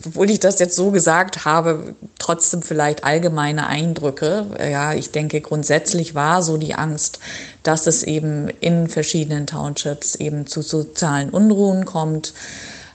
Obwohl 0.05 0.29
ich 0.29 0.39
das 0.39 0.59
jetzt 0.59 0.77
so 0.77 0.91
gesagt 0.91 1.43
habe, 1.43 1.93
trotzdem 2.19 2.61
vielleicht 2.61 3.03
allgemeine 3.03 3.67
Eindrücke. 3.67 4.45
Ja, 4.57 4.93
ich 4.93 5.11
denke, 5.11 5.41
grundsätzlich 5.41 6.15
war 6.15 6.41
so 6.41 6.55
die 6.55 6.73
Angst, 6.73 7.19
dass 7.63 7.85
es 7.85 8.03
eben 8.03 8.47
in 8.61 8.87
verschiedenen 8.87 9.45
Townships 9.45 10.15
eben 10.15 10.47
zu 10.47 10.61
sozialen 10.61 11.31
Unruhen 11.31 11.83
kommt. 11.83 12.33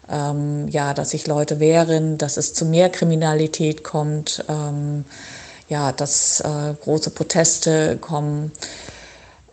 Ähm, 0.09 0.67
ja, 0.69 0.95
dass 0.95 1.11
sich 1.11 1.27
Leute 1.27 1.61
wehren, 1.61 2.17
dass 2.17 2.39
es 2.39 2.55
zu 2.55 2.65
mehr 2.65 2.89
Kriminalität 2.89 3.85
kommt, 3.85 4.43
ähm, 4.49 5.05
ja, 5.69 5.93
dass 5.93 6.41
äh, 6.41 6.73
große 6.83 7.11
Proteste 7.11 7.99
kommen. 7.99 8.51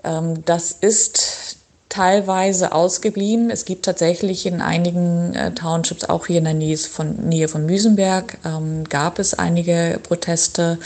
Ähm, 0.06 0.46
das 0.46 0.72
ist 0.72 1.58
teilweise 1.92 2.72
ausgeblieben. 2.72 3.50
Es 3.50 3.66
gibt 3.66 3.84
tatsächlich 3.84 4.46
in 4.46 4.62
einigen 4.62 5.36
äh, 5.36 5.52
Townships, 5.52 6.06
auch 6.06 6.26
hier 6.26 6.38
in 6.38 6.46
der 6.46 6.54
Nähe 6.54 6.78
von, 6.78 7.16
Nähe 7.28 7.50
von 7.50 7.66
Müsenberg, 7.66 8.38
ähm, 8.46 8.86
gab 8.86 9.20
es 9.20 9.34
einige 9.34 10.00
Proteste, 10.02 10.80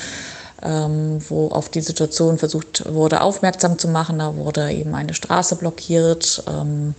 ähm, 0.64 1.22
wo 1.30 1.49
auf 1.49 1.70
die 1.70 1.82
Situation 1.82 2.39
versucht 2.39 2.91
wurde, 2.91 3.22
aufmerksam 3.22 3.78
zu 3.78 3.88
machen. 3.88 4.18
Da 4.18 4.36
wurde 4.36 4.72
eben 4.72 4.95
eine 4.95 5.14
Straße 5.14 5.58
blockiert. 5.58 6.43
Ähm, 6.47 6.95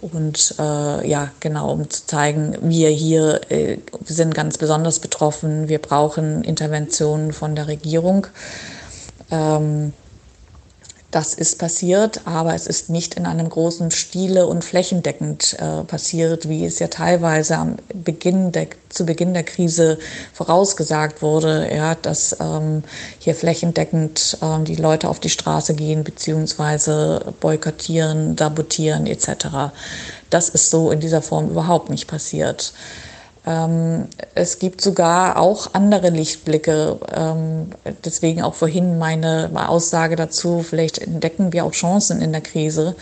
und 0.00 0.54
äh, 0.58 1.08
ja, 1.08 1.30
genau, 1.38 1.72
um 1.72 1.88
zu 1.88 2.06
zeigen, 2.06 2.56
wir 2.60 2.88
hier 2.88 3.40
äh, 3.50 3.78
sind 4.04 4.34
ganz 4.34 4.58
besonders 4.58 4.98
betroffen. 4.98 5.68
Wir 5.68 5.78
brauchen 5.78 6.42
Interventionen 6.42 7.32
von 7.32 7.54
der 7.54 7.68
Regierung. 7.68 8.26
Ähm, 9.30 9.92
Das 11.10 11.32
ist 11.32 11.58
passiert, 11.58 12.20
aber 12.26 12.54
es 12.54 12.66
ist 12.66 12.90
nicht 12.90 13.14
in 13.14 13.24
einem 13.24 13.48
großen 13.48 13.90
Stile 13.90 14.46
und 14.46 14.62
flächendeckend 14.62 15.56
äh, 15.58 15.82
passiert, 15.84 16.50
wie 16.50 16.66
es 16.66 16.80
ja 16.80 16.88
teilweise 16.88 17.56
am 17.56 17.76
Beginn 17.94 18.52
der, 18.52 18.66
zu 18.90 19.06
Beginn 19.06 19.32
der 19.32 19.44
Krise 19.44 19.98
vorausgesagt 20.34 21.22
wurde, 21.22 21.74
ja, 21.74 21.94
dass 21.94 22.36
ähm, 22.40 22.84
hier 23.18 23.34
flächendeckend 23.34 24.36
ähm, 24.42 24.66
die 24.66 24.76
Leute 24.76 25.08
auf 25.08 25.18
die 25.18 25.30
Straße 25.30 25.72
gehen 25.72 26.04
beziehungsweise 26.04 27.32
boykottieren, 27.40 28.36
sabotieren 28.36 29.06
etc. 29.06 29.72
Das 30.28 30.50
ist 30.50 30.68
so 30.68 30.90
in 30.90 31.00
dieser 31.00 31.22
Form 31.22 31.48
überhaupt 31.48 31.88
nicht 31.88 32.06
passiert. 32.06 32.74
Ähm, 33.48 34.08
es 34.34 34.58
gibt 34.58 34.82
sogar 34.82 35.38
auch 35.38 35.72
andere 35.72 36.10
Lichtblicke. 36.10 36.98
Ähm, 37.14 37.70
deswegen 38.04 38.42
auch 38.42 38.54
vorhin 38.54 38.98
meine 38.98 39.50
Aussage 39.54 40.16
dazu, 40.16 40.62
vielleicht 40.62 40.98
entdecken 40.98 41.52
wir 41.54 41.64
auch 41.64 41.72
Chancen 41.72 42.20
in 42.20 42.32
der 42.32 42.42
Krise. 42.42 42.94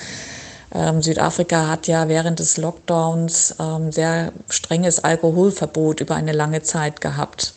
Ähm, 0.73 1.03
Südafrika 1.03 1.69
hat 1.69 1.89
ja 1.89 2.09
während 2.09 2.39
des 2.39 2.57
Lockdowns 2.59 3.57
sehr 3.91 4.33
strenges 4.49 5.03
Alkoholverbot 5.03 6.01
über 6.01 6.15
eine 6.15 6.33
lange 6.33 6.63
Zeit 6.63 7.01
gehabt. 7.01 7.55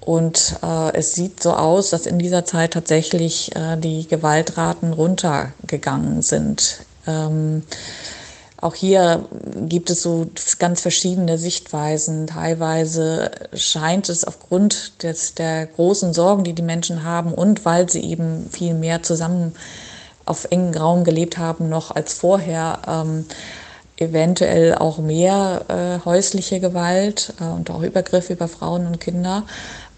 Und 0.00 0.56
äh, 0.62 0.96
es 0.96 1.14
sieht 1.14 1.42
so 1.42 1.52
aus, 1.52 1.90
dass 1.90 2.06
in 2.06 2.20
dieser 2.20 2.44
Zeit 2.44 2.74
tatsächlich 2.74 3.54
äh, 3.56 3.76
die 3.76 4.06
Gewaltraten 4.06 4.92
runtergegangen 4.92 6.22
sind. 6.22 6.80
Auch 8.58 8.74
hier 8.74 9.26
gibt 9.68 9.90
es 9.90 10.02
so 10.02 10.28
ganz 10.58 10.80
verschiedene 10.80 11.36
Sichtweisen. 11.36 12.26
Teilweise 12.26 13.30
scheint 13.52 14.08
es 14.08 14.24
aufgrund 14.24 15.02
des, 15.02 15.34
der 15.34 15.66
großen 15.66 16.14
Sorgen, 16.14 16.44
die 16.44 16.54
die 16.54 16.62
Menschen 16.62 17.04
haben 17.04 17.34
und 17.34 17.64
weil 17.66 17.90
sie 17.90 18.00
eben 18.00 18.48
viel 18.50 18.72
mehr 18.72 19.02
zusammen 19.02 19.54
auf 20.24 20.46
engem 20.50 20.74
Raum 20.74 21.04
gelebt 21.04 21.38
haben 21.38 21.68
noch 21.68 21.94
als 21.94 22.14
vorher, 22.14 22.80
ähm, 22.88 23.26
eventuell 23.98 24.74
auch 24.74 24.98
mehr 24.98 25.64
äh, 25.68 26.04
häusliche 26.04 26.58
Gewalt 26.58 27.32
äh, 27.40 27.44
und 27.44 27.70
auch 27.70 27.82
Übergriffe 27.82 28.32
über 28.32 28.48
Frauen 28.48 28.86
und 28.86 29.00
Kinder. 29.00 29.44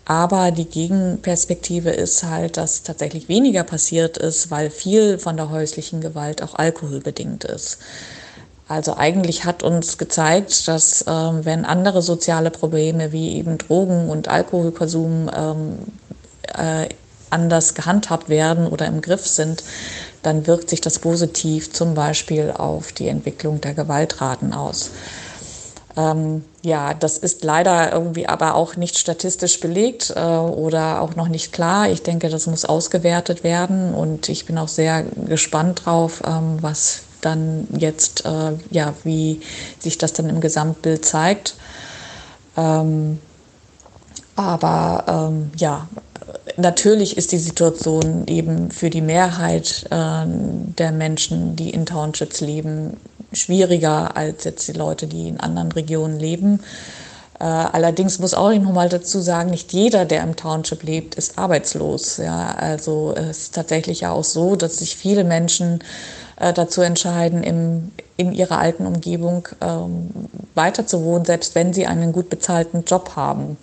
Aber 0.04 0.52
die 0.52 0.64
Gegenperspektive 0.64 1.90
ist 1.90 2.24
halt, 2.24 2.56
dass 2.56 2.82
tatsächlich 2.82 3.28
weniger 3.28 3.62
passiert 3.62 4.16
ist, 4.16 4.50
weil 4.50 4.70
viel 4.70 5.18
von 5.18 5.36
der 5.36 5.50
häuslichen 5.50 6.00
Gewalt 6.00 6.42
auch 6.42 6.54
alkoholbedingt 6.54 7.44
ist. 7.44 7.78
Also 8.68 8.96
eigentlich 8.96 9.46
hat 9.46 9.62
uns 9.62 9.96
gezeigt, 9.96 10.68
dass 10.68 11.04
ähm, 11.08 11.44
wenn 11.44 11.64
andere 11.64 12.02
soziale 12.02 12.50
Probleme 12.50 13.12
wie 13.12 13.36
eben 13.36 13.56
Drogen 13.56 14.10
und 14.10 14.28
Alkoholkonsum 14.28 15.30
ähm, 15.34 15.78
äh, 16.54 16.88
anders 17.30 17.74
gehandhabt 17.74 18.28
werden 18.28 18.66
oder 18.66 18.86
im 18.86 19.00
Griff 19.00 19.26
sind, 19.26 19.64
dann 20.22 20.46
wirkt 20.46 20.68
sich 20.68 20.80
das 20.82 20.98
positiv 20.98 21.72
zum 21.72 21.94
Beispiel 21.94 22.52
auf 22.56 22.92
die 22.92 23.08
Entwicklung 23.08 23.60
der 23.60 23.72
Gewaltraten 23.72 24.52
aus. 24.52 24.90
Ähm, 25.96 26.44
ja, 26.62 26.92
das 26.92 27.18
ist 27.18 27.44
leider 27.44 27.92
irgendwie 27.92 28.28
aber 28.28 28.54
auch 28.54 28.76
nicht 28.76 28.98
statistisch 28.98 29.60
belegt 29.60 30.12
äh, 30.14 30.20
oder 30.20 31.00
auch 31.00 31.16
noch 31.16 31.28
nicht 31.28 31.52
klar. 31.52 31.88
Ich 31.88 32.02
denke, 32.02 32.28
das 32.28 32.46
muss 32.46 32.64
ausgewertet 32.64 33.44
werden 33.44 33.94
und 33.94 34.28
ich 34.28 34.44
bin 34.44 34.58
auch 34.58 34.68
sehr 34.68 35.04
gespannt 35.26 35.86
drauf, 35.86 36.22
ähm, 36.26 36.58
was 36.60 37.02
dann 37.20 37.66
jetzt, 37.76 38.24
äh, 38.24 38.52
ja, 38.70 38.94
wie 39.04 39.40
sich 39.78 39.98
das 39.98 40.12
dann 40.12 40.28
im 40.28 40.40
Gesamtbild 40.40 41.04
zeigt. 41.04 41.54
Ähm, 42.56 43.18
aber 44.36 45.30
ähm, 45.30 45.50
ja, 45.56 45.88
natürlich 46.56 47.16
ist 47.16 47.32
die 47.32 47.38
Situation 47.38 48.26
eben 48.26 48.70
für 48.70 48.90
die 48.90 49.00
Mehrheit 49.00 49.84
äh, 49.90 50.24
der 50.26 50.92
Menschen, 50.92 51.56
die 51.56 51.70
in 51.70 51.86
Townships 51.86 52.40
leben, 52.40 52.98
schwieriger 53.32 54.16
als 54.16 54.44
jetzt 54.44 54.68
die 54.68 54.72
Leute, 54.72 55.06
die 55.06 55.28
in 55.28 55.40
anderen 55.40 55.72
Regionen 55.72 56.18
leben. 56.18 56.60
Äh, 57.40 57.44
allerdings 57.44 58.18
muss 58.18 58.34
auch 58.34 58.52
noch 58.52 58.72
mal 58.72 58.88
dazu 58.88 59.20
sagen, 59.20 59.50
nicht 59.50 59.72
jeder, 59.72 60.04
der 60.04 60.22
im 60.22 60.34
Township 60.34 60.82
lebt, 60.82 61.14
ist 61.14 61.38
arbeitslos. 61.38 62.16
Ja, 62.16 62.54
also 62.56 63.14
es 63.16 63.38
ist 63.38 63.54
tatsächlich 63.54 64.00
ja 64.00 64.12
auch 64.12 64.24
so, 64.24 64.56
dass 64.56 64.78
sich 64.78 64.96
viele 64.96 65.24
Menschen 65.24 65.80
äh, 66.38 66.52
dazu 66.52 66.82
entscheiden, 66.82 67.42
im, 67.42 67.90
in 68.16 68.32
ihrer 68.32 68.58
alten 68.58 68.86
Umgebung 68.86 69.48
ähm, 69.60 70.10
weiter 70.54 70.86
zu 70.86 71.04
wohnen, 71.04 71.24
selbst 71.24 71.54
wenn 71.54 71.72
sie 71.72 71.86
einen 71.86 72.12
gut 72.12 72.30
bezahlten 72.30 72.84
Job 72.84 73.16
haben. 73.16 73.56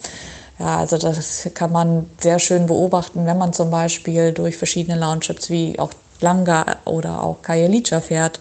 Ja, 0.59 0.77
also 0.77 0.97
das 0.97 1.49
kann 1.53 1.71
man 1.71 2.09
sehr 2.19 2.39
schön 2.39 2.65
beobachten, 2.65 3.25
wenn 3.25 3.37
man 3.37 3.51
zum 3.51 3.71
Beispiel 3.71 4.31
durch 4.31 4.57
verschiedene 4.57 4.97
Loungeships 4.97 5.49
wie 5.49 5.77
auch 5.79 5.91
Langa 6.21 6.65
oder 6.85 7.23
auch 7.23 7.41
Kajelica 7.41 7.99
fährt 7.99 8.39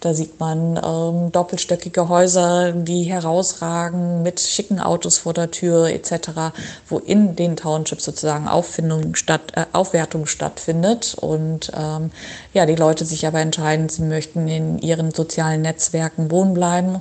da 0.00 0.14
sieht 0.14 0.40
man 0.40 0.80
ähm, 0.82 1.30
doppelstöckige 1.30 2.08
Häuser, 2.08 2.72
die 2.72 3.04
herausragen 3.04 4.22
mit 4.22 4.40
schicken 4.40 4.80
Autos 4.80 5.18
vor 5.18 5.34
der 5.34 5.50
Tür 5.50 5.88
etc., 5.88 6.52
wo 6.88 6.98
in 6.98 7.36
den 7.36 7.56
Townships 7.56 8.04
sozusagen 8.04 8.48
Auffindung 8.48 9.14
statt, 9.14 9.52
äh, 9.54 9.66
Aufwertung 9.72 10.24
stattfindet. 10.26 11.14
Und 11.20 11.70
ähm, 11.76 12.10
ja, 12.54 12.64
die 12.64 12.76
Leute 12.76 13.04
sich 13.04 13.26
aber 13.26 13.40
entscheiden, 13.40 13.90
sie 13.90 14.02
möchten 14.02 14.48
in 14.48 14.78
ihren 14.78 15.12
sozialen 15.12 15.60
Netzwerken 15.62 16.30
wohnen 16.30 16.54
bleiben 16.54 17.00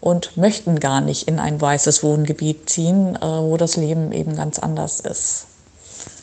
und 0.00 0.36
möchten 0.36 0.78
gar 0.78 1.00
nicht 1.00 1.26
in 1.26 1.40
ein 1.40 1.60
weißes 1.60 2.02
Wohngebiet 2.04 2.70
ziehen, 2.70 3.16
äh, 3.16 3.20
wo 3.22 3.56
das 3.56 3.76
Leben 3.76 4.12
eben 4.12 4.36
ganz 4.36 4.60
anders 4.60 5.00
ist. 5.00 5.49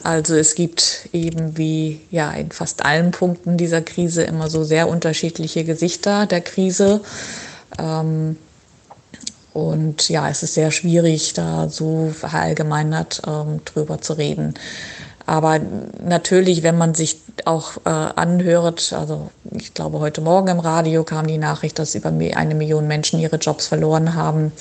Also 0.08 0.36
es 0.36 0.56
gibt 0.56 1.10
eben 1.12 1.58
wie 1.58 2.00
ja 2.12 2.32
in 2.32 2.52
fast 2.52 2.86
allen 2.86 3.12
Punkten 3.12 3.58
dieser 3.58 3.82
Krise 3.82 4.24
immer 4.24 4.50
so 4.50 4.64
sehr 4.64 4.88
unterschiedliche 4.88 5.66
Gesichter 5.66 6.26
der 6.28 6.40
Krise. 6.40 7.02
Ähm, 7.78 8.38
und 9.52 10.08
ja, 10.08 10.30
es 10.30 10.44
ist 10.44 10.54
sehr 10.54 10.72
schwierig, 10.72 11.34
da 11.34 11.68
so 11.68 12.14
verallgemeinert 12.18 13.22
ähm, 13.28 13.60
drüber 13.66 14.00
zu 14.00 14.14
reden. 14.14 14.54
Aber 15.26 15.60
natürlich, 16.02 16.64
wenn 16.64 16.78
man 16.78 16.96
sich 16.96 17.20
auch 17.44 17.76
äh, 17.84 17.90
anhört, 17.90 18.94
also 18.94 19.30
ich 19.52 19.74
glaube, 19.74 20.00
heute 20.00 20.22
Morgen 20.22 20.48
im 20.48 20.62
Radio 20.62 21.04
kam 21.04 21.28
die 21.28 21.38
Nachricht, 21.38 21.80
dass 21.80 21.96
über 21.96 22.14
eine 22.14 22.56
Million 22.56 22.88
Menschen 22.88 23.20
ihre 23.20 23.36
Jobs 23.36 23.68
verloren 23.68 24.16
haben 24.16 24.54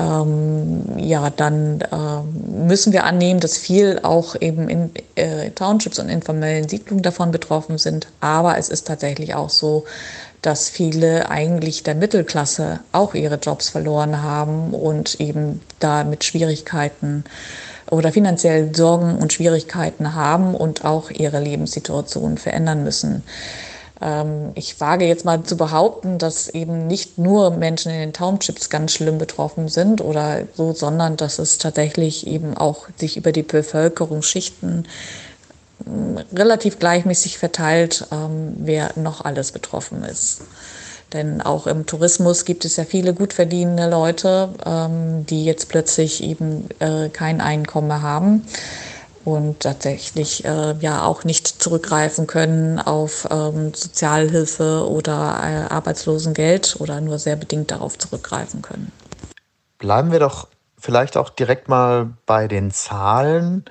ähm, 0.00 0.98
ja, 0.98 1.28
dann 1.30 1.82
äh, 1.82 2.66
müssen 2.66 2.92
wir 2.92 3.04
annehmen, 3.04 3.40
dass 3.40 3.58
viel 3.58 4.00
auch 4.02 4.34
eben 4.40 4.68
in 4.68 4.90
äh, 5.14 5.50
Townships 5.50 5.98
und 5.98 6.08
informellen 6.08 6.68
Siedlungen 6.68 7.02
davon 7.02 7.30
betroffen 7.30 7.76
sind. 7.76 8.06
Aber 8.20 8.56
es 8.56 8.68
ist 8.70 8.86
tatsächlich 8.86 9.34
auch 9.34 9.50
so, 9.50 9.84
dass 10.40 10.70
viele 10.70 11.28
eigentlich 11.28 11.82
der 11.82 11.94
Mittelklasse 11.94 12.80
auch 12.92 13.14
ihre 13.14 13.36
Jobs 13.36 13.68
verloren 13.68 14.22
haben 14.22 14.72
und 14.72 15.20
eben 15.20 15.60
da 15.80 16.04
mit 16.04 16.24
Schwierigkeiten 16.24 17.24
oder 17.90 18.10
finanziell 18.10 18.74
Sorgen 18.74 19.16
und 19.16 19.34
Schwierigkeiten 19.34 20.14
haben 20.14 20.54
und 20.54 20.84
auch 20.84 21.10
ihre 21.10 21.40
Lebenssituation 21.40 22.38
verändern 22.38 22.84
müssen. 22.84 23.22
Ähm, 24.00 24.52
ich 24.54 24.80
wage 24.80 25.06
jetzt 25.06 25.24
mal 25.24 25.42
zu 25.42 25.56
behaupten, 25.56 26.18
dass 26.18 26.48
eben 26.48 26.86
nicht 26.86 27.18
nur 27.18 27.50
Menschen 27.50 27.92
in 27.92 28.00
den 28.00 28.12
Townships 28.12 28.70
ganz 28.70 28.92
schlimm 28.92 29.18
betroffen 29.18 29.68
sind 29.68 30.00
oder 30.00 30.42
so, 30.54 30.72
sondern 30.72 31.16
dass 31.16 31.38
es 31.38 31.58
tatsächlich 31.58 32.26
eben 32.26 32.56
auch 32.56 32.88
sich 32.96 33.16
über 33.16 33.32
die 33.32 33.42
Bevölkerungsschichten 33.42 34.88
ähm, 35.86 36.18
relativ 36.32 36.78
gleichmäßig 36.78 37.38
verteilt, 37.38 38.06
ähm, 38.10 38.54
wer 38.56 38.92
noch 38.96 39.24
alles 39.24 39.52
betroffen 39.52 40.02
ist. 40.04 40.42
Denn 41.12 41.42
auch 41.42 41.66
im 41.66 41.86
Tourismus 41.86 42.44
gibt 42.44 42.64
es 42.64 42.76
ja 42.76 42.84
viele 42.84 43.14
gut 43.14 43.32
verdienende 43.32 43.90
Leute, 43.90 44.48
die 45.28 45.44
jetzt 45.44 45.68
plötzlich 45.68 46.22
eben 46.22 46.68
äh, 46.78 47.08
kein 47.08 47.40
Einkommen 47.40 47.88
mehr 47.88 48.02
haben 48.02 48.46
und 49.24 49.60
tatsächlich 49.60 50.44
äh, 50.44 50.74
ja 50.80 51.04
auch 51.04 51.24
nicht 51.24 51.46
zurückgreifen 51.46 52.26
können 52.26 52.78
auf 52.78 53.28
ähm, 53.30 53.74
Sozialhilfe 53.74 54.88
oder 54.88 55.40
äh, 55.42 55.72
Arbeitslosengeld 55.72 56.76
oder 56.78 57.00
nur 57.00 57.18
sehr 57.18 57.36
bedingt 57.36 57.70
darauf 57.70 57.98
zurückgreifen 57.98 58.62
können. 58.62 58.92
Bleiben 59.78 60.12
wir 60.12 60.20
doch 60.20 60.48
vielleicht 60.78 61.16
auch 61.16 61.30
direkt 61.30 61.68
mal 61.68 62.10
bei 62.26 62.48
den 62.48 62.70
Zahlen 62.70 63.64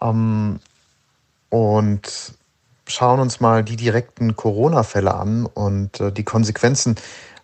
ähm, 0.00 0.60
und 1.50 2.34
schauen 2.86 3.20
uns 3.20 3.40
mal 3.40 3.62
die 3.62 3.76
direkten 3.76 4.36
Corona-Fälle 4.36 5.14
an 5.14 5.46
und 5.46 6.00
äh, 6.00 6.12
die 6.12 6.24
Konsequenzen, 6.24 6.96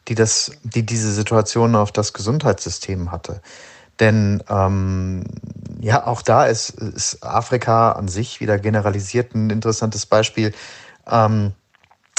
die, 0.09 0.15
das, 0.15 0.53
die 0.63 0.85
diese 0.85 1.13
Situation 1.13 1.77
auf 1.77 1.93
das 1.93 2.13
Gesundheitssystem 2.13 3.13
hatte. 3.13 3.41
Denn 4.01 4.43
ähm, 4.49 5.25
ja, 5.81 6.07
auch 6.07 6.23
da 6.23 6.47
ist, 6.47 6.71
ist 6.71 7.23
Afrika 7.23 7.93
an 7.93 8.09
sich 8.09 8.41
wieder 8.41 8.59
generalisiert 8.59 9.35
ein 9.35 9.51
interessantes 9.51 10.07
Beispiel, 10.07 10.53
ähm, 11.07 11.53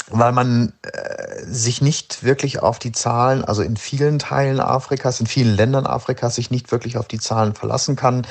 weil 0.08 0.32
man 0.32 0.72
äh, 0.82 1.44
sich 1.44 1.82
nicht 1.82 2.22
wirklich 2.24 2.60
auf 2.62 2.78
die 2.78 2.92
Zahlen, 2.92 3.44
also 3.44 3.62
in 3.62 3.76
vielen 3.76 4.18
Teilen 4.18 4.60
Afrikas, 4.60 5.20
in 5.20 5.26
vielen 5.26 5.56
Ländern 5.56 5.86
Afrikas, 5.86 6.36
sich 6.36 6.50
nicht 6.50 6.70
wirklich 6.70 6.96
auf 6.98 7.08
die 7.08 7.20
Zahlen 7.20 7.54
verlassen 7.54 7.96
kann, 7.96 8.26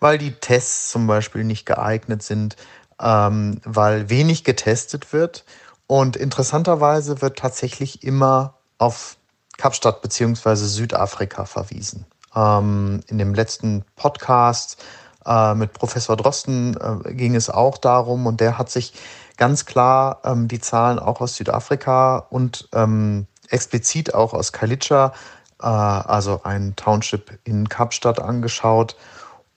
weil 0.00 0.18
die 0.18 0.32
Tests 0.32 0.90
zum 0.90 1.06
Beispiel 1.06 1.44
nicht 1.44 1.66
geeignet 1.66 2.22
sind, 2.22 2.56
ähm, 3.00 3.60
weil 3.64 4.10
wenig 4.10 4.44
getestet 4.44 5.12
wird. 5.12 5.44
Und 5.86 6.16
interessanterweise 6.16 7.22
wird 7.22 7.38
tatsächlich 7.38 8.02
immer 8.02 8.54
auf 8.76 9.16
Kapstadt 9.56 10.02
bzw. 10.02 10.54
Südafrika 10.54 11.46
verwiesen. 11.46 12.06
Ähm, 12.38 13.00
in 13.08 13.18
dem 13.18 13.34
letzten 13.34 13.84
Podcast 13.96 14.84
äh, 15.26 15.54
mit 15.54 15.72
Professor 15.72 16.16
Drosten 16.16 16.76
äh, 16.76 17.14
ging 17.14 17.34
es 17.34 17.50
auch 17.50 17.78
darum 17.78 18.26
und 18.26 18.40
der 18.40 18.58
hat 18.58 18.70
sich 18.70 18.92
ganz 19.36 19.66
klar 19.66 20.20
ähm, 20.24 20.46
die 20.46 20.60
Zahlen 20.60 20.98
auch 21.00 21.20
aus 21.20 21.34
Südafrika 21.36 22.18
und 22.30 22.68
ähm, 22.72 23.26
explizit 23.48 24.14
auch 24.14 24.34
aus 24.34 24.52
Kalitscha, 24.52 25.12
äh, 25.60 25.66
also 25.66 26.42
ein 26.44 26.76
Township 26.76 27.38
in 27.44 27.68
Kapstadt, 27.68 28.20
angeschaut, 28.20 28.96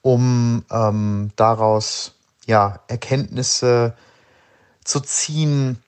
um 0.01 0.65
ähm, 0.71 1.31
daraus 1.35 2.13
ja, 2.47 2.79
Erkenntnisse 2.87 3.93
zu 4.83 4.99
ziehen, 5.01 5.83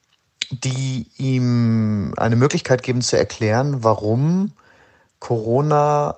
die 0.51 1.07
ihm 1.17 2.13
eine 2.17 2.35
Möglichkeit 2.35 2.83
geben 2.83 3.01
zu 3.01 3.17
erklären, 3.17 3.83
warum 3.83 4.51
Corona 5.19 6.17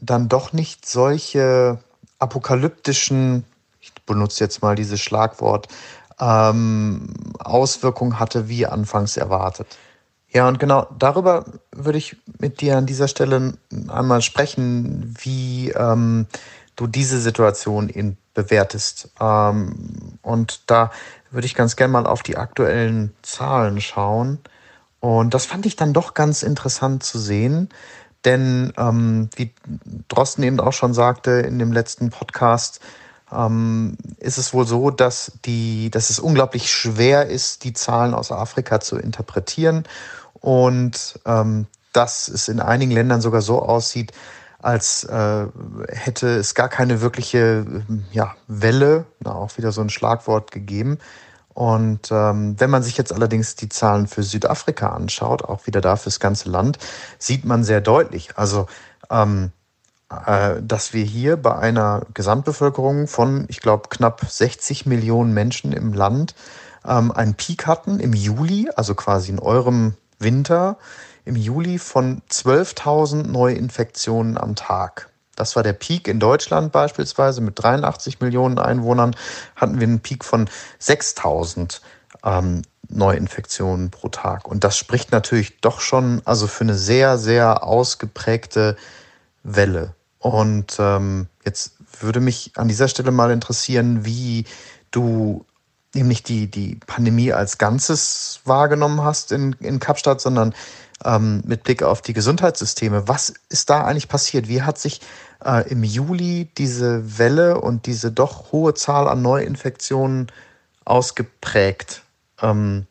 dann 0.00 0.28
doch 0.28 0.52
nicht 0.52 0.86
solche 0.86 1.78
apokalyptischen, 2.18 3.44
ich 3.80 3.92
benutze 4.06 4.44
jetzt 4.44 4.62
mal 4.62 4.74
dieses 4.74 5.00
Schlagwort, 5.00 5.68
ähm, 6.18 7.14
Auswirkungen 7.38 8.18
hatte, 8.18 8.48
wie 8.48 8.66
anfangs 8.66 9.16
erwartet. 9.16 9.78
Ja, 10.32 10.46
und 10.46 10.60
genau 10.60 10.86
darüber 10.98 11.44
würde 11.72 11.98
ich 11.98 12.16
mit 12.38 12.60
dir 12.60 12.76
an 12.76 12.86
dieser 12.86 13.08
Stelle 13.08 13.54
einmal 13.88 14.22
sprechen, 14.22 15.14
wie 15.18 15.70
ähm, 15.70 16.26
du 16.76 16.86
diese 16.86 17.20
Situation 17.20 18.16
bewertest. 18.34 19.10
Ähm, 19.20 20.18
und 20.22 20.70
da 20.70 20.92
würde 21.30 21.46
ich 21.46 21.54
ganz 21.54 21.74
gerne 21.74 21.92
mal 21.92 22.06
auf 22.06 22.22
die 22.22 22.36
aktuellen 22.36 23.12
Zahlen 23.22 23.80
schauen. 23.80 24.38
Und 25.00 25.34
das 25.34 25.46
fand 25.46 25.66
ich 25.66 25.76
dann 25.76 25.92
doch 25.92 26.14
ganz 26.14 26.42
interessant 26.42 27.02
zu 27.02 27.18
sehen, 27.18 27.70
denn 28.24 28.72
ähm, 28.76 29.30
wie 29.36 29.52
Drosten 30.08 30.44
eben 30.44 30.60
auch 30.60 30.72
schon 30.72 30.94
sagte 30.94 31.30
in 31.30 31.58
dem 31.58 31.72
letzten 31.72 32.10
Podcast, 32.10 32.80
ähm, 33.32 33.96
ist 34.18 34.38
es 34.38 34.52
wohl 34.52 34.66
so, 34.66 34.90
dass, 34.90 35.32
die, 35.44 35.90
dass 35.90 36.10
es 36.10 36.18
unglaublich 36.18 36.70
schwer 36.70 37.26
ist, 37.26 37.64
die 37.64 37.72
Zahlen 37.72 38.14
aus 38.14 38.32
Afrika 38.32 38.80
zu 38.80 38.96
interpretieren 38.96 39.84
und 40.34 41.20
ähm, 41.26 41.66
dass 41.92 42.28
es 42.28 42.48
in 42.48 42.60
einigen 42.60 42.92
Ländern 42.92 43.20
sogar 43.20 43.42
so 43.42 43.60
aussieht, 43.60 44.12
als 44.62 45.04
äh, 45.04 45.46
hätte 45.88 46.28
es 46.36 46.54
gar 46.54 46.68
keine 46.68 47.00
wirkliche 47.00 47.84
ja, 48.12 48.34
Welle, 48.46 49.06
na, 49.20 49.34
auch 49.34 49.56
wieder 49.56 49.72
so 49.72 49.80
ein 49.80 49.90
Schlagwort 49.90 50.50
gegeben. 50.50 50.98
Und 51.60 52.10
ähm, 52.10 52.58
wenn 52.58 52.70
man 52.70 52.82
sich 52.82 52.96
jetzt 52.96 53.12
allerdings 53.12 53.54
die 53.54 53.68
Zahlen 53.68 54.06
für 54.06 54.22
Südafrika 54.22 54.94
anschaut, 54.94 55.44
auch 55.44 55.66
wieder 55.66 55.82
da 55.82 55.96
fürs 55.96 56.18
ganze 56.18 56.48
Land, 56.48 56.78
sieht 57.18 57.44
man 57.44 57.64
sehr 57.64 57.82
deutlich, 57.82 58.30
also 58.38 58.66
ähm, 59.10 59.52
äh, 60.08 60.54
dass 60.62 60.94
wir 60.94 61.04
hier 61.04 61.36
bei 61.36 61.54
einer 61.54 62.06
Gesamtbevölkerung 62.14 63.08
von, 63.08 63.44
ich 63.48 63.60
glaube, 63.60 63.90
knapp 63.90 64.24
60 64.26 64.86
Millionen 64.86 65.34
Menschen 65.34 65.74
im 65.74 65.92
Land 65.92 66.34
ähm, 66.86 67.12
einen 67.12 67.34
Peak 67.34 67.66
hatten 67.66 68.00
im 68.00 68.14
Juli, 68.14 68.70
also 68.74 68.94
quasi 68.94 69.30
in 69.30 69.38
eurem 69.38 69.92
Winter, 70.18 70.78
im 71.26 71.36
Juli 71.36 71.78
von 71.78 72.22
12.000 72.30 73.26
Neuinfektionen 73.26 74.38
am 74.38 74.54
Tag. 74.54 75.09
Das 75.40 75.56
war 75.56 75.62
der 75.62 75.72
Peak 75.72 76.06
in 76.06 76.20
Deutschland 76.20 76.70
beispielsweise 76.70 77.40
mit 77.40 77.62
83 77.62 78.20
Millionen 78.20 78.58
Einwohnern 78.58 79.16
hatten 79.56 79.80
wir 79.80 79.86
einen 79.86 80.00
Peak 80.00 80.22
von 80.22 80.50
6.000 80.82 81.80
ähm, 82.24 82.60
Neuinfektionen 82.90 83.90
pro 83.90 84.08
Tag. 84.10 84.46
Und 84.46 84.64
das 84.64 84.76
spricht 84.76 85.12
natürlich 85.12 85.58
doch 85.62 85.80
schon 85.80 86.20
also 86.26 86.46
für 86.46 86.64
eine 86.64 86.74
sehr, 86.74 87.16
sehr 87.16 87.64
ausgeprägte 87.64 88.76
Welle. 89.42 89.94
Und 90.18 90.76
ähm, 90.78 91.26
jetzt 91.42 91.72
würde 92.00 92.20
mich 92.20 92.52
an 92.56 92.68
dieser 92.68 92.88
Stelle 92.88 93.10
mal 93.10 93.30
interessieren, 93.30 94.04
wie 94.04 94.44
du 94.90 95.46
nämlich 95.94 96.22
die, 96.22 96.50
die 96.50 96.76
Pandemie 96.86 97.32
als 97.32 97.58
Ganzes 97.58 98.40
wahrgenommen 98.44 99.02
hast 99.02 99.32
in, 99.32 99.54
in 99.60 99.80
Kapstadt, 99.80 100.20
sondern 100.20 100.54
ähm, 101.04 101.42
mit 101.46 101.64
Blick 101.64 101.82
auf 101.82 102.02
die 102.02 102.12
Gesundheitssysteme. 102.12 103.08
Was 103.08 103.32
ist 103.48 103.70
da 103.70 103.84
eigentlich 103.84 104.08
passiert? 104.08 104.48
Wie 104.48 104.62
hat 104.62 104.78
sich 104.78 105.00
äh, 105.44 105.68
im 105.70 105.82
Juli 105.82 106.50
diese 106.58 107.18
Welle 107.18 107.60
und 107.60 107.86
diese 107.86 108.12
doch 108.12 108.52
hohe 108.52 108.74
Zahl 108.74 109.08
an 109.08 109.22
Neuinfektionen 109.22 110.30
ausgeprägt? 110.84 112.02
Ähm, 112.40 112.86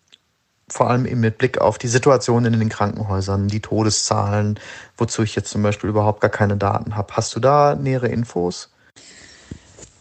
vor 0.72 0.90
allem 0.90 1.06
eben 1.06 1.20
mit 1.20 1.38
Blick 1.38 1.60
auf 1.60 1.78
die 1.78 1.88
Situation 1.88 2.46
in 2.46 2.60
den 2.60 2.70
Krankenhäusern, 2.70 3.48
die 3.48 3.60
Todeszahlen, 3.60 4.60
wozu 4.98 5.24
ich 5.24 5.36
jetzt 5.36 5.50
zum 5.50 5.64
Beispiel 5.64 5.90
überhaupt 5.90 6.22
gar 6.22 6.30
keine 6.30 6.58
Daten 6.58 6.96
habe. 6.96 7.14
Hast 7.16 7.36
du 7.36 7.40
da 7.40 7.76
nähere 7.76 8.08
Infos? 8.08 8.70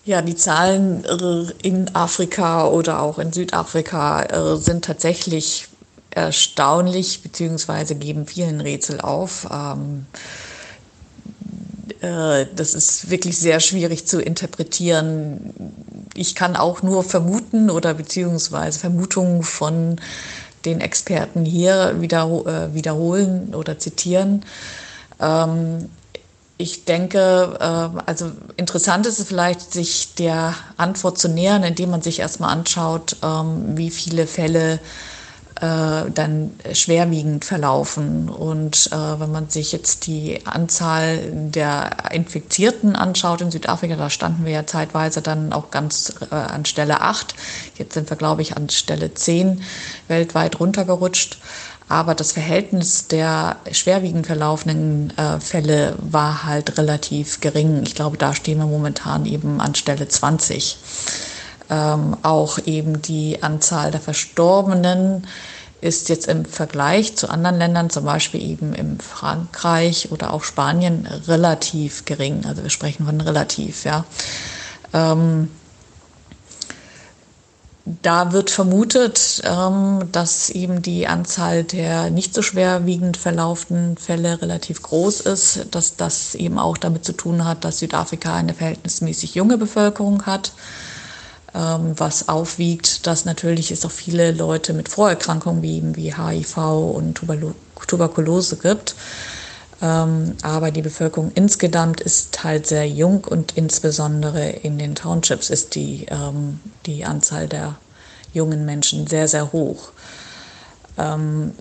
Ja, 0.09 0.22
die 0.22 0.36
Zahlen 0.36 1.04
äh, 1.04 1.52
in 1.61 1.94
Afrika 1.94 2.66
oder 2.66 3.02
auch 3.02 3.18
in 3.18 3.30
Südafrika 3.30 4.22
äh, 4.22 4.56
sind 4.56 4.86
tatsächlich 4.86 5.68
erstaunlich, 6.09 7.22
beziehungsweise 7.22 7.94
geben 7.94 8.24
vielen 8.24 8.62
Rätsel 8.62 9.02
auf. 9.02 9.46
Ähm, 9.52 10.06
äh, 12.00 12.46
das 12.56 12.72
ist 12.72 13.11
wirklich 13.11 13.36
sehr 13.36 13.61
schwierig 13.61 14.06
zu 14.06 14.22
interpretieren. 14.22 15.52
Ich 16.14 16.34
kann 16.34 16.56
auch 16.56 16.82
nur 16.82 17.04
vermuten 17.04 17.68
oder 17.68 17.92
beziehungsweise 17.92 18.78
Vermutungen 18.78 19.42
von 19.42 19.96
den 20.64 20.80
Experten 20.80 21.44
hier 21.44 22.00
wieder, 22.00 22.72
wiederholen 22.72 23.54
oder 23.54 23.78
zitieren. 23.78 24.42
Ich 26.61 26.84
denke, 26.84 27.56
äh, 27.61 28.00
also 28.04 28.32
interessant 28.56 29.06
ist 29.06 29.20
es 29.20 29.28
vielleicht, 29.28 29.72
sich 29.72 30.14
der 30.14 30.54
Antwort 30.76 31.16
zu 31.16 31.28
nähern, 31.28 31.62
indem 31.62 31.90
man 31.90 32.02
sich 32.02 32.18
erstmal 32.18 32.50
anschaut, 32.50 33.16
ähm, 33.22 33.76
wie 33.76 33.90
viele 33.90 34.26
Fälle 34.26 34.80
äh, 35.61 36.11
dann 36.12 36.52
schwerwiegend 36.72 37.44
verlaufen. 37.44 38.28
Und 38.28 38.90
äh, 38.92 39.20
wenn 39.20 39.30
man 39.30 39.48
sich 39.48 39.72
jetzt 39.72 40.06
die 40.06 40.44
Anzahl 40.46 41.18
der 41.32 42.12
Infizierten 42.12 42.96
anschaut 42.96 43.40
in 43.40 43.50
Südafrika, 43.50 43.96
da 43.96 44.11
standen 44.11 44.44
wir 44.44 44.52
ja 44.52 44.66
zeitweise 44.66 45.22
dann 45.22 45.52
auch 45.52 45.70
ganz 45.70 46.14
äh, 46.30 46.34
an 46.34 46.64
Stelle 46.64 47.00
8. 47.00 47.34
Jetzt 47.76 47.94
sind 47.94 48.11
wir, 48.11 48.16
glaube 48.16 48.42
ich, 48.42 48.56
an 48.56 48.68
Stelle 48.68 49.14
10 49.14 49.62
weltweit 50.09 50.59
runtergerutscht. 50.59 51.38
Aber 51.89 52.14
das 52.14 52.32
Verhältnis 52.32 53.09
der 53.09 53.57
schwerwiegend 53.72 54.26
verlaufenden 54.26 55.16
äh, 55.16 55.41
Fälle 55.41 55.97
war 55.99 56.45
halt 56.45 56.76
relativ 56.76 57.41
gering. 57.41 57.82
Ich 57.84 57.95
glaube, 57.95 58.18
da 58.18 58.34
stehen 58.34 58.59
wir 58.59 58.66
momentan 58.66 59.24
eben 59.24 59.61
an 59.61 59.74
Stelle 59.74 60.07
20 60.07 60.78
ähm, 61.70 62.16
auch 62.22 62.59
eben 62.66 63.03
die 63.03 63.43
Anzahl 63.43 63.91
der 63.91 64.01
Verstorbenen 64.01 65.26
ist 65.80 66.09
jetzt 66.09 66.26
im 66.26 66.45
Vergleich 66.45 67.14
zu 67.16 67.30
anderen 67.30 67.59
Ländern, 67.59 67.91
zum 67.91 68.05
Beispiel 68.05 68.43
eben 68.43 68.74
im 68.74 68.99
Frankreich 68.99 70.11
oder 70.11 70.32
auch 70.32 70.43
Spanien, 70.43 71.07
relativ 71.28 72.05
gering. 72.05 72.45
Also 72.47 72.64
wir 72.64 72.70
sprechen 72.70 73.07
von 73.07 73.20
relativ, 73.20 73.84
ja. 73.84 74.05
Ähm, 74.93 75.51
da 78.03 78.32
wird 78.32 78.51
vermutet, 78.51 79.43
ähm, 79.45 80.09
dass 80.12 80.51
eben 80.51 80.82
die 80.82 81.07
Anzahl 81.07 81.64
der 81.64 82.11
nicht 82.11 82.34
so 82.34 82.43
schwerwiegend 82.43 83.16
verlauften 83.16 83.97
Fälle 83.97 84.41
relativ 84.43 84.82
groß 84.82 85.20
ist, 85.20 85.66
dass 85.70 85.97
das 85.97 86.34
eben 86.34 86.59
auch 86.59 86.76
damit 86.76 87.05
zu 87.05 87.12
tun 87.12 87.45
hat, 87.45 87.64
dass 87.64 87.78
Südafrika 87.78 88.34
eine 88.34 88.55
verhältnismäßig 88.55 89.34
junge 89.34 89.59
Bevölkerung 89.59 90.26
hat 90.26 90.53
ähm, 91.55 91.95
was 91.97 92.28
aufwiegt, 92.28 93.07
dass 93.07 93.24
natürlich 93.24 93.70
es 93.70 93.84
auch 93.84 93.91
viele 93.91 94.32
Leute 94.32 94.72
mit 94.72 94.89
Vorerkrankungen 94.89 95.62
wie, 95.62 95.82
wie 95.97 96.14
HIV 96.14 96.57
und 96.57 97.20
Tuberkulose 97.86 98.57
gibt. 98.57 98.95
Ähm, 99.81 100.37
aber 100.43 100.70
die 100.70 100.83
Bevölkerung 100.83 101.31
insgesamt 101.35 102.01
ist 102.01 102.43
halt 102.43 102.66
sehr 102.66 102.89
jung 102.89 103.24
und 103.24 103.57
insbesondere 103.57 104.49
in 104.49 104.79
den 104.79 104.95
Townships 104.95 105.51
ist 105.51 105.74
die, 105.74 106.07
ähm, 106.11 106.61
die 106.87 107.05
Anzahl 107.05 107.47
der 107.47 107.76
jungen 108.33 108.64
Menschen 108.64 109.07
sehr, 109.07 109.29
sehr 109.29 109.53
hoch. 109.53 109.91
Ähm, 110.97 111.53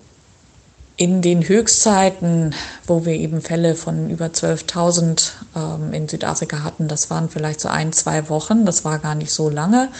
in 0.96 1.22
den 1.22 1.46
Höchstzeiten, 1.46 2.56
wo 2.84 3.04
wir 3.04 3.12
eben 3.12 3.40
Fälle 3.40 3.76
von 3.76 4.10
über 4.10 4.26
12.000 4.26 5.30
ähm, 5.54 5.92
in 5.92 6.08
Südafrika 6.08 6.64
hatten, 6.64 6.88
das 6.88 7.08
waren 7.08 7.30
vielleicht 7.30 7.60
so 7.60 7.68
ein, 7.68 7.92
zwei 7.92 8.28
Wochen, 8.28 8.66
das 8.66 8.84
war 8.84 8.98
gar 8.98 9.14
nicht 9.14 9.30
so 9.30 9.48
lange, 9.48 9.90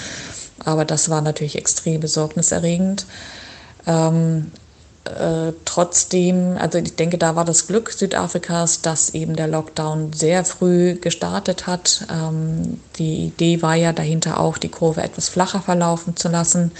aber 0.65 0.85
das 0.85 1.09
war 1.09 1.21
natürlich 1.21 1.55
extrem 1.55 2.01
besorgniserregend. 2.01 3.07
Äh, 5.09 5.53
trotzdem, 5.65 6.57
also 6.59 6.79
ich 6.79 6.97
denke, 6.97 7.19
da 7.19 7.37
war 7.37 7.45
das 7.45 7.67
Glück 7.67 7.93
Südafrikas, 7.93 8.81
dass 8.83 9.15
eben 9.15 9.37
der 9.37 9.49
Lockdown 9.49 10.13
sehr 10.13 10.45
früh 10.45 10.95
gestartet 10.95 11.67
hat. 11.67 12.07
Ähm, 12.13 12.81
die 12.97 13.27
Idee 13.27 13.63
war 13.63 13.75
ja 13.75 13.93
dahinter 13.93 14.41
auch, 14.41 14.59
die 14.59 14.69
Kurve 14.69 15.03
etwas 15.03 15.29
flacher 15.29 15.61
verlaufen 15.61 16.17
zu 16.17 16.29
lassen 16.29 16.73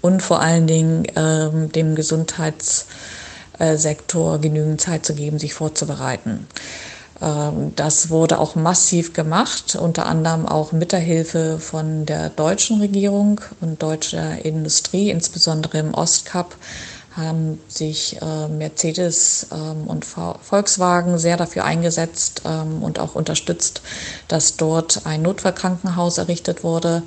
und 0.00 0.22
vor 0.22 0.40
allen 0.40 0.66
Dingen 0.66 1.06
ähm, 1.16 1.70
dem 1.72 1.94
Gesundheitssektor 1.94 4.38
genügend 4.38 4.80
Zeit 4.80 5.06
zu 5.06 5.14
geben, 5.14 5.38
sich 5.38 5.54
vorzubereiten. 5.54 6.46
Ähm, 7.20 7.72
das 7.76 8.10
wurde 8.10 8.38
auch 8.38 8.54
massiv 8.54 9.12
gemacht, 9.12 9.76
unter 9.76 10.06
anderem 10.06 10.46
auch 10.46 10.72
mit 10.72 10.92
der 10.92 11.00
Hilfe 11.00 11.58
von 11.58 12.06
der 12.06 12.30
deutschen 12.30 12.80
Regierung 12.80 13.40
und 13.60 13.82
deutscher 13.82 14.44
Industrie, 14.44 15.10
insbesondere 15.10 15.78
im 15.78 15.94
Ostkap 15.94 16.56
haben 17.16 17.60
sich 17.68 18.20
äh, 18.20 18.48
Mercedes 18.48 19.48
ähm, 19.52 19.86
und 19.86 20.04
Volkswagen 20.04 21.18
sehr 21.18 21.36
dafür 21.36 21.64
eingesetzt 21.64 22.42
ähm, 22.44 22.82
und 22.82 22.98
auch 22.98 23.14
unterstützt, 23.14 23.82
dass 24.28 24.56
dort 24.56 25.06
ein 25.06 25.22
Notfallkrankenhaus 25.22 26.18
errichtet 26.18 26.64
wurde. 26.64 27.02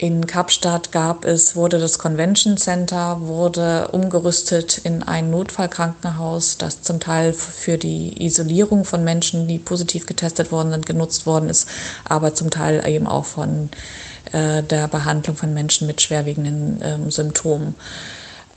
In 0.00 0.28
Kapstadt 0.28 0.92
gab 0.92 1.24
es, 1.24 1.56
wurde 1.56 1.80
das 1.80 1.98
Convention 1.98 2.56
Center, 2.56 3.20
wurde 3.20 3.88
umgerüstet 3.88 4.78
in 4.78 5.02
ein 5.02 5.30
Notfallkrankenhaus, 5.30 6.56
das 6.56 6.82
zum 6.82 7.00
Teil 7.00 7.32
für 7.32 7.78
die 7.78 8.24
Isolierung 8.24 8.84
von 8.84 9.02
Menschen, 9.02 9.48
die 9.48 9.58
positiv 9.58 10.06
getestet 10.06 10.52
worden 10.52 10.70
sind, 10.70 10.86
genutzt 10.86 11.26
worden 11.26 11.48
ist, 11.48 11.68
aber 12.04 12.32
zum 12.32 12.50
Teil 12.50 12.86
eben 12.88 13.08
auch 13.08 13.24
von 13.24 13.70
äh, 14.30 14.62
der 14.62 14.86
Behandlung 14.86 15.36
von 15.36 15.52
Menschen 15.52 15.88
mit 15.88 16.00
schwerwiegenden 16.00 16.80
äh, 16.80 17.10
Symptomen. 17.10 17.74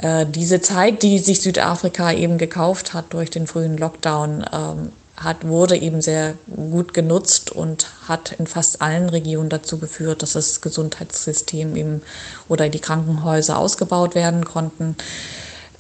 Äh, 0.02 0.26
diese 0.26 0.62
Zeit, 0.62 1.04
die 1.04 1.20
sich 1.20 1.42
Südafrika 1.42 2.12
eben 2.12 2.38
gekauft 2.38 2.94
hat 2.94 3.14
durch 3.14 3.30
den 3.30 3.48
frühen 3.48 3.78
Lockdown, 3.78 4.46
ähm, 4.52 4.92
hat, 5.18 5.48
wurde 5.48 5.78
eben 5.78 6.02
sehr 6.02 6.34
gut 6.56 6.94
genutzt 6.96 7.52
und 7.52 7.88
hat 8.08 8.32
in 8.32 8.48
fast 8.48 8.82
allen 8.82 9.10
Regionen 9.10 9.50
dazu 9.50 9.78
geführt, 9.78 10.24
dass 10.24 10.34
das 10.34 10.62
Gesundheitssystem 10.62 11.76
eben 11.76 12.02
oder 12.50 12.70
die 12.70 12.80
Krankenhäuser 12.80 13.58
ausgebaut 13.58 14.16
werden 14.16 14.46
konnten. 14.46 14.96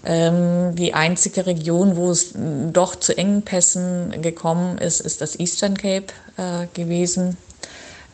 Ähm, 0.06 0.76
die 0.76 0.94
einzige 0.94 1.48
Region, 1.48 1.96
wo 1.96 2.12
es 2.12 2.34
doch 2.72 2.96
zu 2.96 3.18
Engpässen 3.18 4.22
gekommen 4.22 4.78
ist, 4.78 5.00
ist 5.00 5.22
das 5.22 5.40
Eastern 5.40 5.76
Cape 5.76 6.14
äh, 6.38 6.68
gewesen 6.74 7.38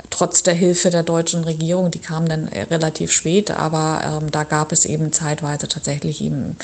trotz 0.10 0.44
der 0.44 0.54
Hilfe 0.54 0.90
der 0.90 1.04
deutschen 1.04 1.44
Regierung, 1.44 1.92
die 1.92 2.00
kam 2.00 2.28
dann 2.28 2.48
relativ 2.48 3.12
spät, 3.12 3.52
aber 3.52 4.02
ähm, 4.04 4.32
da 4.32 4.44
gab 4.44 4.72
es 4.72 4.86
eben 4.86 5.12
zeitweise 5.12 5.68
tatsächlich 5.68 6.22
eben 6.22 6.58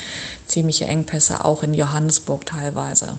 ziemliche 0.46 0.86
Engpässe, 0.86 1.44
auch 1.44 1.62
in 1.62 1.74
Johannesburg 1.74 2.46
teilweise. 2.46 3.18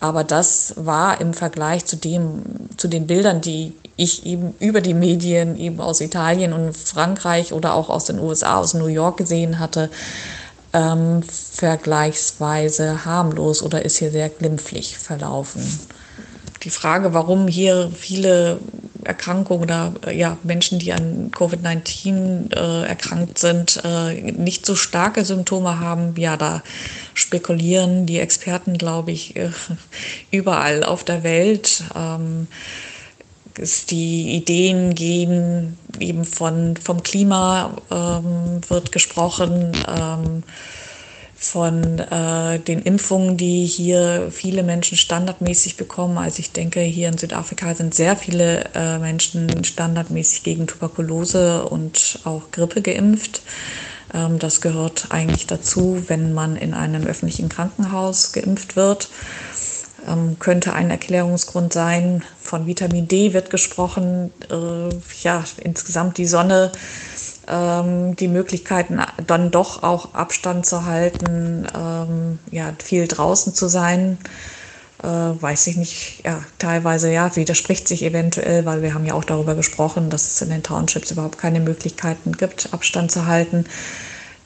Aber 0.00 0.24
das 0.24 0.74
war 0.76 1.20
im 1.20 1.34
Vergleich 1.34 1.84
zu 1.84 1.96
dem, 1.96 2.42
zu 2.76 2.88
den 2.88 3.06
Bildern, 3.06 3.40
die 3.40 3.74
ich 3.96 4.26
eben 4.26 4.54
über 4.60 4.80
die 4.80 4.94
Medien 4.94 5.58
eben 5.58 5.80
aus 5.80 6.00
Italien 6.00 6.52
und 6.52 6.76
Frankreich 6.76 7.52
oder 7.52 7.74
auch 7.74 7.88
aus 7.88 8.04
den 8.04 8.18
USA, 8.18 8.58
aus 8.58 8.74
New 8.74 8.86
York 8.86 9.16
gesehen 9.16 9.58
hatte, 9.58 9.90
ähm, 10.72 11.22
vergleichsweise 11.22 13.04
harmlos 13.04 13.62
oder 13.62 13.84
ist 13.84 13.98
hier 13.98 14.10
sehr 14.10 14.28
glimpflich 14.28 14.98
verlaufen 14.98 15.62
die 16.62 16.70
Frage, 16.70 17.14
warum 17.14 17.48
hier 17.48 17.90
viele 17.96 18.58
Erkrankungen 19.04 19.62
oder 19.62 19.94
äh, 20.06 20.16
ja, 20.16 20.36
Menschen, 20.42 20.78
die 20.78 20.92
an 20.92 21.30
Covid-19 21.30 22.54
äh, 22.54 22.86
erkrankt 22.86 23.38
sind, 23.38 23.80
äh, 23.84 24.32
nicht 24.32 24.66
so 24.66 24.74
starke 24.74 25.24
Symptome 25.24 25.80
haben, 25.80 26.14
ja, 26.16 26.36
da 26.36 26.62
spekulieren 27.14 28.06
die 28.06 28.18
Experten, 28.18 28.76
glaube 28.76 29.12
ich, 29.12 29.36
äh, 29.36 29.50
überall 30.30 30.84
auf 30.84 31.04
der 31.04 31.22
Welt. 31.22 31.84
Ähm, 31.94 32.48
die 33.90 34.36
Ideen 34.36 34.94
gehen 34.94 35.78
eben 35.98 36.24
von, 36.24 36.76
vom 36.76 37.02
Klima 37.02 37.76
ähm, 37.90 38.60
wird 38.68 38.92
gesprochen. 38.92 39.72
Ähm, 39.88 40.44
von 41.40 42.00
äh, 42.00 42.58
den 42.58 42.82
Impfungen, 42.82 43.36
die 43.36 43.64
hier 43.64 44.28
viele 44.32 44.64
Menschen 44.64 44.98
standardmäßig 44.98 45.76
bekommen. 45.76 46.18
Also 46.18 46.40
ich 46.40 46.50
denke, 46.50 46.80
hier 46.80 47.08
in 47.08 47.16
Südafrika 47.16 47.74
sind 47.76 47.94
sehr 47.94 48.16
viele 48.16 48.64
äh, 48.74 48.98
Menschen 48.98 49.64
standardmäßig 49.64 50.42
gegen 50.42 50.66
Tuberkulose 50.66 51.64
und 51.64 52.18
auch 52.24 52.50
Grippe 52.50 52.82
geimpft. 52.82 53.42
Ähm, 54.12 54.40
das 54.40 54.60
gehört 54.60 55.06
eigentlich 55.10 55.46
dazu, 55.46 56.02
wenn 56.08 56.34
man 56.34 56.56
in 56.56 56.74
einem 56.74 57.06
öffentlichen 57.06 57.48
Krankenhaus 57.48 58.32
geimpft 58.32 58.74
wird. 58.74 59.08
Ähm, 60.08 60.38
könnte 60.40 60.72
ein 60.72 60.90
Erklärungsgrund 60.90 61.72
sein. 61.72 62.24
Von 62.40 62.66
Vitamin 62.66 63.06
D 63.06 63.32
wird 63.32 63.50
gesprochen. 63.50 64.32
Äh, 64.50 64.94
ja, 65.22 65.44
insgesamt 65.62 66.18
die 66.18 66.26
Sonne 66.26 66.72
ähm, 67.48 68.16
die 68.16 68.28
Möglichkeiten, 68.28 69.00
dann 69.26 69.50
doch 69.50 69.82
auch 69.82 70.14
Abstand 70.14 70.66
zu 70.66 70.84
halten, 70.84 71.66
ähm, 71.74 72.38
ja, 72.50 72.72
viel 72.82 73.08
draußen 73.08 73.54
zu 73.54 73.68
sein. 73.68 74.18
Äh, 75.02 75.06
weiß 75.06 75.68
ich 75.68 75.76
nicht, 75.76 76.24
ja, 76.24 76.42
teilweise 76.58 77.12
ja, 77.12 77.34
widerspricht 77.36 77.86
sich 77.86 78.02
eventuell, 78.02 78.64
weil 78.64 78.82
wir 78.82 78.94
haben 78.94 79.06
ja 79.06 79.14
auch 79.14 79.24
darüber 79.24 79.54
gesprochen, 79.54 80.10
dass 80.10 80.26
es 80.26 80.42
in 80.42 80.50
den 80.50 80.64
Townships 80.64 81.12
überhaupt 81.12 81.38
keine 81.38 81.60
Möglichkeiten 81.60 82.32
gibt, 82.32 82.72
Abstand 82.72 83.12
zu 83.12 83.26
halten. 83.26 83.64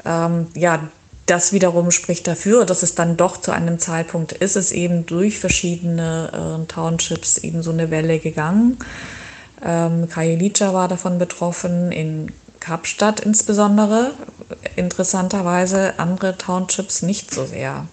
Ähm, 0.04 0.48
ja, 0.54 0.88
das 1.26 1.52
wiederum 1.52 1.90
spricht 1.90 2.26
dafür, 2.26 2.66
dass 2.66 2.82
es 2.82 2.94
dann 2.94 3.16
doch 3.16 3.38
zu 3.38 3.52
einem 3.52 3.78
Zeitpunkt 3.78 4.32
ist, 4.32 4.56
es 4.56 4.72
eben 4.72 5.06
durch 5.06 5.38
verschiedene 5.38 6.64
äh, 6.64 6.66
Townships 6.66 7.38
eben 7.38 7.62
so 7.62 7.70
eine 7.70 7.90
Welle 7.90 8.18
gegangen. 8.18 8.76
Ähm, 9.64 10.08
Kajelica 10.08 10.74
war 10.74 10.88
davon 10.88 11.18
betroffen, 11.18 11.92
in 11.92 12.32
Kapstadt 12.62 13.18
insbesondere, 13.18 14.12
interessanterweise 14.76 15.98
andere 15.98 16.38
Townships 16.38 17.02
nicht 17.02 17.34
so 17.34 17.44
sehr. 17.44 17.88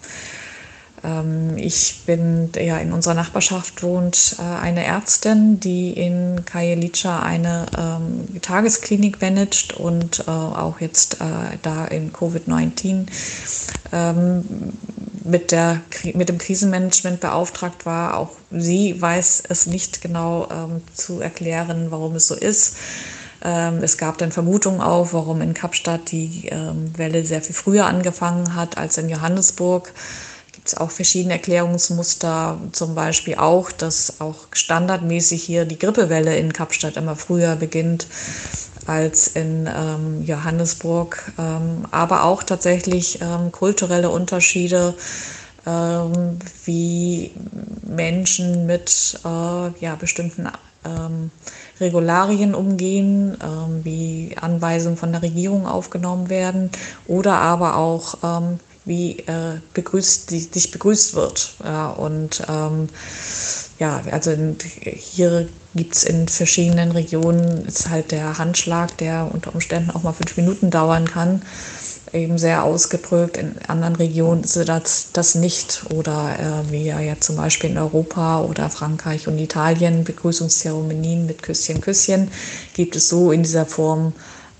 Ähm, 1.02 1.56
ich 1.56 2.02
bin, 2.06 2.50
ja, 2.54 2.78
in 2.78 2.92
unserer 2.92 3.14
Nachbarschaft 3.14 3.82
wohnt 3.82 4.36
äh, 4.38 4.42
eine 4.42 4.84
Ärztin, 4.84 5.58
die 5.58 5.90
in 5.90 6.44
Kajelica 6.44 7.20
eine 7.20 7.66
ähm, 7.76 8.40
Tagesklinik 8.40 9.20
managt 9.20 9.72
und 9.72 10.20
äh, 10.20 10.30
auch 10.30 10.80
jetzt 10.80 11.20
äh, 11.20 11.58
da 11.62 11.86
in 11.86 12.12
Covid-19 12.12 13.06
ähm, 13.92 14.44
mit, 15.24 15.50
der, 15.50 15.80
mit 16.14 16.28
dem 16.28 16.38
Krisenmanagement 16.38 17.18
beauftragt 17.18 17.86
war. 17.86 18.16
Auch 18.16 18.36
sie 18.52 19.00
weiß 19.02 19.42
es 19.48 19.66
nicht 19.66 20.00
genau 20.00 20.48
ähm, 20.48 20.82
zu 20.94 21.20
erklären, 21.20 21.88
warum 21.90 22.14
es 22.14 22.28
so 22.28 22.36
ist. 22.36 22.76
Ähm, 23.42 23.82
es 23.82 23.96
gab 23.98 24.18
dann 24.18 24.32
Vermutungen 24.32 24.80
auf, 24.80 25.14
warum 25.14 25.40
in 25.40 25.54
Kapstadt 25.54 26.10
die 26.10 26.48
ähm, 26.50 26.96
Welle 26.96 27.24
sehr 27.24 27.42
viel 27.42 27.54
früher 27.54 27.86
angefangen 27.86 28.54
hat 28.54 28.76
als 28.76 28.98
in 28.98 29.08
Johannesburg. 29.08 29.92
Gibt 30.52 30.68
es 30.68 30.76
auch 30.76 30.90
verschiedene 30.90 31.34
Erklärungsmuster, 31.34 32.58
zum 32.72 32.94
Beispiel 32.94 33.36
auch, 33.36 33.72
dass 33.72 34.20
auch 34.20 34.48
standardmäßig 34.52 35.42
hier 35.42 35.64
die 35.64 35.78
Grippewelle 35.78 36.36
in 36.36 36.52
Kapstadt 36.52 36.96
immer 36.96 37.16
früher 37.16 37.56
beginnt 37.56 38.06
als 38.86 39.28
in 39.28 39.66
ähm, 39.66 40.22
Johannesburg, 40.22 41.32
ähm, 41.38 41.86
aber 41.90 42.24
auch 42.24 42.42
tatsächlich 42.42 43.20
ähm, 43.22 43.52
kulturelle 43.52 44.10
Unterschiede, 44.10 44.94
ähm, 45.66 46.38
wie 46.64 47.32
Menschen 47.82 48.66
mit 48.66 49.18
äh, 49.24 49.28
ja, 49.80 49.94
bestimmten 49.98 50.48
ähm, 50.84 51.30
Regularien 51.80 52.54
umgehen, 52.54 53.36
ähm, 53.42 53.84
wie 53.84 54.36
Anweisungen 54.40 54.96
von 54.96 55.12
der 55.12 55.22
Regierung 55.22 55.66
aufgenommen 55.66 56.28
werden 56.28 56.70
oder 57.06 57.34
aber 57.34 57.76
auch 57.76 58.18
ähm, 58.22 58.60
wie 58.84 59.18
äh, 59.20 59.60
begrüßt, 59.74 60.30
die, 60.30 60.40
sich 60.40 60.70
begrüßt 60.70 61.14
wird. 61.14 61.54
Ja, 61.62 61.90
und 61.90 62.42
ähm, 62.48 62.88
ja, 63.78 64.02
also 64.10 64.30
in, 64.30 64.56
hier 64.82 65.48
gibt 65.74 65.94
es 65.94 66.04
in 66.04 66.28
verschiedenen 66.28 66.92
Regionen 66.92 67.66
ist 67.66 67.88
halt 67.88 68.10
der 68.10 68.38
Handschlag, 68.38 68.96
der 68.98 69.30
unter 69.32 69.54
Umständen 69.54 69.90
auch 69.90 70.02
mal 70.02 70.12
fünf 70.12 70.36
Minuten 70.36 70.70
dauern 70.70 71.08
kann 71.08 71.42
eben 72.12 72.38
sehr 72.38 72.64
ausgeprägt. 72.64 73.36
In 73.36 73.56
anderen 73.68 73.96
Regionen 73.96 74.44
ist 74.44 74.56
das, 74.56 75.08
das 75.12 75.34
nicht. 75.34 75.82
Oder 75.94 76.36
äh, 76.38 76.72
wie 76.72 76.84
ja, 76.84 77.00
ja 77.00 77.18
zum 77.18 77.36
Beispiel 77.36 77.70
in 77.70 77.78
Europa 77.78 78.42
oder 78.42 78.70
Frankreich 78.70 79.28
und 79.28 79.38
Italien 79.38 80.04
Begrüßungszeremonien 80.04 81.26
mit 81.26 81.42
Küsschen, 81.42 81.80
Küsschen 81.80 82.30
gibt 82.74 82.96
es 82.96 83.08
so 83.08 83.32
in 83.32 83.42
dieser 83.42 83.66
Form 83.66 84.12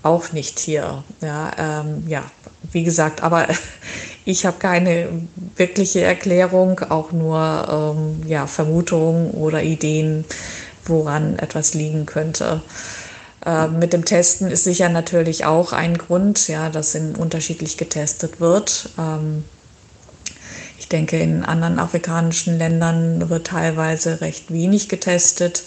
auch 0.03 0.31
nicht 0.31 0.59
hier. 0.59 1.03
Ja, 1.21 1.51
ähm, 1.57 2.03
ja 2.07 2.23
wie 2.71 2.83
gesagt, 2.83 3.21
aber 3.23 3.47
ich 4.25 4.45
habe 4.45 4.57
keine 4.57 5.07
wirkliche 5.55 6.01
Erklärung, 6.01 6.79
auch 6.89 7.11
nur 7.11 7.95
ähm, 7.95 8.27
ja, 8.27 8.47
Vermutungen 8.47 9.31
oder 9.31 9.63
Ideen, 9.63 10.25
woran 10.85 11.37
etwas 11.39 11.73
liegen 11.73 12.05
könnte. 12.05 12.61
Äh, 13.45 13.67
mit 13.67 13.93
dem 13.93 14.05
Testen 14.05 14.49
ist 14.49 14.63
sicher 14.63 14.89
natürlich 14.89 15.45
auch 15.45 15.73
ein 15.73 15.97
Grund, 15.97 16.47
ja, 16.47 16.69
dass 16.69 16.95
unterschiedlich 17.15 17.77
getestet 17.77 18.39
wird. 18.39 18.89
Ähm, 18.97 19.43
denke, 20.91 21.17
in 21.17 21.43
anderen 21.43 21.79
afrikanischen 21.79 22.57
Ländern 22.57 23.29
wird 23.29 23.47
teilweise 23.47 24.21
recht 24.21 24.51
wenig 24.51 24.89
getestet. 24.89 25.63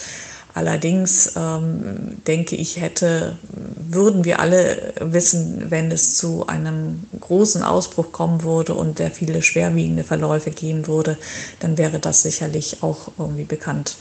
Allerdings 0.52 1.32
ähm, 1.36 2.22
denke 2.28 2.54
ich, 2.54 2.80
hätte, 2.80 3.36
würden 3.76 4.24
wir 4.24 4.38
alle 4.38 4.94
wissen, 5.00 5.70
wenn 5.70 5.90
es 5.90 6.16
zu 6.16 6.46
einem 6.46 7.02
großen 7.18 7.64
Ausbruch 7.64 8.12
kommen 8.12 8.44
würde 8.44 8.74
und 8.74 9.00
der 9.00 9.10
viele 9.10 9.42
schwerwiegende 9.42 10.04
Verläufe 10.04 10.52
geben 10.52 10.86
würde, 10.86 11.18
dann 11.58 11.76
wäre 11.76 11.98
das 11.98 12.22
sicherlich 12.22 12.84
auch 12.84 13.10
irgendwie 13.18 13.44
bekannt. 13.44 13.96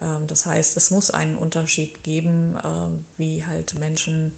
Ähm, 0.00 0.26
das 0.26 0.46
heißt, 0.46 0.76
es 0.76 0.90
muss 0.90 1.10
einen 1.10 1.36
Unterschied 1.36 2.02
geben, 2.02 2.56
äh, 2.56 3.18
wie 3.18 3.44
halt 3.44 3.78
Menschen 3.78 4.32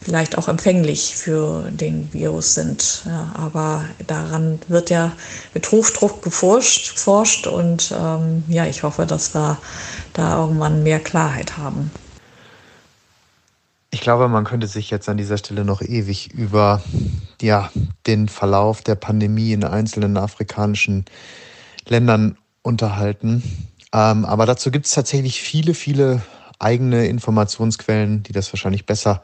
vielleicht 0.00 0.38
auch 0.38 0.46
empfänglich 0.46 1.16
für 1.16 1.68
den 1.70 2.12
Virus 2.12 2.54
sind. 2.54 3.02
Aber 3.34 3.84
daran 4.06 4.60
wird 4.68 4.88
ja 4.88 5.10
mit 5.52 5.68
Hochdruck 5.72 6.22
geforscht, 6.22 6.94
geforscht 6.94 7.48
und 7.48 7.92
ähm, 7.92 8.44
ja, 8.46 8.66
ich 8.66 8.84
hoffe, 8.84 9.04
dass 9.04 9.34
wir 9.34 9.58
da 10.12 10.38
irgendwann 10.40 10.84
mehr 10.84 11.00
Klarheit 11.00 11.58
haben. 11.58 11.90
Ich 13.90 14.00
glaube, 14.00 14.28
man 14.28 14.44
könnte 14.44 14.68
sich 14.68 14.90
jetzt 14.90 15.08
an 15.08 15.16
dieser 15.16 15.38
Stelle 15.38 15.64
noch 15.64 15.82
ewig 15.82 16.32
über 16.32 16.82
ja, 17.40 17.70
den 18.06 18.28
Verlauf 18.28 18.82
der 18.82 18.94
Pandemie 18.94 19.52
in 19.52 19.64
einzelnen 19.64 20.16
afrikanischen 20.16 21.06
Ländern 21.88 22.36
unterhalten. 22.62 23.42
Ähm, 23.92 24.24
aber 24.24 24.46
dazu 24.46 24.70
gibt 24.70 24.86
es 24.86 24.92
tatsächlich 24.92 25.40
viele, 25.40 25.74
viele 25.74 26.22
eigene 26.58 27.06
Informationsquellen, 27.06 28.22
die 28.22 28.32
das 28.32 28.52
wahrscheinlich 28.52 28.86
besser 28.86 29.22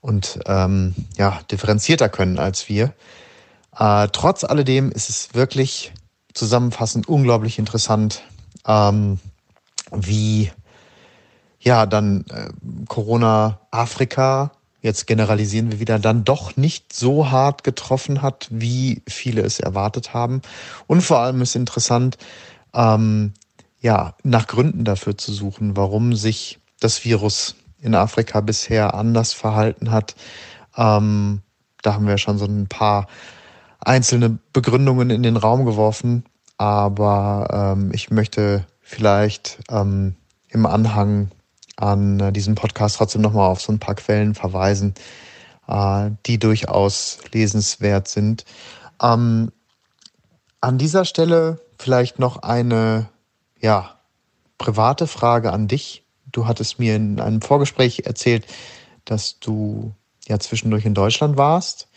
und 0.00 0.38
ähm, 0.46 0.94
ja, 1.16 1.40
differenzierter 1.50 2.08
können 2.08 2.38
als 2.38 2.68
wir. 2.68 2.92
Äh, 3.76 4.08
trotz 4.12 4.44
alledem 4.44 4.90
ist 4.90 5.10
es 5.10 5.34
wirklich 5.34 5.92
zusammenfassend 6.34 7.08
unglaublich 7.08 7.58
interessant, 7.58 8.22
ähm, 8.66 9.18
wie 9.92 10.50
ja 11.60 11.86
dann 11.86 12.24
äh, 12.30 12.50
Corona 12.88 13.60
Afrika, 13.70 14.52
jetzt 14.82 15.06
generalisieren 15.06 15.72
wir 15.72 15.80
wieder, 15.80 15.98
dann 15.98 16.24
doch 16.24 16.56
nicht 16.56 16.92
so 16.92 17.30
hart 17.30 17.64
getroffen 17.64 18.22
hat, 18.22 18.48
wie 18.50 19.02
viele 19.08 19.42
es 19.42 19.58
erwartet 19.58 20.14
haben. 20.14 20.42
Und 20.86 21.00
vor 21.00 21.18
allem 21.18 21.42
ist 21.42 21.56
interessant, 21.56 22.18
ähm, 22.72 23.32
ja, 23.86 24.14
nach 24.24 24.48
Gründen 24.48 24.82
dafür 24.82 25.16
zu 25.16 25.32
suchen, 25.32 25.76
warum 25.76 26.16
sich 26.16 26.58
das 26.80 27.04
Virus 27.04 27.54
in 27.80 27.94
Afrika 27.94 28.40
bisher 28.40 28.94
anders 28.94 29.32
verhalten 29.32 29.92
hat. 29.92 30.16
Ähm, 30.76 31.42
da 31.82 31.94
haben 31.94 32.08
wir 32.08 32.18
schon 32.18 32.36
so 32.36 32.46
ein 32.46 32.66
paar 32.66 33.06
einzelne 33.78 34.40
Begründungen 34.52 35.10
in 35.10 35.22
den 35.22 35.36
Raum 35.36 35.64
geworfen, 35.64 36.24
aber 36.58 37.74
ähm, 37.76 37.92
ich 37.94 38.10
möchte 38.10 38.66
vielleicht 38.80 39.60
ähm, 39.70 40.16
im 40.48 40.66
Anhang 40.66 41.30
an 41.76 42.18
äh, 42.18 42.32
diesem 42.32 42.56
Podcast 42.56 42.96
trotzdem 42.96 43.22
nochmal 43.22 43.48
auf 43.48 43.60
so 43.60 43.72
ein 43.72 43.78
paar 43.78 43.94
Quellen 43.94 44.34
verweisen, 44.34 44.94
äh, 45.68 46.10
die 46.26 46.40
durchaus 46.40 47.20
lesenswert 47.32 48.08
sind. 48.08 48.46
Ähm, 49.00 49.52
an 50.60 50.76
dieser 50.76 51.04
Stelle 51.04 51.60
vielleicht 51.78 52.18
noch 52.18 52.42
eine 52.42 53.06
ja, 53.66 53.96
private 54.58 55.08
Frage 55.08 55.52
an 55.52 55.66
dich. 55.66 56.04
Du 56.30 56.46
hattest 56.46 56.78
mir 56.78 56.94
in 56.94 57.18
einem 57.18 57.42
Vorgespräch 57.42 58.02
erzählt, 58.06 58.46
dass 59.04 59.40
du 59.40 59.92
ja 60.28 60.38
zwischendurch 60.38 60.84
in 60.84 60.94
Deutschland 60.94 61.36
warst 61.36 61.88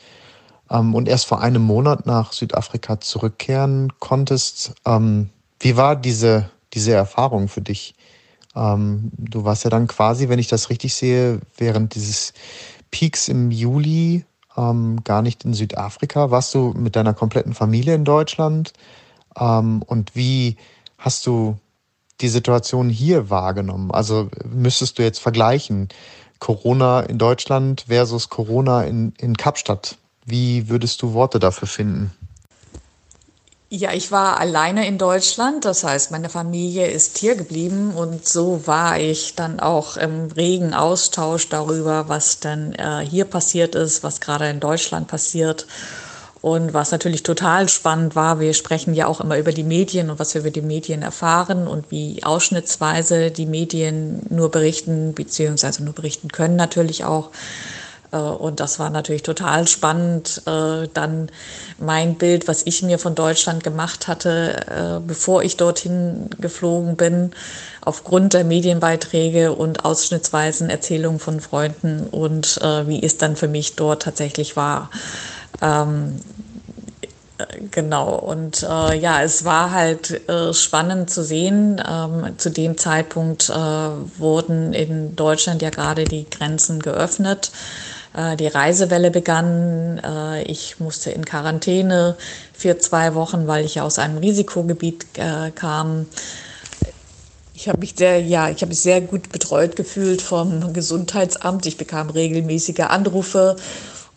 ähm, 0.72 0.96
und 0.96 1.08
erst 1.08 1.28
vor 1.28 1.42
einem 1.42 1.62
Monat 1.62 2.08
nach 2.08 2.34
Südafrika 2.34 3.00
zurückkehren 3.00 3.94
konntest. 4.00 4.74
Ähm, 4.84 5.30
wie 5.60 5.78
war 5.78 5.96
diese, 5.96 6.50
diese 6.74 6.94
Erfahrung 6.94 7.50
für 7.50 7.62
dich? 7.62 7.94
Ähm, 8.56 9.12
du 9.16 9.44
warst 9.44 9.64
ja 9.64 9.70
dann 9.70 9.86
quasi, 9.86 10.28
wenn 10.28 10.40
ich 10.40 10.48
das 10.48 10.72
richtig 10.72 10.96
sehe, 10.96 11.40
während 11.56 11.94
dieses 11.94 12.34
Peaks 12.90 13.28
im 13.28 13.52
Juli 13.52 14.26
ähm, 14.58 15.04
gar 15.04 15.22
nicht 15.22 15.46
in 15.46 15.54
Südafrika. 15.54 16.32
Warst 16.32 16.56
du 16.56 16.74
mit 16.76 16.96
deiner 16.96 17.14
kompletten 17.14 17.54
Familie 17.54 17.94
in 17.94 18.06
Deutschland? 18.06 18.74
Ähm, 19.40 19.84
und 19.84 20.16
wie 20.16 20.58
hast 21.00 21.26
du 21.26 21.58
die 22.22 22.30
Situation 22.30 22.90
hier 22.90 23.30
wahrgenommen? 23.30 23.92
Also 23.92 24.30
müsstest 24.46 25.00
du 25.00 25.04
jetzt 25.04 25.20
vergleichen, 25.20 25.90
Corona 26.40 27.02
in 27.02 27.18
Deutschland 27.18 27.86
versus 27.88 28.30
Corona 28.30 28.84
in, 28.84 29.14
in 29.18 29.36
Kapstadt. 29.36 29.98
Wie 30.26 30.70
würdest 30.70 31.02
du 31.02 31.14
Worte 31.14 31.40
dafür 31.40 31.68
finden? 31.68 32.12
Ja, 33.72 33.94
ich 33.94 34.12
war 34.12 34.40
alleine 34.40 34.88
in 34.88 34.98
Deutschland, 34.98 35.64
das 35.64 35.84
heißt, 35.84 36.10
meine 36.10 36.30
Familie 36.30 36.88
ist 36.88 37.20
hier 37.20 37.36
geblieben 37.36 37.92
und 37.92 38.28
so 38.28 38.66
war 38.66 39.00
ich 39.00 39.36
dann 39.36 39.60
auch 39.60 39.96
im 39.96 40.32
regen 40.32 40.74
Austausch 40.74 41.50
darüber, 41.50 42.10
was 42.10 42.40
dann 42.40 42.74
äh, 42.74 43.06
hier 43.08 43.26
passiert 43.26 43.76
ist, 43.76 44.02
was 44.02 44.22
gerade 44.22 44.50
in 44.50 44.60
Deutschland 44.60 45.08
passiert 45.08 45.68
und 46.42 46.74
was 46.74 46.92
natürlich 46.92 47.24
total 47.24 47.68
spannend 47.68 48.16
war, 48.16 48.40
wir 48.40 48.54
sprechen 48.54 48.94
ja 48.94 49.08
auch 49.08 49.20
immer 49.20 49.38
über 49.38 49.52
die 49.52 49.64
Medien 49.64 50.10
und 50.10 50.20
was 50.20 50.34
wir 50.34 50.42
über 50.42 50.52
die 50.52 50.62
Medien 50.62 51.02
erfahren 51.02 51.68
und 51.68 51.92
wie 51.92 52.24
ausschnittsweise 52.24 53.30
die 53.30 53.46
Medien 53.46 54.22
nur 54.30 54.50
berichten, 54.50 55.14
beziehungsweise 55.14 55.84
nur 55.84 55.94
berichten 55.94 56.30
können 56.30 56.56
natürlich 56.56 57.04
auch. 57.04 57.32
Äh, 58.12 58.18
und 58.18 58.60
das 58.60 58.80
war 58.80 58.90
natürlich 58.90 59.24
total 59.24 59.68
spannend. 59.68 60.42
Äh, 60.46 60.88
dann 60.94 61.30
mein 61.78 62.16
Bild, 62.16 62.48
was 62.48 62.62
ich 62.66 62.82
mir 62.84 63.00
von 63.00 63.16
Deutschland 63.16 63.64
gemacht 63.64 64.08
hatte, 64.08 64.66
äh, 64.68 65.00
bevor 65.06 65.44
ich 65.44 65.58
dorthin 65.58 66.30
geflogen 66.40 66.96
bin, 66.96 67.32
aufgrund 67.82 68.34
der 68.34 68.44
Medienbeiträge 68.44 69.54
und 69.54 69.86
ausschnittsweisen 69.86 70.70
Erzählungen 70.70 71.20
von 71.20 71.40
Freunden 71.40 72.08
und 72.12 72.60
wie 72.62 73.02
es 73.02 73.18
dann 73.18 73.38
für 73.38 73.48
mich 73.48 73.78
dort 73.78 74.04
tatsächlich 74.04 74.58
war. 74.58 74.90
Ähm, 75.62 76.20
Genau, 77.72 78.16
und 78.16 78.64
äh, 78.64 79.00
ja, 79.00 79.24
es 79.24 79.46
war 79.46 79.72
halt 79.72 80.28
äh, 80.30 80.54
spannend 80.54 81.10
zu 81.10 81.24
sehen. 81.24 81.82
Ähm, 81.90 82.38
zu 82.38 82.52
dem 82.52 82.78
Zeitpunkt 82.78 83.50
äh, 83.50 83.54
wurden 83.54 84.74
in 84.74 85.16
Deutschland 85.16 85.62
ja 85.62 85.70
gerade 85.70 86.04
die 86.04 86.30
Grenzen 86.30 86.82
geöffnet. 86.82 87.52
Äh, 88.14 88.36
die 88.36 88.48
Reisewelle 88.48 89.10
begann. 89.10 90.02
Äh, 90.04 90.44
ich 90.44 90.82
musste 90.82 91.12
in 91.12 91.24
Quarantäne 91.24 92.18
für 92.54 92.78
zwei 92.78 93.16
Wochen, 93.16 93.48
weil 93.48 93.64
ich 93.64 93.80
aus 93.80 94.00
einem 94.00 94.18
Risikogebiet 94.18 95.06
äh, 95.18 95.52
kam. 95.52 96.08
Ich 97.54 97.70
habe 97.70 97.80
mich 97.80 97.94
sehr, 97.96 98.22
ja, 98.22 98.50
ich 98.50 98.62
habe 98.62 98.70
mich 98.70 98.82
sehr 98.82 99.00
gut 99.00 99.32
betreut 99.32 99.78
gefühlt 99.78 100.22
vom 100.22 100.74
Gesundheitsamt. 100.74 101.66
Ich 101.66 101.78
bekam 101.78 102.10
regelmäßige 102.10 102.82
Anrufe 102.82 103.56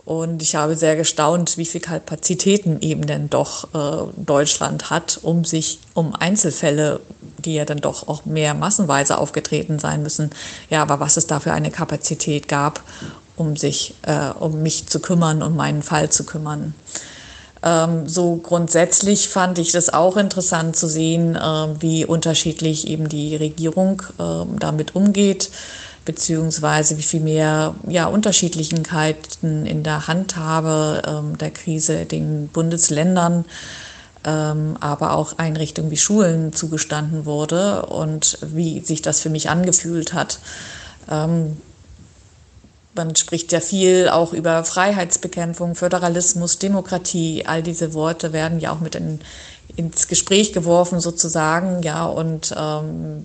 und 0.04 0.42
ich 0.42 0.56
habe 0.56 0.74
sehr 0.76 0.96
gestaunt, 0.96 1.58
wie 1.58 1.64
viele 1.64 1.82
Kapazitäten 1.82 2.80
eben 2.80 3.06
denn 3.06 3.30
doch 3.30 3.72
äh, 3.72 4.12
Deutschland 4.16 4.90
hat, 4.90 5.20
um 5.22 5.44
sich 5.44 5.78
um 5.94 6.14
Einzelfälle, 6.14 7.00
die 7.38 7.54
ja 7.54 7.64
dann 7.64 7.78
doch 7.78 8.08
auch 8.08 8.24
mehr 8.24 8.54
massenweise 8.54 9.18
aufgetreten 9.18 9.78
sein 9.78 10.02
müssen, 10.02 10.30
ja, 10.70 10.82
aber 10.82 10.98
was 10.98 11.16
es 11.16 11.28
da 11.28 11.38
für 11.38 11.52
eine 11.52 11.70
Kapazität 11.70 12.48
gab, 12.48 12.82
um 13.36 13.56
sich, 13.56 13.94
äh, 14.02 14.30
um 14.38 14.62
mich 14.62 14.86
zu 14.86 14.98
kümmern, 14.98 15.40
um 15.42 15.54
meinen 15.54 15.82
Fall 15.82 16.10
zu 16.10 16.24
kümmern. 16.24 16.74
Ähm, 17.62 18.08
so 18.08 18.36
grundsätzlich 18.36 19.28
fand 19.28 19.60
ich 19.60 19.70
das 19.70 19.92
auch 19.92 20.16
interessant 20.16 20.74
zu 20.74 20.88
sehen, 20.88 21.36
äh, 21.36 21.80
wie 21.80 22.04
unterschiedlich 22.04 22.88
eben 22.88 23.08
die 23.08 23.36
Regierung 23.36 24.02
äh, 24.18 24.44
damit 24.58 24.96
umgeht 24.96 25.50
beziehungsweise 26.04 26.98
wie 26.98 27.02
viel 27.02 27.20
mehr 27.20 27.74
ja, 27.88 28.06
Unterschiedlichkeiten 28.06 29.66
in 29.66 29.82
der 29.82 30.06
Handhabe 30.06 31.02
ähm, 31.06 31.38
der 31.38 31.50
Krise 31.50 32.04
den 32.06 32.48
Bundesländern, 32.48 33.44
ähm, 34.24 34.76
aber 34.80 35.14
auch 35.14 35.38
Einrichtungen 35.38 35.90
wie 35.90 35.96
Schulen 35.96 36.52
zugestanden 36.52 37.24
wurde 37.24 37.86
und 37.86 38.38
wie 38.42 38.80
sich 38.80 39.02
das 39.02 39.20
für 39.20 39.30
mich 39.30 39.50
angefühlt 39.50 40.12
hat. 40.12 40.38
Ähm, 41.10 41.56
man 42.94 43.16
spricht 43.16 43.52
ja 43.52 43.60
viel 43.60 44.08
auch 44.08 44.32
über 44.32 44.64
Freiheitsbekämpfung, 44.64 45.74
Föderalismus, 45.74 46.58
Demokratie. 46.58 47.44
All 47.46 47.62
diese 47.62 47.94
Worte 47.94 48.32
werden 48.32 48.60
ja 48.60 48.72
auch 48.72 48.80
mit 48.80 48.94
in, 48.94 49.20
ins 49.76 50.08
Gespräch 50.08 50.52
geworfen 50.52 51.00
sozusagen, 51.00 51.82
ja 51.82 52.04
und 52.04 52.54
ähm, 52.56 53.22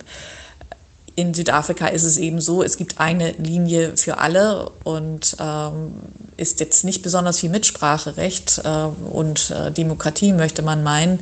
in 1.18 1.34
Südafrika 1.34 1.88
ist 1.88 2.04
es 2.04 2.16
eben 2.16 2.40
so, 2.40 2.62
es 2.62 2.76
gibt 2.76 3.00
eine 3.00 3.32
Linie 3.32 3.96
für 3.96 4.18
alle 4.18 4.70
und 4.84 5.36
ähm, 5.40 5.94
ist 6.36 6.60
jetzt 6.60 6.84
nicht 6.84 7.02
besonders 7.02 7.40
viel 7.40 7.50
Mitspracherecht 7.50 8.60
äh, 8.62 8.84
und 9.10 9.50
äh, 9.50 9.72
Demokratie, 9.72 10.32
möchte 10.32 10.62
man 10.62 10.84
meinen. 10.84 11.18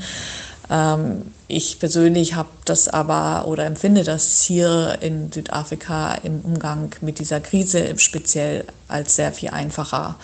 Ähm, 0.68 1.22
ich 1.48 1.78
persönlich 1.78 2.34
habe 2.34 2.50
das 2.66 2.88
aber 2.88 3.48
oder 3.48 3.64
empfinde 3.64 4.04
das 4.04 4.42
hier 4.42 4.98
in 5.00 5.32
Südafrika 5.32 6.12
im 6.16 6.42
Umgang 6.42 6.94
mit 7.00 7.18
dieser 7.18 7.40
Krise 7.40 7.98
speziell 7.98 8.66
als 8.88 9.16
sehr 9.16 9.32
viel 9.32 9.48
einfacher. 9.48 10.16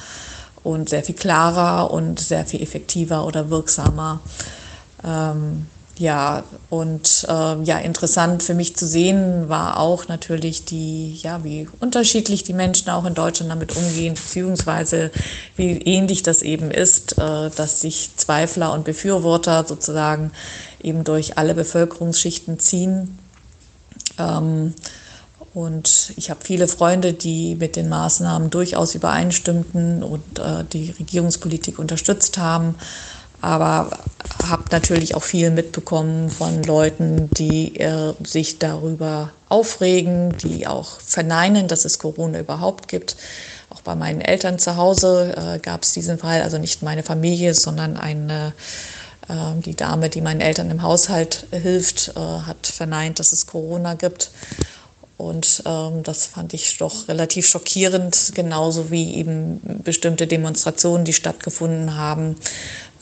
und 0.65 0.91
sehr 0.91 1.03
viel 1.03 1.15
klarer 1.17 1.91
und 1.91 2.21
sehr 2.21 2.45
viel 2.45 2.63
effektiver 2.63 3.27
oder 3.27 3.49
wirksamer. 3.49 4.21
Ähm, 5.03 5.67
ja, 5.99 6.43
und 6.71 7.27
äh, 7.29 7.63
ja, 7.63 7.79
interessant 7.79 8.43
für 8.43 8.55
mich 8.55 8.77
zu 8.77 8.87
sehen 8.87 9.49
war 9.51 9.79
auch 9.79 10.09
natürlich 10.09 10.65
die, 10.65 11.15
ja, 11.17 11.45
wie 11.45 11.69
unterschiedlich 11.81 12.45
die 12.45 12.55
Menschen 12.55 12.89
auch 12.89 13.05
in 13.05 13.15
Deutschland 13.15 13.51
damit 13.51 13.77
umgehen, 13.77 14.15
beziehungsweise 14.15 15.11
wie 15.57 15.73
ähnlich 15.83 16.23
das 16.23 16.41
eben 16.41 16.71
ist, 16.71 17.19
äh, 17.19 17.51
dass 17.51 17.83
sich 17.83 18.17
Zweifler 18.17 18.73
und 18.73 18.85
Befürworter 18.85 19.67
sozusagen 19.69 20.33
eben 20.83 21.05
durch 21.05 21.37
alle 21.37 21.55
Bevölkerungsschichten 21.55 22.59
ziehen. 22.59 23.19
Ähm, 24.19 24.73
und 25.53 26.15
ich 26.17 26.31
habe 26.31 26.41
viele 26.43 26.69
Freunde, 26.69 27.13
die 27.13 27.55
mit 27.57 27.77
den 27.77 27.91
Maßnahmen 27.91 28.49
durchaus 28.49 28.95
übereinstimmten 28.95 30.03
und 30.03 30.39
äh, 30.39 30.65
die 30.73 30.95
Regierungspolitik 30.99 31.79
unterstützt 31.79 32.39
haben 32.39 32.77
aber 33.43 33.91
habe 34.49 34.65
natürlich 34.71 35.15
auch 35.15 35.23
viel 35.23 35.51
mitbekommen 35.51 36.31
von 36.31 36.63
Leuten, 36.63 37.29
die 37.31 37.77
äh, 37.79 38.15
sich 38.25 38.59
darüber 38.59 39.31
aufregen, 39.49 40.37
die 40.39 40.67
auch 40.67 41.01
verneinen, 41.01 41.69
dass 41.69 41.85
es 41.85 41.99
Corona 41.99 42.41
überhaupt 42.41 42.89
gibt. 42.89 43.17
Auch 43.69 43.83
bei 43.83 43.95
meinen 43.95 44.21
Eltern 44.21 44.59
zu 44.59 44.77
Hause 44.77 45.35
äh, 45.37 45.59
gab 45.59 45.83
es 45.83 45.93
diesen 45.93 46.19
Fall, 46.19 46.43
also 46.43 46.59
nicht 46.59 46.83
meine 46.83 47.03
Familie, 47.03 47.55
sondern 47.55 47.97
eine 47.97 48.53
äh, 49.29 49.61
die 49.61 49.75
Dame, 49.75 50.09
die 50.09 50.21
meinen 50.21 50.41
Eltern 50.41 50.71
im 50.71 50.83
Haushalt 50.83 51.47
hilft, 51.51 52.13
äh, 52.17 52.21
hat 52.21 52.67
verneint, 52.67 53.19
dass 53.19 53.33
es 53.33 53.47
Corona 53.47 53.95
gibt. 53.95 54.31
Und 55.17 55.63
ähm, 55.67 56.03
das 56.03 56.27
fand 56.27 56.53
ich 56.53 56.79
doch 56.79 57.07
relativ 57.07 57.47
schockierend, 57.47 58.33
genauso 58.35 58.91
wie 58.91 59.15
eben 59.15 59.61
bestimmte 59.85 60.27
Demonstrationen, 60.27 61.05
die 61.05 61.13
stattgefunden 61.13 61.97
haben, 61.97 62.37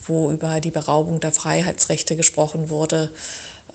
wo 0.07 0.31
über 0.31 0.59
die 0.59 0.71
Beraubung 0.71 1.19
der 1.19 1.31
Freiheitsrechte 1.31 2.15
gesprochen 2.15 2.69
wurde. 2.69 3.11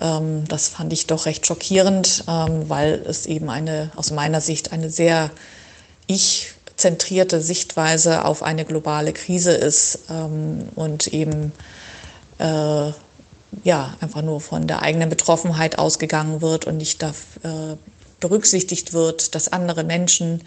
Ähm, 0.01 0.45
das 0.47 0.67
fand 0.67 0.93
ich 0.93 1.07
doch 1.07 1.25
recht 1.25 1.45
schockierend, 1.45 2.23
ähm, 2.27 2.69
weil 2.69 3.03
es 3.07 3.25
eben 3.25 3.49
eine, 3.49 3.91
aus 3.95 4.11
meiner 4.11 4.41
Sicht, 4.41 4.71
eine 4.71 4.89
sehr 4.89 5.31
ich-zentrierte 6.07 7.41
Sichtweise 7.41 8.25
auf 8.25 8.43
eine 8.43 8.65
globale 8.65 9.13
Krise 9.13 9.51
ist 9.51 9.99
ähm, 10.09 10.69
und 10.75 11.07
eben 11.07 11.51
äh, 12.39 12.91
ja, 13.63 13.95
einfach 14.01 14.21
nur 14.21 14.41
von 14.41 14.67
der 14.67 14.81
eigenen 14.81 15.09
Betroffenheit 15.09 15.79
ausgegangen 15.79 16.41
wird 16.41 16.65
und 16.65 16.77
nicht 16.77 17.01
da, 17.01 17.09
äh, 17.43 17.75
berücksichtigt 18.19 18.93
wird, 18.93 19.35
dass 19.35 19.51
andere 19.51 19.83
Menschen 19.83 20.41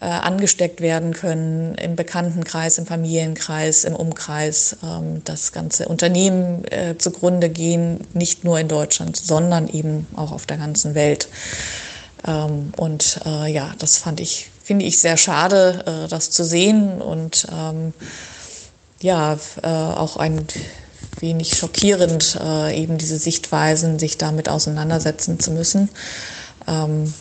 äh, 0.00 0.06
angesteckt 0.06 0.80
werden 0.80 1.12
können 1.12 1.74
im 1.74 1.96
Bekanntenkreis, 1.96 2.78
im 2.78 2.86
Familienkreis, 2.86 3.84
im 3.84 3.96
Umkreis, 3.96 4.76
ähm, 4.82 5.22
das 5.24 5.52
ganze 5.52 5.88
Unternehmen 5.88 6.64
äh, 6.70 6.96
zugrunde 6.98 7.48
gehen, 7.48 8.06
nicht 8.12 8.44
nur 8.44 8.60
in 8.60 8.68
Deutschland, 8.68 9.16
sondern 9.16 9.68
eben 9.68 10.06
auch 10.14 10.30
auf 10.30 10.46
der 10.46 10.56
ganzen 10.56 10.94
Welt. 10.94 11.28
Ähm, 12.26 12.72
und 12.76 13.20
äh, 13.26 13.50
ja, 13.50 13.74
das 13.78 13.98
fand 13.98 14.20
ich, 14.20 14.50
finde 14.62 14.84
ich 14.84 15.00
sehr 15.00 15.16
schade, 15.16 15.84
äh, 15.86 16.08
das 16.08 16.30
zu 16.30 16.44
sehen 16.44 17.02
und 17.02 17.46
ähm, 17.52 17.92
ja, 19.00 19.38
äh, 19.62 19.66
auch 19.66 20.16
ein 20.16 20.46
wenig 21.20 21.56
schockierend, 21.56 22.38
äh, 22.40 22.80
eben 22.80 22.98
diese 22.98 23.18
Sichtweisen, 23.18 23.98
sich 23.98 24.18
damit 24.18 24.48
auseinandersetzen 24.48 25.40
zu 25.40 25.50
müssen. 25.50 25.88
Ähm, 26.66 27.12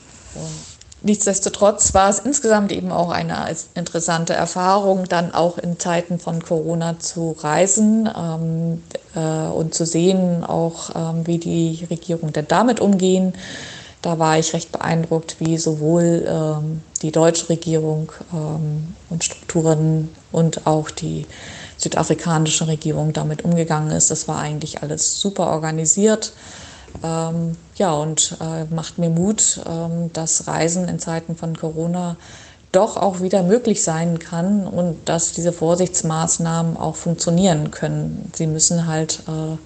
Nichtsdestotrotz 1.03 1.93
war 1.93 2.09
es 2.09 2.19
insgesamt 2.19 2.71
eben 2.71 2.91
auch 2.91 3.11
eine 3.11 3.55
interessante 3.75 4.33
Erfahrung, 4.33 5.05
dann 5.07 5.31
auch 5.33 5.59
in 5.59 5.79
Zeiten 5.79 6.19
von 6.19 6.41
Corona 6.41 6.97
zu 6.99 7.35
reisen 7.39 8.09
ähm, 8.17 8.83
äh, 9.15 9.47
und 9.49 9.75
zu 9.75 9.85
sehen, 9.85 10.43
auch 10.43 10.89
ähm, 10.95 11.27
wie 11.27 11.37
die 11.37 11.85
Regierung 11.89 12.33
denn 12.33 12.47
damit 12.47 12.79
umgehen. 12.79 13.33
Da 14.01 14.17
war 14.17 14.39
ich 14.39 14.53
recht 14.53 14.71
beeindruckt, 14.71 15.37
wie 15.39 15.57
sowohl 15.57 16.25
ähm, 16.27 16.81
die 17.03 17.11
deutsche 17.11 17.49
Regierung 17.49 18.11
ähm, 18.33 18.95
und 19.09 19.23
Strukturen 19.23 20.09
und 20.31 20.65
auch 20.65 20.89
die 20.89 21.27
südafrikanische 21.77 22.67
Regierung 22.67 23.13
damit 23.13 23.45
umgegangen 23.45 23.91
ist. 23.91 24.09
Das 24.09 24.27
war 24.27 24.39
eigentlich 24.39 24.81
alles 24.81 25.21
super 25.21 25.47
organisiert. 25.47 26.33
Ähm, 27.03 27.55
ja, 27.75 27.93
und 27.93 28.38
äh, 28.41 28.65
macht 28.73 28.97
mir 28.97 29.09
Mut, 29.09 29.61
ähm, 29.67 30.11
dass 30.13 30.47
Reisen 30.47 30.88
in 30.88 30.99
Zeiten 30.99 31.35
von 31.35 31.55
Corona 31.55 32.17
doch 32.71 32.97
auch 32.97 33.21
wieder 33.21 33.43
möglich 33.43 33.83
sein 33.83 34.19
kann 34.19 34.67
und 34.67 35.07
dass 35.07 35.31
diese 35.31 35.53
Vorsichtsmaßnahmen 35.53 36.77
auch 36.77 36.95
funktionieren 36.95 37.71
können. 37.71 38.31
Sie 38.35 38.47
müssen 38.47 38.88
halt 38.88 39.23
äh, 39.27 39.57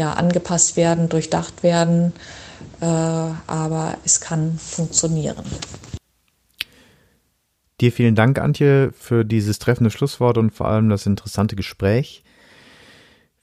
ja, 0.00 0.12
angepasst 0.12 0.76
werden, 0.76 1.08
durchdacht 1.08 1.62
werden, 1.62 2.12
äh, 2.80 2.84
aber 2.84 3.96
es 4.04 4.20
kann 4.20 4.58
funktionieren. 4.58 5.44
Dir 7.80 7.92
vielen 7.92 8.14
Dank, 8.14 8.38
Antje, 8.38 8.92
für 8.92 9.24
dieses 9.24 9.58
treffende 9.58 9.90
Schlusswort 9.90 10.38
und 10.38 10.54
vor 10.54 10.68
allem 10.68 10.88
das 10.88 11.04
interessante 11.06 11.56
Gespräch. 11.56 12.24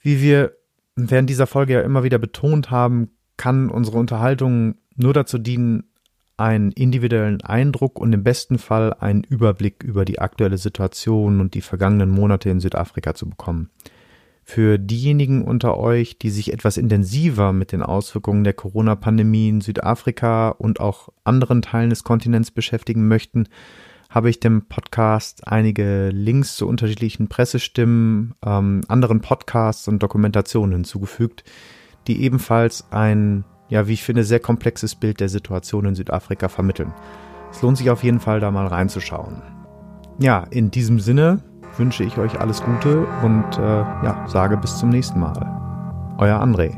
Wie 0.00 0.20
wir 0.20 0.56
während 0.96 1.30
dieser 1.30 1.46
Folge 1.46 1.74
ja 1.74 1.80
immer 1.80 2.04
wieder 2.04 2.18
betont 2.18 2.70
haben, 2.70 3.10
kann 3.36 3.70
unsere 3.70 3.98
Unterhaltung 3.98 4.76
nur 4.96 5.12
dazu 5.12 5.38
dienen, 5.38 5.84
einen 6.36 6.72
individuellen 6.72 7.42
Eindruck 7.42 8.00
und 8.00 8.12
im 8.12 8.24
besten 8.24 8.58
Fall 8.58 8.92
einen 8.94 9.22
Überblick 9.22 9.84
über 9.84 10.04
die 10.04 10.18
aktuelle 10.18 10.58
Situation 10.58 11.40
und 11.40 11.54
die 11.54 11.60
vergangenen 11.60 12.10
Monate 12.10 12.50
in 12.50 12.58
Südafrika 12.58 13.14
zu 13.14 13.28
bekommen. 13.28 13.70
Für 14.42 14.78
diejenigen 14.78 15.44
unter 15.44 15.78
euch, 15.78 16.18
die 16.18 16.30
sich 16.30 16.52
etwas 16.52 16.76
intensiver 16.76 17.52
mit 17.52 17.72
den 17.72 17.82
Auswirkungen 17.82 18.44
der 18.44 18.52
Corona-Pandemie 18.52 19.48
in 19.48 19.60
Südafrika 19.60 20.48
und 20.48 20.80
auch 20.80 21.08
anderen 21.22 21.62
Teilen 21.62 21.90
des 21.90 22.04
Kontinents 22.04 22.50
beschäftigen 22.50 23.08
möchten, 23.08 23.48
habe 24.14 24.30
ich 24.30 24.38
dem 24.38 24.66
Podcast 24.66 25.48
einige 25.48 26.10
Links 26.10 26.54
zu 26.54 26.68
unterschiedlichen 26.68 27.28
Pressestimmen, 27.28 28.34
ähm, 28.46 28.82
anderen 28.86 29.20
Podcasts 29.20 29.88
und 29.88 30.00
Dokumentationen 30.00 30.72
hinzugefügt, 30.72 31.42
die 32.06 32.22
ebenfalls 32.22 32.86
ein, 32.92 33.44
ja, 33.68 33.88
wie 33.88 33.94
ich 33.94 34.04
finde, 34.04 34.22
sehr 34.22 34.38
komplexes 34.38 34.94
Bild 34.94 35.18
der 35.18 35.28
Situation 35.28 35.84
in 35.86 35.96
Südafrika 35.96 36.48
vermitteln. 36.48 36.94
Es 37.50 37.60
lohnt 37.60 37.76
sich 37.76 37.90
auf 37.90 38.04
jeden 38.04 38.20
Fall, 38.20 38.38
da 38.38 38.52
mal 38.52 38.68
reinzuschauen. 38.68 39.42
Ja, 40.20 40.44
in 40.50 40.70
diesem 40.70 41.00
Sinne 41.00 41.42
wünsche 41.76 42.04
ich 42.04 42.16
euch 42.16 42.40
alles 42.40 42.62
Gute 42.62 43.06
und 43.24 43.58
äh, 43.58 43.62
ja, 43.62 44.24
sage 44.28 44.56
bis 44.56 44.78
zum 44.78 44.90
nächsten 44.90 45.18
Mal. 45.18 46.14
Euer 46.18 46.40
André. 46.40 46.72